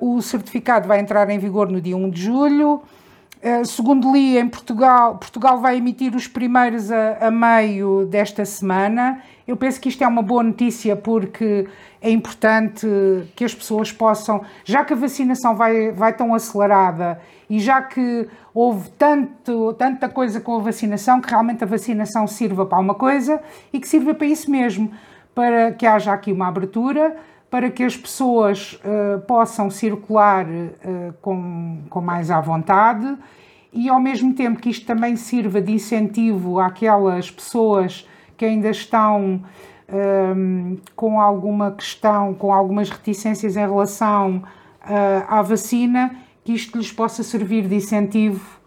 Uh, 0.00 0.16
o 0.16 0.22
certificado 0.22 0.86
vai 0.86 1.00
entrar 1.00 1.28
em 1.30 1.38
vigor 1.38 1.70
no 1.70 1.80
dia 1.80 1.96
1 1.96 2.10
de 2.10 2.22
julho. 2.22 2.82
Uh, 3.42 3.64
segundo 3.64 4.12
li, 4.12 4.38
em 4.38 4.48
Portugal, 4.48 5.16
Portugal 5.16 5.60
vai 5.60 5.76
emitir 5.76 6.14
os 6.14 6.26
primeiros 6.26 6.90
a, 6.90 7.26
a, 7.26 7.30
meio 7.30 8.06
desta 8.06 8.44
semana. 8.44 9.22
Eu 9.46 9.56
penso 9.56 9.80
que 9.80 9.88
isto 9.88 10.02
é 10.02 10.08
uma 10.08 10.22
boa 10.22 10.42
notícia 10.42 10.96
porque 10.96 11.66
é 12.00 12.10
importante 12.10 12.86
que 13.36 13.44
as 13.44 13.54
pessoas 13.54 13.92
possam, 13.92 14.42
já 14.64 14.84
que 14.84 14.92
a 14.92 14.96
vacinação 14.96 15.56
vai, 15.56 15.90
vai 15.90 16.12
tão 16.12 16.34
acelerada 16.34 17.20
e 17.48 17.58
já 17.58 17.80
que 17.80 18.28
houve 18.52 18.90
tanto, 18.90 19.72
tanta 19.74 20.08
coisa 20.08 20.40
com 20.40 20.56
a 20.56 20.60
vacinação, 20.60 21.20
que 21.20 21.30
realmente 21.30 21.64
a 21.64 21.66
vacinação 21.66 22.26
sirva 22.26 22.66
para 22.66 22.78
uma 22.78 22.94
coisa 22.94 23.40
e 23.72 23.80
que 23.80 23.88
sirva 23.88 24.14
para 24.14 24.26
isso 24.26 24.50
mesmo, 24.50 24.90
para 25.34 25.72
que 25.72 25.86
haja 25.86 26.12
aqui 26.12 26.32
uma 26.32 26.48
abertura, 26.48 27.16
para 27.50 27.70
que 27.70 27.82
as 27.82 27.96
pessoas 27.96 28.78
uh, 28.84 29.20
possam 29.20 29.70
circular 29.70 30.44
uh, 30.44 31.14
com, 31.22 31.78
com 31.88 32.00
mais 32.00 32.30
à 32.30 32.40
vontade 32.40 33.16
e 33.72 33.88
ao 33.88 34.00
mesmo 34.00 34.34
tempo 34.34 34.60
que 34.60 34.68
isto 34.68 34.86
também 34.86 35.16
sirva 35.16 35.60
de 35.60 35.72
incentivo 35.72 36.58
àquelas 36.58 37.30
pessoas 37.30 38.06
que 38.36 38.44
ainda 38.44 38.70
estão 38.70 39.20
um, 39.20 39.42
ehm, 39.88 40.76
com 40.94 41.20
alguma 41.20 41.72
questão, 41.72 42.34
com 42.34 42.52
algumas 42.52 42.88
reticências 42.88 43.56
em 43.56 43.60
relação 43.60 44.42
uh, 44.84 45.24
à 45.28 45.42
vacina 45.42 46.14
que 46.48 46.54
isto 46.54 46.78
lhes 46.78 46.90
possa 46.90 47.22
servir 47.22 47.68
de 47.68 47.74
incentivo 47.74 48.58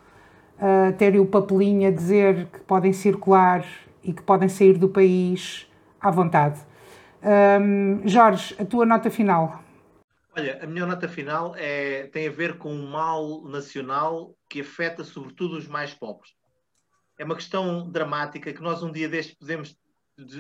a 0.59 0.91
terem 0.91 1.19
o 1.19 1.25
papelinho 1.25 1.87
a 1.87 1.91
dizer 1.91 2.45
que 2.45 2.59
podem 2.59 2.93
circular 2.93 3.65
e 4.03 4.13
que 4.13 4.21
podem 4.21 4.47
sair 4.47 4.77
do 4.77 4.87
país 4.87 5.67
à 5.99 6.11
vontade. 6.11 6.61
Um, 7.23 8.07
Jorge, 8.07 8.55
a 8.59 8.65
tua 8.65 8.85
nota 8.85 9.09
final. 9.09 9.63
Olha, 10.37 10.63
a 10.63 10.67
minha 10.67 10.85
nota 10.85 11.09
final 11.09 11.55
é, 11.57 12.05
tem 12.13 12.27
a 12.27 12.31
ver 12.31 12.59
com 12.59 12.71
um 12.71 12.87
mal 12.87 13.41
nacional 13.45 14.35
que 14.47 14.61
afeta 14.61 15.03
sobretudo 15.03 15.57
os 15.57 15.67
mais 15.67 15.91
pobres. 15.91 16.35
É 17.17 17.25
uma 17.25 17.35
questão 17.35 17.89
dramática 17.89 18.53
que 18.53 18.61
nós 18.61 18.83
um 18.83 18.91
dia 18.91 19.09
deste 19.09 19.35
podemos, 19.35 19.75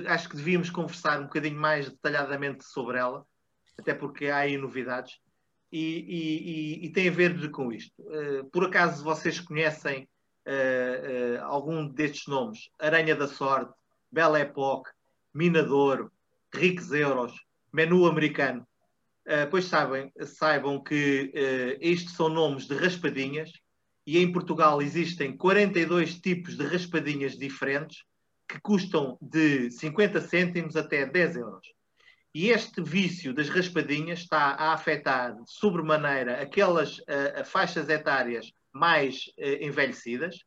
acho 0.05 0.29
que 0.29 0.35
devíamos 0.35 0.69
conversar 0.69 1.19
um 1.19 1.23
bocadinho 1.23 1.59
mais 1.59 1.89
detalhadamente 1.89 2.63
sobre 2.65 2.99
ela, 2.99 3.25
até 3.79 3.95
porque 3.95 4.27
há 4.27 4.37
aí 4.37 4.59
novidades 4.59 5.19
e, 5.71 6.81
e, 6.81 6.85
e, 6.85 6.89
tem 6.89 7.07
a 7.07 7.11
ver 7.11 7.49
com 7.49 7.71
isto. 7.71 7.93
Uh, 7.99 8.43
por 8.51 8.65
acaso 8.65 9.03
vocês 9.03 9.39
conhecem 9.39 10.07
uh, 10.45 11.39
uh, 11.39 11.45
algum 11.45 11.87
destes 11.87 12.27
nomes? 12.27 12.69
Aranha 12.77 13.15
da 13.15 13.27
Sorte, 13.27 13.73
Bela 14.11 14.39
Époque, 14.39 14.89
Minadouro, 15.33 16.11
Ricos 16.53 16.91
Euros, 16.91 17.33
Menu 17.71 18.05
Americano. 18.05 18.67
pois 19.49 19.63
sabem, 19.63 20.11
saibam 20.25 20.83
que 20.83 21.31
estes 21.79 22.11
são 22.11 22.27
nomes 22.27 22.67
de 22.67 22.75
raspadinhas 22.75 23.49
e 24.05 24.17
em 24.17 24.29
Portugal 24.29 24.81
existem 24.81 25.37
42 25.37 26.19
tipos 26.19 26.57
de 26.57 26.65
raspadinhas 26.65 27.37
diferentes 27.37 28.03
que 28.45 28.59
custam 28.59 29.17
de 29.21 29.71
50 29.71 30.19
cêntimos 30.19 30.75
até 30.75 31.05
10 31.05 31.37
euros. 31.37 31.65
E 32.33 32.49
este 32.49 32.81
vício 32.81 33.33
das 33.33 33.49
raspadinhas 33.49 34.19
está 34.19 34.51
a 34.51 34.73
afetar 34.73 35.35
sobremaneira 35.45 36.41
aquelas 36.41 36.99
uh, 36.99 37.43
faixas 37.43 37.89
etárias 37.89 38.53
mais 38.71 39.25
uh, 39.37 39.63
envelhecidas 39.63 40.37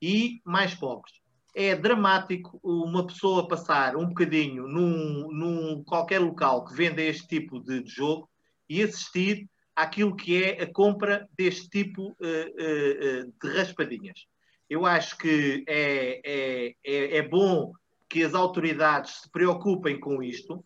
e 0.00 0.40
mais 0.44 0.72
pobres. 0.74 1.14
É 1.54 1.74
dramático 1.74 2.60
uma 2.62 3.06
pessoa 3.06 3.48
passar 3.48 3.96
um 3.96 4.06
bocadinho 4.06 4.68
num, 4.68 5.32
num 5.32 5.84
qualquer 5.84 6.20
local 6.20 6.64
que 6.64 6.74
venda 6.74 7.02
este 7.02 7.26
tipo 7.26 7.60
de, 7.60 7.82
de, 7.82 7.90
jogo 7.90 8.30
e 8.68 8.80
assistir 8.80 9.48
àquilo 9.74 10.14
que 10.14 10.42
é 10.42 10.62
a 10.62 10.72
compra 10.72 11.28
deste 11.36 11.68
tipo 11.68 12.10
uh, 12.10 13.32
de 13.42 13.48
raspadinhas. 13.56 14.26
Eu 14.70 14.86
acho 14.86 15.18
que 15.18 15.64
é, 15.66 16.20
é, 16.24 16.74
é, 16.84 17.16
é 17.16 17.28
bom 17.28 17.72
que 18.08 18.22
as 18.22 18.32
autoridades 18.32 19.22
se 19.22 19.30
preocupem 19.30 19.98
com 19.98 20.22
isto, 20.22 20.64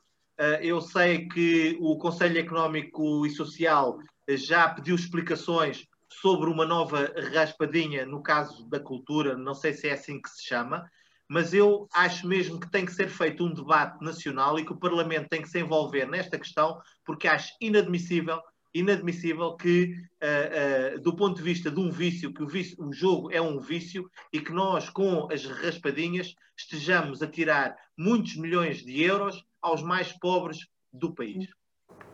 eu 0.61 0.81
sei 0.81 1.27
que 1.29 1.77
o 1.81 1.97
Conselho 1.97 2.39
Económico 2.39 3.27
e 3.27 3.31
Social 3.31 3.99
já 4.29 4.69
pediu 4.69 4.95
explicações 4.95 5.87
sobre 6.13 6.49
uma 6.49 6.65
nova 6.65 7.13
raspadinha 7.33 8.07
no 8.07 8.23
caso 8.23 8.69
da 8.69 8.81
cultura, 8.81 9.37
não 9.37 9.55
sei 9.55 9.73
se 9.73 9.89
é 9.89 9.93
assim 9.93 10.21
que 10.21 10.29
se 10.31 10.47
chama, 10.47 10.89
mas 11.29 11.53
eu 11.53 11.89
acho 11.93 12.27
mesmo 12.27 12.61
que 12.61 12.71
tem 12.71 12.87
que 12.87 12.93
ser 12.93 13.09
feito 13.09 13.45
um 13.45 13.53
debate 13.53 14.03
nacional 14.03 14.59
e 14.59 14.65
que 14.65 14.73
o 14.73 14.79
Parlamento 14.79 15.29
tem 15.29 15.43
que 15.43 15.49
se 15.49 15.59
envolver 15.59 16.07
nesta 16.07 16.39
questão, 16.39 16.81
porque 17.05 17.27
acho 17.27 17.53
inadmissível, 17.61 18.41
inadmissível 18.79 19.55
que, 19.55 19.95
uh, 20.23 20.97
uh, 20.97 21.01
do 21.01 21.15
ponto 21.15 21.37
de 21.37 21.43
vista 21.43 21.71
de 21.71 21.81
um 21.81 21.91
vício, 21.91 22.33
que 22.33 22.43
o, 22.43 22.47
vício, 22.47 22.77
o 22.79 22.93
jogo 22.93 23.31
é 23.33 23.41
um 23.41 23.59
vício 23.59 24.11
e 24.33 24.41
que 24.41 24.53
nós, 24.53 24.91
com 24.91 25.29
as 25.33 25.45
raspadinhas, 25.45 26.35
estejamos 26.57 27.23
a 27.23 27.27
tirar 27.27 27.77
muitos 27.97 28.37
milhões 28.37 28.79
de 28.79 29.03
euros 29.03 29.45
aos 29.61 29.83
mais 29.83 30.13
pobres 30.13 30.59
do 30.93 31.15
país. 31.15 31.47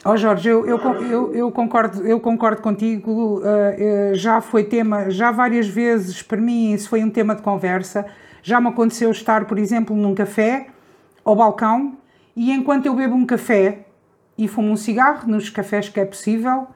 Oh 0.05 0.17
Jorge, 0.17 0.49
eu, 0.49 0.67
eu, 0.67 0.79
eu, 1.03 1.35
eu, 1.35 1.53
concordo, 1.53 2.07
eu 2.07 2.19
concordo 2.19 2.61
contigo. 2.61 3.41
Uh, 3.41 4.15
já 4.15 4.41
foi 4.41 4.65
tema, 4.65 5.11
já 5.11 5.31
várias 5.31 5.69
vezes, 5.69 6.23
para 6.23 6.41
mim, 6.41 6.73
isso 6.73 6.89
foi 6.89 7.05
um 7.05 7.11
tema 7.11 7.37
de 7.37 7.43
conversa. 7.43 8.05
Já 8.43 8.61
me 8.61 8.69
aconteceu 8.69 9.11
estar, 9.11 9.47
por 9.47 9.59
exemplo, 9.59 9.97
num 9.97 10.15
café, 10.15 10.69
ao 11.25 11.37
balcão, 11.37 11.97
e 12.35 12.51
enquanto 12.51 12.87
eu 12.87 12.97
bebo 12.97 13.15
um 13.15 13.25
café 13.25 13.87
e 14.37 14.49
fumo 14.49 14.70
um 14.70 14.76
cigarro, 14.76 15.28
nos 15.28 15.49
cafés 15.51 15.89
que 15.89 16.01
é 16.01 16.05
possível, 16.05 16.66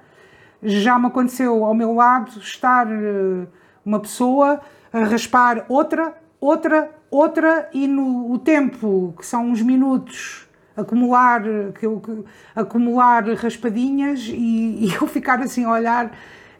já 0.62 0.98
me 0.98 1.07
aconteceu 1.07 1.64
ao 1.64 1.74
meu 1.74 1.94
lado 1.94 2.38
estar 2.38 2.86
uh, 2.86 3.46
uma 3.84 4.00
pessoa 4.00 4.61
a 4.92 5.04
raspar 5.04 5.64
outra, 5.68 6.14
outra, 6.40 6.90
outra, 7.11 7.68
e 7.72 7.86
no 7.86 8.32
o 8.32 8.38
tempo, 8.38 9.14
que 9.18 9.26
são 9.26 9.46
uns 9.46 9.62
minutos 9.62 10.46
acumular, 10.76 11.42
que 11.78 11.86
eu, 11.86 12.00
que, 12.00 12.24
acumular 12.54 13.24
raspadinhas 13.34 14.20
e, 14.28 14.86
e, 14.86 14.94
eu 14.94 15.07
ficar 15.07 15.40
assim 15.40 15.64
a 15.64 15.72
olhar, 15.72 16.12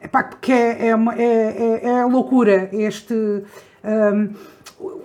epá, 0.03 0.24
porque 0.24 0.53
é, 0.53 0.88
é, 0.88 0.94
uma, 0.94 1.14
é, 1.14 1.82
é, 1.82 1.88
é 1.88 2.05
loucura 2.05 2.70
este. 2.72 3.14
Um, 3.84 4.55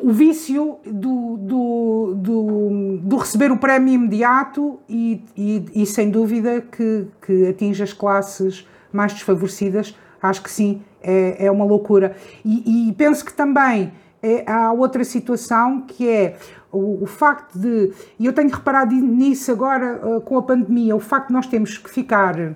o 0.02 0.12
vício 0.12 0.78
do, 0.86 1.38
do, 1.38 2.14
do, 2.16 3.00
do, 3.04 3.18
receber 3.18 3.52
o 3.52 3.58
prémio 3.58 3.94
imediato 3.94 4.80
e, 4.88 5.24
e, 5.36 5.66
e 5.74 5.86
sem 5.86 6.10
dúvida 6.10 6.62
que, 6.62 7.08
que 7.22 7.48
atinge 7.48 7.84
as 7.84 7.94
classes 7.94 8.68
mais 8.92 9.14
desfavorecidas, 9.14 9.96
acho 10.22 10.42
que 10.42 10.52
sim, 10.52 10.82
é, 11.02 11.46
é 11.46 11.52
uma 11.52 11.66
loucura. 11.66 12.16
E, 12.44 12.90
e 12.90 12.94
penso 12.94 13.24
que 13.26 13.34
também 13.34 13.92
é, 14.22 14.44
há 14.50 14.72
outra 14.72 15.04
situação 15.04 15.82
que 15.82 16.08
é 16.08 16.38
o, 16.72 17.04
o, 17.04 17.06
facto 17.06 17.58
de, 17.58 17.92
e 18.20 18.26
eu 18.26 18.34
tenho 18.34 18.50
reparado 18.50 18.94
nisso 18.94 19.52
agora 19.52 20.00
uh, 20.06 20.22
com 20.22 20.38
a 20.38 20.42
pandemia, 20.42 20.96
o 20.96 21.00
facto 21.00 21.28
de 21.28 21.34
nós 21.34 21.48
termos 21.48 21.78
que 21.78 21.90
ficar 21.90 22.56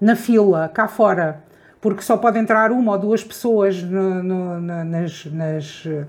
na 0.00 0.14
fila, 0.14 0.68
cá 0.68 0.86
fora, 0.86 1.44
porque 1.80 2.02
só 2.02 2.16
pode 2.16 2.38
entrar 2.38 2.72
uma 2.72 2.92
ou 2.92 2.98
duas 2.98 3.22
pessoas 3.22 3.82
no, 3.82 4.22
no, 4.22 4.60
nas, 4.60 5.24
nas 5.26 5.84
uh, 5.84 6.06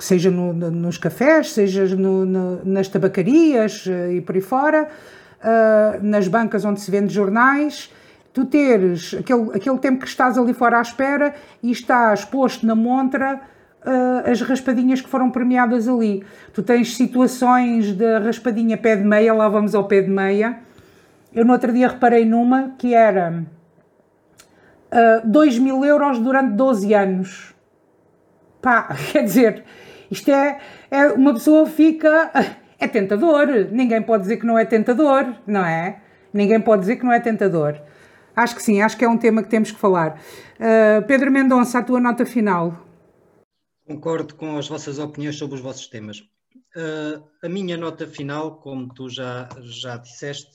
seja 0.00 0.30
no, 0.30 0.52
nos 0.52 0.98
cafés, 0.98 1.52
seja 1.52 1.84
nas 2.64 2.88
tabacarias 2.88 3.86
uh, 3.86 4.12
e 4.12 4.20
por 4.20 4.34
aí 4.34 4.40
fora, 4.40 4.88
nas 6.02 6.26
bancas 6.26 6.64
onde 6.64 6.80
se 6.80 6.90
vende 6.90 7.14
jornais, 7.14 7.92
tu 8.32 8.44
teres 8.44 9.14
aquele, 9.18 9.50
aquele 9.54 9.78
tempo 9.78 10.00
que 10.00 10.08
estás 10.08 10.36
ali 10.36 10.52
fora 10.52 10.78
à 10.78 10.82
espera 10.82 11.34
e 11.62 11.70
estás 11.70 12.24
posto 12.24 12.66
na 12.66 12.74
montra 12.74 13.40
uh, 13.84 14.30
as 14.30 14.40
raspadinhas 14.40 15.00
que 15.00 15.08
foram 15.08 15.30
premiadas 15.30 15.88
ali. 15.88 16.24
Tu 16.52 16.62
tens 16.62 16.96
situações 16.96 17.94
da 17.94 18.18
raspadinha 18.18 18.76
pé 18.76 18.96
de 18.96 19.04
meia, 19.04 19.32
lá 19.32 19.48
vamos 19.48 19.74
ao 19.74 19.84
pé 19.84 20.02
de 20.02 20.10
meia. 20.10 20.58
Eu 21.34 21.44
no 21.44 21.52
outro 21.52 21.72
dia 21.72 21.88
reparei 21.88 22.24
numa 22.24 22.70
que 22.78 22.94
era 22.94 23.44
uh, 24.92 25.28
2 25.28 25.58
mil 25.58 25.84
euros 25.84 26.18
durante 26.18 26.54
12 26.54 26.94
anos. 26.94 27.54
Pá, 28.60 28.94
quer 29.12 29.24
dizer, 29.24 29.64
isto 30.10 30.30
é, 30.30 30.58
é 30.90 31.06
uma 31.08 31.34
pessoa 31.34 31.66
fica. 31.66 32.30
É 32.80 32.86
tentador, 32.86 33.48
ninguém 33.72 34.00
pode 34.00 34.22
dizer 34.22 34.36
que 34.36 34.46
não 34.46 34.56
é 34.56 34.64
tentador, 34.64 35.34
não 35.44 35.64
é? 35.64 36.00
Ninguém 36.32 36.60
pode 36.60 36.82
dizer 36.82 36.94
que 36.94 37.04
não 37.04 37.12
é 37.12 37.18
tentador. 37.18 37.76
Acho 38.36 38.54
que 38.54 38.62
sim, 38.62 38.80
acho 38.80 38.96
que 38.96 39.04
é 39.04 39.08
um 39.08 39.18
tema 39.18 39.42
que 39.42 39.48
temos 39.48 39.72
que 39.72 39.80
falar. 39.80 40.20
Uh, 40.60 41.04
Pedro 41.08 41.28
Mendonça, 41.28 41.80
a 41.80 41.82
tua 41.82 41.98
nota 41.98 42.24
final. 42.24 42.86
Concordo 43.84 44.36
com 44.36 44.56
as 44.56 44.68
vossas 44.68 45.00
opiniões 45.00 45.36
sobre 45.36 45.56
os 45.56 45.60
vossos 45.60 45.88
temas. 45.88 46.20
Uh, 46.76 47.20
a 47.42 47.48
minha 47.48 47.76
nota 47.76 48.06
final, 48.06 48.60
como 48.60 48.94
tu 48.94 49.08
já, 49.08 49.48
já 49.60 49.96
disseste, 49.96 50.52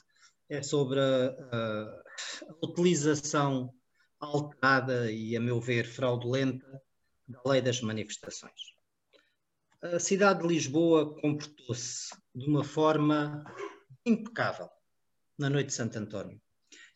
é 0.49 0.61
sobre 0.61 1.01
a, 1.01 1.33
a 1.51 2.65
utilização 2.65 3.69
alterada 4.25 5.11
e, 5.11 5.35
a 5.35 5.39
meu 5.39 5.59
ver, 5.59 5.85
fraudulenta 5.85 6.81
da 7.27 7.41
lei 7.45 7.61
das 7.61 7.81
manifestações. 7.81 8.73
A 9.81 9.99
cidade 9.99 10.41
de 10.41 10.47
Lisboa 10.47 11.19
comportou-se 11.19 12.15
de 12.33 12.45
uma 12.47 12.63
forma 12.63 13.43
impecável 14.05 14.69
na 15.37 15.49
noite 15.49 15.67
de 15.67 15.73
Santo 15.73 15.97
António. 15.97 16.41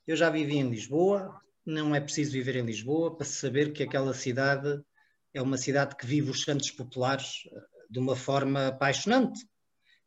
Eu 0.06 0.16
já 0.16 0.30
vivi 0.30 0.58
em 0.58 0.70
Lisboa, 0.70 1.42
não 1.66 1.94
é 1.94 2.00
preciso 2.00 2.32
viver 2.32 2.56
em 2.56 2.66
Lisboa 2.66 3.16
para 3.16 3.26
saber 3.26 3.74
que 3.74 3.84
aquela 3.84 4.14
cidade 4.14 4.82
é 5.34 5.42
uma 5.42 5.58
cidade 5.58 5.96
que 5.96 6.06
vive 6.06 6.32
os 6.32 6.44
santos 6.44 6.72
populares 6.72 7.44
eh, 7.52 7.62
de 7.90 8.00
uma 8.00 8.16
forma 8.16 8.68
apaixonante 8.68 9.46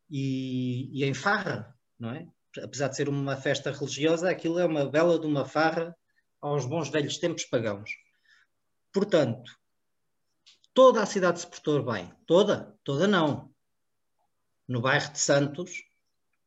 e, 0.09 0.89
e 0.91 1.05
em 1.05 1.13
farra, 1.13 1.73
não 1.99 2.11
é? 2.11 2.27
Apesar 2.63 2.89
de 2.89 2.95
ser 2.95 3.07
uma 3.07 3.37
festa 3.37 3.71
religiosa, 3.71 4.29
aquilo 4.29 4.59
é 4.59 4.65
uma 4.65 4.89
bela 4.89 5.19
de 5.19 5.25
uma 5.25 5.45
farra 5.45 5.95
aos 6.41 6.65
bons 6.65 6.89
velhos 6.89 7.17
tempos 7.17 7.45
pagãos. 7.45 7.91
Portanto, 8.91 9.51
toda 10.73 11.01
a 11.01 11.05
cidade 11.05 11.39
se 11.39 11.47
portou 11.47 11.83
bem. 11.83 12.11
Toda? 12.25 12.77
Toda 12.83 13.07
não. 13.07 13.53
No 14.67 14.81
bairro 14.81 15.11
de 15.11 15.19
Santos 15.19 15.83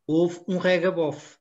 houve 0.06 0.42
um 0.48 0.58
regabof. 0.58 1.38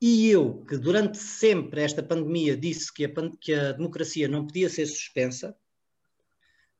E 0.00 0.28
eu, 0.28 0.64
que 0.66 0.76
durante 0.76 1.16
sempre 1.16 1.80
esta 1.80 2.02
pandemia 2.02 2.56
disse 2.56 2.92
que 2.92 3.04
a, 3.04 3.10
que 3.40 3.54
a 3.54 3.72
democracia 3.72 4.28
não 4.28 4.46
podia 4.46 4.68
ser 4.68 4.86
suspensa, 4.86 5.56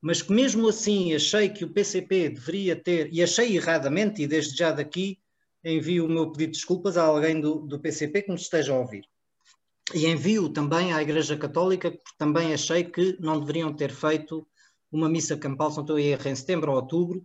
mas 0.01 0.21
que 0.21 0.33
mesmo 0.33 0.69
assim 0.69 1.15
achei 1.15 1.49
que 1.49 1.65
o 1.65 1.73
PCP 1.73 2.29
deveria 2.29 2.77
ter, 2.77 3.13
e 3.13 3.23
achei 3.23 3.57
erradamente, 3.57 4.23
e 4.23 4.27
desde 4.27 4.57
já 4.57 4.71
daqui 4.71 5.19
envio 5.65 6.05
o 6.05 6.09
meu 6.09 6.31
pedido 6.31 6.53
de 6.53 6.59
desculpas 6.59 6.97
a 6.97 7.03
alguém 7.03 7.41
do, 7.41 7.67
do 7.67 7.81
PCP 7.81 8.23
que 8.23 8.31
nos 8.31 8.43
esteja 8.43 8.73
a 8.73 8.79
ouvir. 8.79 9.05
E 9.95 10.07
envio 10.07 10.49
também 10.49 10.93
à 10.93 11.01
Igreja 11.01 11.37
Católica, 11.37 11.91
porque 11.91 12.17
também 12.19 12.53
achei 12.53 12.85
que 12.85 13.17
não 13.21 13.39
deveriam 13.39 13.73
ter 13.73 13.93
feito 13.93 14.47
uma 14.91 15.09
missa 15.09 15.37
campal, 15.37 15.71
se 15.71 15.77
não 15.77 15.85
estou 15.85 15.97
a 15.97 16.01
errar, 16.01 16.29
em 16.29 16.35
setembro 16.35 16.73
ou 16.73 16.77
outubro, 16.77 17.25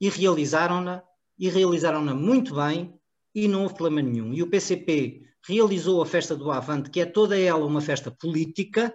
e 0.00 0.08
realizaram-na, 0.08 1.02
e 1.38 1.48
realizaram-na 1.48 2.14
muito 2.14 2.54
bem, 2.56 2.92
e 3.34 3.46
não 3.46 3.62
houve 3.62 3.74
problema 3.74 4.02
nenhum. 4.02 4.32
E 4.34 4.42
o 4.42 4.50
PCP 4.50 5.22
realizou 5.46 6.02
a 6.02 6.06
festa 6.06 6.36
do 6.36 6.50
Avante, 6.50 6.90
que 6.90 7.00
é 7.00 7.06
toda 7.06 7.38
ela 7.38 7.64
uma 7.64 7.80
festa 7.80 8.10
política, 8.10 8.94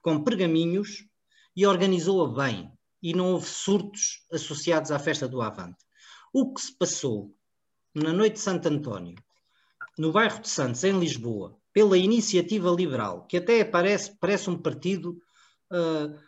com 0.00 0.22
pergaminhos, 0.22 1.04
e 1.56 1.66
organizou-a 1.66 2.44
bem. 2.44 2.72
E 3.02 3.12
não 3.12 3.32
houve 3.32 3.46
surtos 3.46 4.24
associados 4.32 4.92
à 4.92 4.98
festa 4.98 5.28
do 5.28 5.42
Avante. 5.42 5.84
O 6.32 6.54
que 6.54 6.60
se 6.60 6.76
passou 6.76 7.34
na 7.94 8.12
noite 8.12 8.34
de 8.34 8.40
Santo 8.40 8.68
António, 8.68 9.16
no 9.98 10.12
bairro 10.12 10.40
de 10.40 10.48
Santos, 10.48 10.82
em 10.84 10.98
Lisboa, 10.98 11.60
pela 11.72 11.96
Iniciativa 11.96 12.70
Liberal, 12.70 13.26
que 13.26 13.38
até 13.38 13.64
parece, 13.64 14.16
parece 14.18 14.50
um 14.50 14.58
partido 14.58 15.18
uh, 15.70 16.18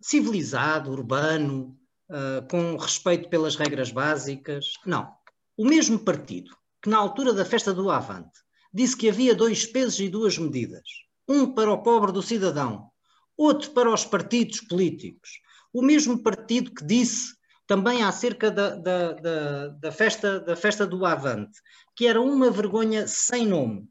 civilizado, 0.00 0.90
urbano, 0.90 1.78
uh, 2.08 2.48
com 2.48 2.76
respeito 2.76 3.28
pelas 3.28 3.56
regras 3.56 3.90
básicas. 3.90 4.72
Não 4.86 5.18
o 5.58 5.64
mesmo 5.64 5.98
partido 5.98 6.56
que, 6.80 6.88
na 6.88 6.96
altura 6.96 7.32
da 7.32 7.44
festa 7.44 7.74
do 7.74 7.90
Avante, 7.90 8.40
disse 8.72 8.96
que 8.96 9.08
havia 9.08 9.34
dois 9.34 9.66
pesos 9.66 9.98
e 9.98 10.08
duas 10.08 10.38
medidas, 10.38 10.88
um 11.26 11.52
para 11.52 11.72
o 11.72 11.82
pobre 11.82 12.12
do 12.12 12.22
cidadão, 12.22 12.88
outro 13.36 13.72
para 13.72 13.92
os 13.92 14.04
partidos 14.04 14.60
políticos. 14.60 15.40
O 15.72 15.82
mesmo 15.82 16.22
partido 16.22 16.72
que 16.72 16.86
disse 16.86 17.34
também 17.66 18.04
acerca 18.04 18.52
da, 18.52 18.76
da, 18.76 19.12
da, 19.14 19.68
da, 19.68 19.92
festa, 19.92 20.38
da 20.38 20.54
festa 20.54 20.86
do 20.86 21.04
Avante, 21.04 21.60
que 21.96 22.06
era 22.06 22.20
uma 22.20 22.50
vergonha 22.50 23.08
sem 23.08 23.44
nome 23.44 23.88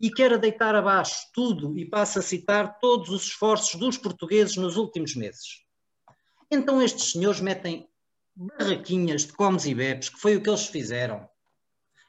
e 0.00 0.10
que 0.10 0.22
era 0.22 0.38
deitar 0.38 0.74
abaixo 0.74 1.16
tudo, 1.32 1.78
e 1.78 1.84
passa 1.84 2.18
a 2.18 2.22
citar, 2.22 2.78
todos 2.78 3.10
os 3.10 3.24
esforços 3.24 3.78
dos 3.78 3.96
portugueses 3.96 4.56
nos 4.56 4.76
últimos 4.76 5.14
meses. 5.14 5.64
Então 6.50 6.82
estes 6.82 7.12
senhores 7.12 7.40
metem 7.40 7.88
barraquinhas 8.36 9.26
de 9.26 9.32
comes 9.32 9.64
e 9.64 9.74
bebes, 9.74 10.08
que 10.08 10.18
foi 10.18 10.36
o 10.36 10.42
que 10.42 10.50
eles 10.50 10.66
fizeram. 10.66 11.28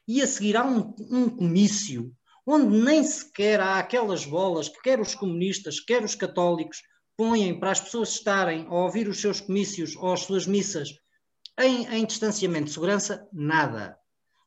E 0.08 0.22
a 0.22 0.28
seguir 0.28 0.58
há 0.58 0.66
um, 0.66 0.94
um 1.10 1.30
comício 1.30 2.16
onde 2.46 2.78
nem 2.78 3.04
sequer 3.04 3.60
há 3.60 3.80
aquelas 3.80 4.26
bolas 4.26 4.70
que 4.70 4.82
quer 4.82 5.00
os 5.00 5.16
comunistas, 5.16 5.80
quer 5.80 6.04
os 6.04 6.16
católicos 6.16 6.82
põem 7.18 7.58
para 7.60 7.72
as 7.72 7.82
pessoas 7.82 8.10
estarem 8.10 8.68
a 8.68 8.74
ouvir 8.74 9.08
os 9.08 9.22
seus 9.22 9.40
comícios 9.40 9.96
ou 9.96 10.14
as 10.14 10.22
suas 10.22 10.46
missas 10.46 10.90
Em, 11.58 11.88
em 11.88 12.06
distanciamento 12.06 12.66
de 12.66 12.74
segurança, 12.74 13.28
nada. 13.32 13.98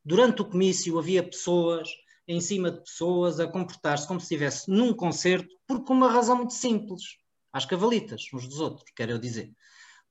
Durante 0.04 0.42
o 0.42 0.44
comício 0.44 0.98
havia 0.98 1.22
pessoas 1.22 1.88
em 2.28 2.42
cima 2.42 2.70
de 2.70 2.80
pessoas 2.82 3.40
a 3.40 3.48
comportar-se 3.48 4.06
como 4.06 4.20
se 4.20 4.24
estivesse 4.24 4.70
num 4.70 4.92
concerto, 4.92 5.48
por 5.66 5.82
uma 5.88 6.12
razão 6.12 6.36
muito 6.36 6.52
simples. 6.52 7.02
Às 7.50 7.64
cavalitas, 7.64 8.26
uns 8.34 8.46
dos 8.46 8.60
outros, 8.60 8.84
quero 8.94 9.12
eu 9.12 9.18
dizer. 9.18 9.50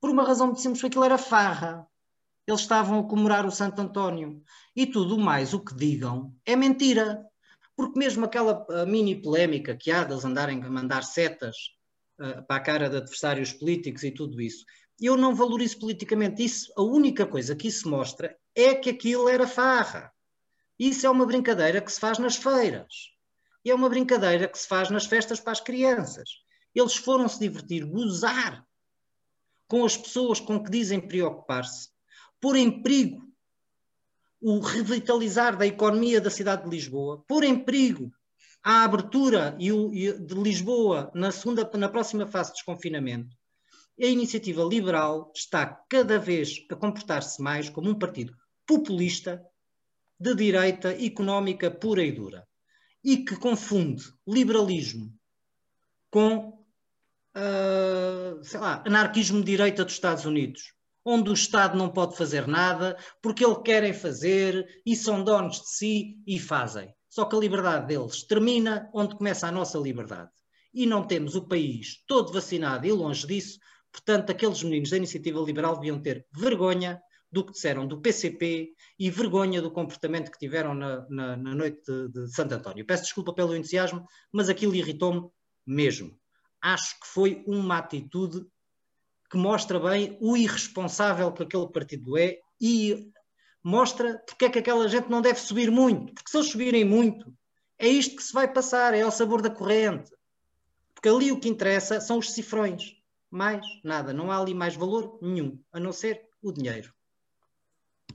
Por 0.01 0.09
uma 0.09 0.23
razão 0.23 0.47
muito 0.47 0.59
simples, 0.59 0.81
porque 0.81 0.87
aquilo 0.87 1.05
era 1.05 1.17
farra. 1.19 1.85
Eles 2.47 2.61
estavam 2.61 2.99
a 2.99 3.07
comemorar 3.07 3.45
o 3.45 3.51
Santo 3.51 3.79
António. 3.79 4.41
E 4.75 4.87
tudo 4.87 5.19
mais 5.19 5.53
o 5.53 5.59
que 5.59 5.75
digam 5.75 6.33
é 6.43 6.55
mentira. 6.55 7.23
Porque 7.75 7.99
mesmo 7.99 8.25
aquela 8.25 8.65
mini 8.87 9.21
polémica 9.21 9.77
que 9.77 9.91
há 9.91 10.03
deles 10.03 10.25
andarem 10.25 10.63
a 10.63 10.69
mandar 10.69 11.03
setas 11.03 11.55
uh, 12.19 12.41
para 12.47 12.55
a 12.55 12.59
cara 12.59 12.89
de 12.89 12.97
adversários 12.97 13.53
políticos 13.53 14.03
e 14.03 14.09
tudo 14.09 14.41
isso, 14.41 14.65
eu 14.99 15.15
não 15.15 15.35
valorizo 15.35 15.77
politicamente 15.77 16.43
isso. 16.43 16.73
A 16.75 16.81
única 16.81 17.27
coisa 17.27 17.55
que 17.55 17.67
isso 17.67 17.87
mostra 17.87 18.35
é 18.55 18.73
que 18.73 18.89
aquilo 18.89 19.29
era 19.29 19.47
farra. 19.47 20.11
Isso 20.79 21.05
é 21.05 21.09
uma 21.09 21.25
brincadeira 21.25 21.81
que 21.81 21.91
se 21.91 21.99
faz 21.99 22.19
nas 22.19 22.35
feiras. 22.35 23.11
E 23.65 23.71
é 23.71 23.75
uma 23.75 23.89
brincadeira 23.89 24.47
que 24.47 24.57
se 24.57 24.67
faz 24.67 24.89
nas 24.89 25.05
festas 25.05 25.39
para 25.39 25.51
as 25.51 25.59
crianças. 25.59 26.29
Eles 26.73 26.95
foram 26.95 27.27
se 27.27 27.39
divertir, 27.39 27.85
gozar 27.85 28.65
com 29.67 29.83
as 29.83 29.97
pessoas 29.97 30.39
com 30.39 30.63
que 30.63 30.71
dizem 30.71 30.99
preocupar-se, 30.99 31.89
pôr 32.39 32.55
em 32.55 32.81
perigo 32.81 33.27
o 34.39 34.59
revitalizar 34.59 35.57
da 35.57 35.65
economia 35.65 36.21
da 36.21 36.29
cidade 36.29 36.63
de 36.63 36.69
Lisboa, 36.69 37.23
pôr 37.27 37.43
em 37.43 37.63
perigo 37.63 38.11
a 38.63 38.83
abertura 38.83 39.55
de 39.57 40.35
Lisboa 40.35 41.11
na, 41.13 41.31
segunda, 41.31 41.69
na 41.73 41.89
próxima 41.89 42.27
fase 42.27 42.49
de 42.49 42.55
desconfinamento, 42.55 43.35
a 43.99 44.05
iniciativa 44.05 44.63
liberal 44.63 45.31
está 45.35 45.65
cada 45.89 46.19
vez 46.19 46.65
a 46.69 46.75
comportar-se 46.75 47.41
mais 47.41 47.69
como 47.69 47.89
um 47.89 47.97
partido 47.97 48.35
populista 48.65 49.43
de 50.19 50.33
direita 50.35 50.91
económica 51.03 51.69
pura 51.69 52.03
e 52.03 52.11
dura 52.11 52.47
e 53.03 53.17
que 53.17 53.35
confunde 53.35 54.03
liberalismo 54.27 55.13
com, 56.09 56.49
uh, 57.35 58.43
sei 58.43 58.59
lá, 58.59 58.83
anarquismo 58.85 59.39
de 59.39 59.45
direita 59.45 59.85
dos 59.85 59.93
Estados 59.93 60.25
Unidos, 60.25 60.73
onde 61.05 61.29
o 61.29 61.33
Estado 61.33 61.77
não 61.77 61.89
pode 61.89 62.17
fazer 62.17 62.47
nada 62.47 62.97
porque 63.21 63.45
eles 63.45 63.59
querem 63.63 63.93
fazer 63.93 64.81
e 64.85 64.95
são 64.95 65.23
donos 65.23 65.61
de 65.61 65.69
si 65.69 66.17
e 66.25 66.39
fazem. 66.39 66.93
Só 67.07 67.25
que 67.25 67.35
a 67.35 67.39
liberdade 67.39 67.87
deles 67.87 68.23
termina 68.23 68.89
onde 68.93 69.15
começa 69.15 69.47
a 69.47 69.51
nossa 69.51 69.77
liberdade. 69.77 70.31
E 70.73 70.85
não 70.85 71.07
temos 71.07 71.35
o 71.35 71.47
país 71.47 72.03
todo 72.05 72.33
vacinado 72.33 72.85
e 72.85 72.91
longe 72.91 73.25
disso, 73.25 73.57
portanto, 73.91 74.31
aqueles 74.31 74.61
meninos 74.61 74.89
da 74.89 74.97
iniciativa 74.97 75.39
liberal 75.39 75.75
deviam 75.75 76.01
ter 76.01 76.25
vergonha 76.35 77.01
do 77.31 77.45
que 77.45 77.51
disseram 77.51 77.85
do 77.85 77.99
PCP 77.99 78.73
e 78.97 79.09
vergonha 79.09 79.61
do 79.61 79.71
comportamento 79.71 80.31
que 80.31 80.39
tiveram 80.39 80.73
na, 80.73 81.05
na, 81.09 81.37
na 81.37 81.55
noite 81.55 81.81
de, 81.85 82.09
de 82.09 82.33
Santo 82.33 82.53
António. 82.53 82.85
Peço 82.85 83.03
desculpa 83.03 83.33
pelo 83.33 83.55
entusiasmo, 83.55 84.05
mas 84.31 84.49
aquilo 84.49 84.75
irritou-me 84.75 85.29
mesmo. 85.65 86.17
Acho 86.61 86.99
que 86.99 87.07
foi 87.07 87.43
uma 87.45 87.77
atitude 87.77 88.45
que 89.29 89.37
mostra 89.37 89.79
bem 89.79 90.17
o 90.21 90.37
irresponsável 90.37 91.31
que 91.33 91.43
aquele 91.43 91.67
partido 91.67 92.17
é 92.17 92.39
e 92.59 93.11
mostra 93.61 94.17
porque 94.25 94.45
é 94.45 94.49
que 94.49 94.59
aquela 94.59 94.87
gente 94.87 95.09
não 95.09 95.21
deve 95.21 95.39
subir 95.39 95.69
muito. 95.69 96.13
Porque 96.13 96.31
se 96.31 96.37
eles 96.37 96.49
subirem 96.49 96.85
muito, 96.85 97.33
é 97.77 97.87
isto 97.87 98.15
que 98.15 98.23
se 98.23 98.33
vai 98.33 98.51
passar, 98.51 98.93
é 98.93 99.01
ao 99.01 99.11
sabor 99.11 99.41
da 99.41 99.49
corrente. 99.49 100.09
Porque 100.95 101.09
ali 101.09 101.31
o 101.31 101.39
que 101.39 101.49
interessa 101.49 101.99
são 101.99 102.19
os 102.19 102.31
cifrões. 102.31 102.95
Mais 103.29 103.61
nada, 103.83 104.13
não 104.13 104.31
há 104.31 104.39
ali 104.39 104.53
mais 104.53 104.75
valor 104.75 105.19
nenhum, 105.21 105.61
a 105.73 105.79
não 105.81 105.91
ser 105.91 106.21
o 106.41 106.53
dinheiro 106.53 106.96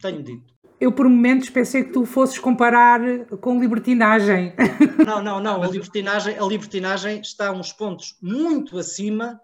tenho 0.02 0.22
dito. 0.22 0.52
Eu 0.80 0.90
por 0.90 1.08
momentos 1.08 1.48
pensei 1.48 1.84
que 1.84 1.92
tu 1.92 2.04
fosses 2.04 2.38
comparar 2.38 3.00
com 3.40 3.60
libertinagem. 3.60 4.52
Não, 5.06 5.22
não, 5.22 5.40
não. 5.40 5.62
A 5.62 5.68
libertinagem, 5.68 6.36
a 6.38 6.44
libertinagem 6.44 7.20
está 7.20 7.48
a 7.48 7.52
uns 7.52 7.72
pontos 7.72 8.16
muito 8.20 8.78
acima 8.78 9.40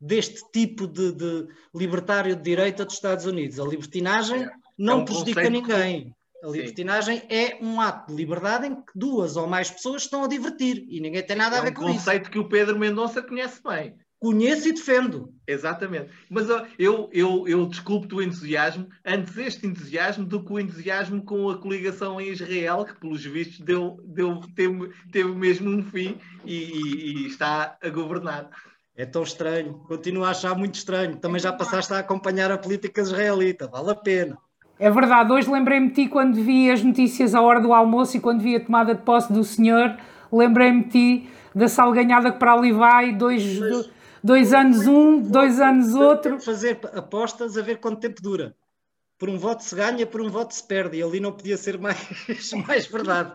deste 0.00 0.42
tipo 0.50 0.86
de, 0.86 1.12
de 1.12 1.48
libertário 1.74 2.34
de 2.34 2.42
direita 2.42 2.84
dos 2.84 2.94
Estados 2.94 3.26
Unidos. 3.26 3.60
A 3.60 3.64
libertinagem 3.64 4.48
não 4.78 4.94
é 4.94 4.96
um 4.96 5.04
prejudica 5.04 5.50
ninguém. 5.50 6.14
A 6.42 6.48
libertinagem 6.48 7.20
Sim. 7.20 7.26
é 7.28 7.58
um 7.60 7.80
ato 7.80 8.10
de 8.10 8.16
liberdade 8.16 8.66
em 8.66 8.74
que 8.74 8.92
duas 8.94 9.36
ou 9.36 9.46
mais 9.46 9.70
pessoas 9.70 10.02
estão 10.02 10.24
a 10.24 10.28
divertir 10.28 10.84
e 10.88 11.00
ninguém 11.00 11.22
tem 11.22 11.36
nada 11.36 11.56
é 11.56 11.58
a 11.60 11.62
ver 11.62 11.70
um 11.70 11.74
com 11.74 11.82
isso. 11.82 11.90
É 11.90 11.92
um 11.92 11.96
conceito 11.96 12.30
que 12.30 12.38
o 12.38 12.48
Pedro 12.48 12.78
Mendonça 12.78 13.22
conhece 13.22 13.62
bem 13.62 13.94
conheço 14.22 14.68
e 14.68 14.72
defendo. 14.72 15.34
Exatamente. 15.44 16.10
Mas 16.30 16.46
eu, 16.78 17.10
eu, 17.12 17.44
eu 17.48 17.66
desculpo 17.66 18.14
o 18.14 18.22
entusiasmo, 18.22 18.86
antes 19.04 19.36
este 19.36 19.66
entusiasmo 19.66 20.24
do 20.24 20.44
que 20.44 20.52
o 20.52 20.60
entusiasmo 20.60 21.24
com 21.24 21.50
a 21.50 21.58
coligação 21.58 22.20
em 22.20 22.28
Israel, 22.28 22.84
que 22.84 22.94
pelos 23.00 23.24
vistos 23.24 23.58
deu, 23.58 23.98
deu, 24.04 24.40
teve, 24.54 24.90
teve 25.10 25.34
mesmo 25.34 25.68
um 25.68 25.82
fim 25.82 26.16
e, 26.44 26.54
e, 26.54 27.24
e 27.24 27.26
está 27.26 27.76
a 27.82 27.88
governar. 27.88 28.48
É 28.96 29.04
tão 29.04 29.24
estranho, 29.24 29.74
continuo 29.88 30.22
a 30.22 30.30
achar 30.30 30.56
muito 30.56 30.76
estranho. 30.76 31.16
Também 31.16 31.40
já 31.40 31.52
passaste 31.52 31.92
a 31.92 31.98
acompanhar 31.98 32.52
a 32.52 32.58
política 32.58 33.00
israelita, 33.00 33.66
vale 33.66 33.90
a 33.90 33.96
pena. 33.96 34.38
É 34.78 34.88
verdade, 34.88 35.32
hoje 35.32 35.50
lembrei-me 35.50 35.88
de 35.88 35.94
ti 35.94 36.08
quando 36.08 36.34
vi 36.34 36.70
as 36.70 36.82
notícias 36.82 37.34
à 37.34 37.40
hora 37.40 37.60
do 37.60 37.72
almoço 37.72 38.16
e 38.16 38.20
quando 38.20 38.40
vi 38.40 38.54
a 38.54 38.60
tomada 38.64 38.94
de 38.94 39.02
posse 39.02 39.32
do 39.32 39.42
senhor, 39.42 39.96
lembrei-me 40.30 40.84
de 40.84 40.90
ti 40.90 41.30
da 41.54 41.68
salganhada 41.68 42.30
que 42.30 42.38
para 42.38 42.52
ali 42.52 42.72
vai, 42.72 43.12
dois, 43.12 43.42
Mas 43.58 43.90
dois 44.22 44.52
anos 44.52 44.86
um, 44.86 45.20
dois 45.20 45.60
anos 45.60 45.94
outro. 45.94 46.40
Fazer 46.40 46.78
apostas 46.94 47.56
a 47.56 47.62
ver 47.62 47.78
quanto 47.78 48.00
tempo 48.00 48.20
dura. 48.22 48.54
Por 49.18 49.28
um 49.28 49.38
voto 49.38 49.62
se 49.62 49.74
ganha, 49.74 50.06
por 50.06 50.20
um 50.20 50.28
voto 50.28 50.54
se 50.54 50.66
perde. 50.66 50.98
E 50.98 51.02
ali 51.02 51.20
não 51.20 51.32
podia 51.32 51.56
ser 51.56 51.78
mais, 51.78 51.98
mais 52.66 52.86
verdade. 52.86 53.34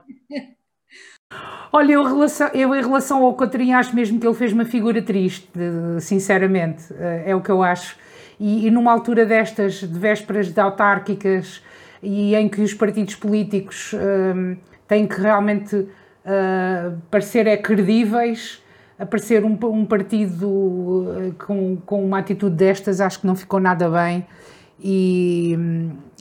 Olha, 1.71 1.93
eu, 1.93 2.03
relação, 2.03 2.47
eu 2.53 2.73
em 2.73 2.81
relação 2.81 3.23
ao 3.23 3.35
Cotrim 3.35 3.73
acho 3.73 3.95
mesmo 3.95 4.19
que 4.19 4.25
ele 4.25 4.35
fez 4.35 4.53
uma 4.53 4.65
figura 4.65 5.01
triste, 5.01 5.49
sinceramente, 5.99 6.93
eh, 6.93 7.23
é 7.27 7.35
o 7.35 7.41
que 7.41 7.49
eu 7.49 7.61
acho. 7.61 7.97
E, 8.39 8.67
e 8.67 8.71
numa 8.71 8.91
altura 8.91 9.25
destas, 9.25 9.75
de 9.75 9.99
vésperas 9.99 10.51
de 10.51 10.59
autárquicas, 10.59 11.61
e 12.01 12.35
em 12.35 12.47
que 12.47 12.61
os 12.61 12.73
partidos 12.73 13.15
políticos 13.15 13.93
um, 13.93 13.99
ehm, 13.99 14.57
têm 14.87 15.07
que 15.07 15.19
realmente 15.19 15.75
uh, 15.75 17.01
parecer 17.09 17.47
é 17.47 17.57
credíveis, 17.57 18.63
aparecer 18.97 19.43
um, 19.43 19.57
um 19.63 19.85
partido 19.85 21.05
eh, 21.17 21.31
com, 21.45 21.77
com 21.85 22.03
uma 22.03 22.19
atitude 22.19 22.55
destas, 22.55 22.99
acho 22.99 23.21
que 23.21 23.27
não 23.27 23.35
ficou 23.35 23.59
nada 23.59 23.89
bem 23.89 24.25
e, 24.79 25.57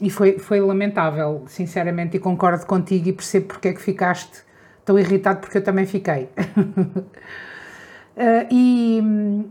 e 0.01 0.09
foi, 0.09 0.39
foi 0.39 0.59
lamentável, 0.59 1.43
sinceramente, 1.47 2.17
e 2.17 2.19
concordo 2.19 2.65
contigo 2.65 3.09
e 3.09 3.13
percebo 3.13 3.47
porque 3.47 3.69
é 3.69 3.73
que 3.73 3.81
ficaste 3.81 4.41
tão 4.83 4.97
irritado, 4.97 5.39
porque 5.39 5.57
eu 5.57 5.63
também 5.63 5.85
fiquei. 5.85 6.29
uh, 6.57 7.03
e, 8.49 9.01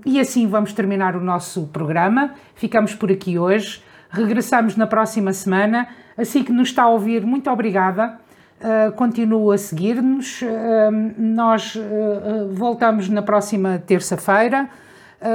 e 0.04 0.20
assim 0.20 0.46
vamos 0.48 0.72
terminar 0.72 1.14
o 1.16 1.20
nosso 1.20 1.66
programa. 1.68 2.34
Ficamos 2.54 2.94
por 2.94 3.10
aqui 3.12 3.38
hoje. 3.38 3.82
Regressamos 4.10 4.76
na 4.76 4.86
próxima 4.86 5.32
semana. 5.32 5.88
Assim 6.16 6.42
que 6.42 6.52
nos 6.52 6.68
está 6.68 6.84
a 6.84 6.88
ouvir, 6.88 7.24
muito 7.24 7.50
obrigada. 7.50 8.18
Uh, 8.58 8.90
continua 8.92 9.54
a 9.54 9.58
seguir-nos. 9.58 10.40
Uh, 10.40 10.46
nós 11.18 11.76
uh, 11.76 12.52
voltamos 12.52 13.08
na 13.08 13.20
próxima 13.20 13.82
terça-feira. 13.86 14.68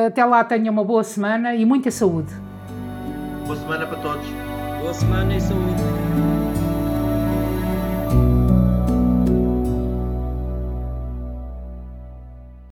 até 0.07 0.25
lá, 0.25 0.43
tenha 0.43 0.71
uma 0.71 0.83
boa 0.83 1.03
semana 1.03 1.53
e 1.53 1.63
muita 1.65 1.91
saúde. 1.91 2.33
Boa 3.45 3.55
semana 3.55 3.85
para 3.85 3.97
todos. 3.97 4.25
Boa 4.79 4.93
semana 4.93 5.35
e 5.35 5.41
saúde. 5.41 6.00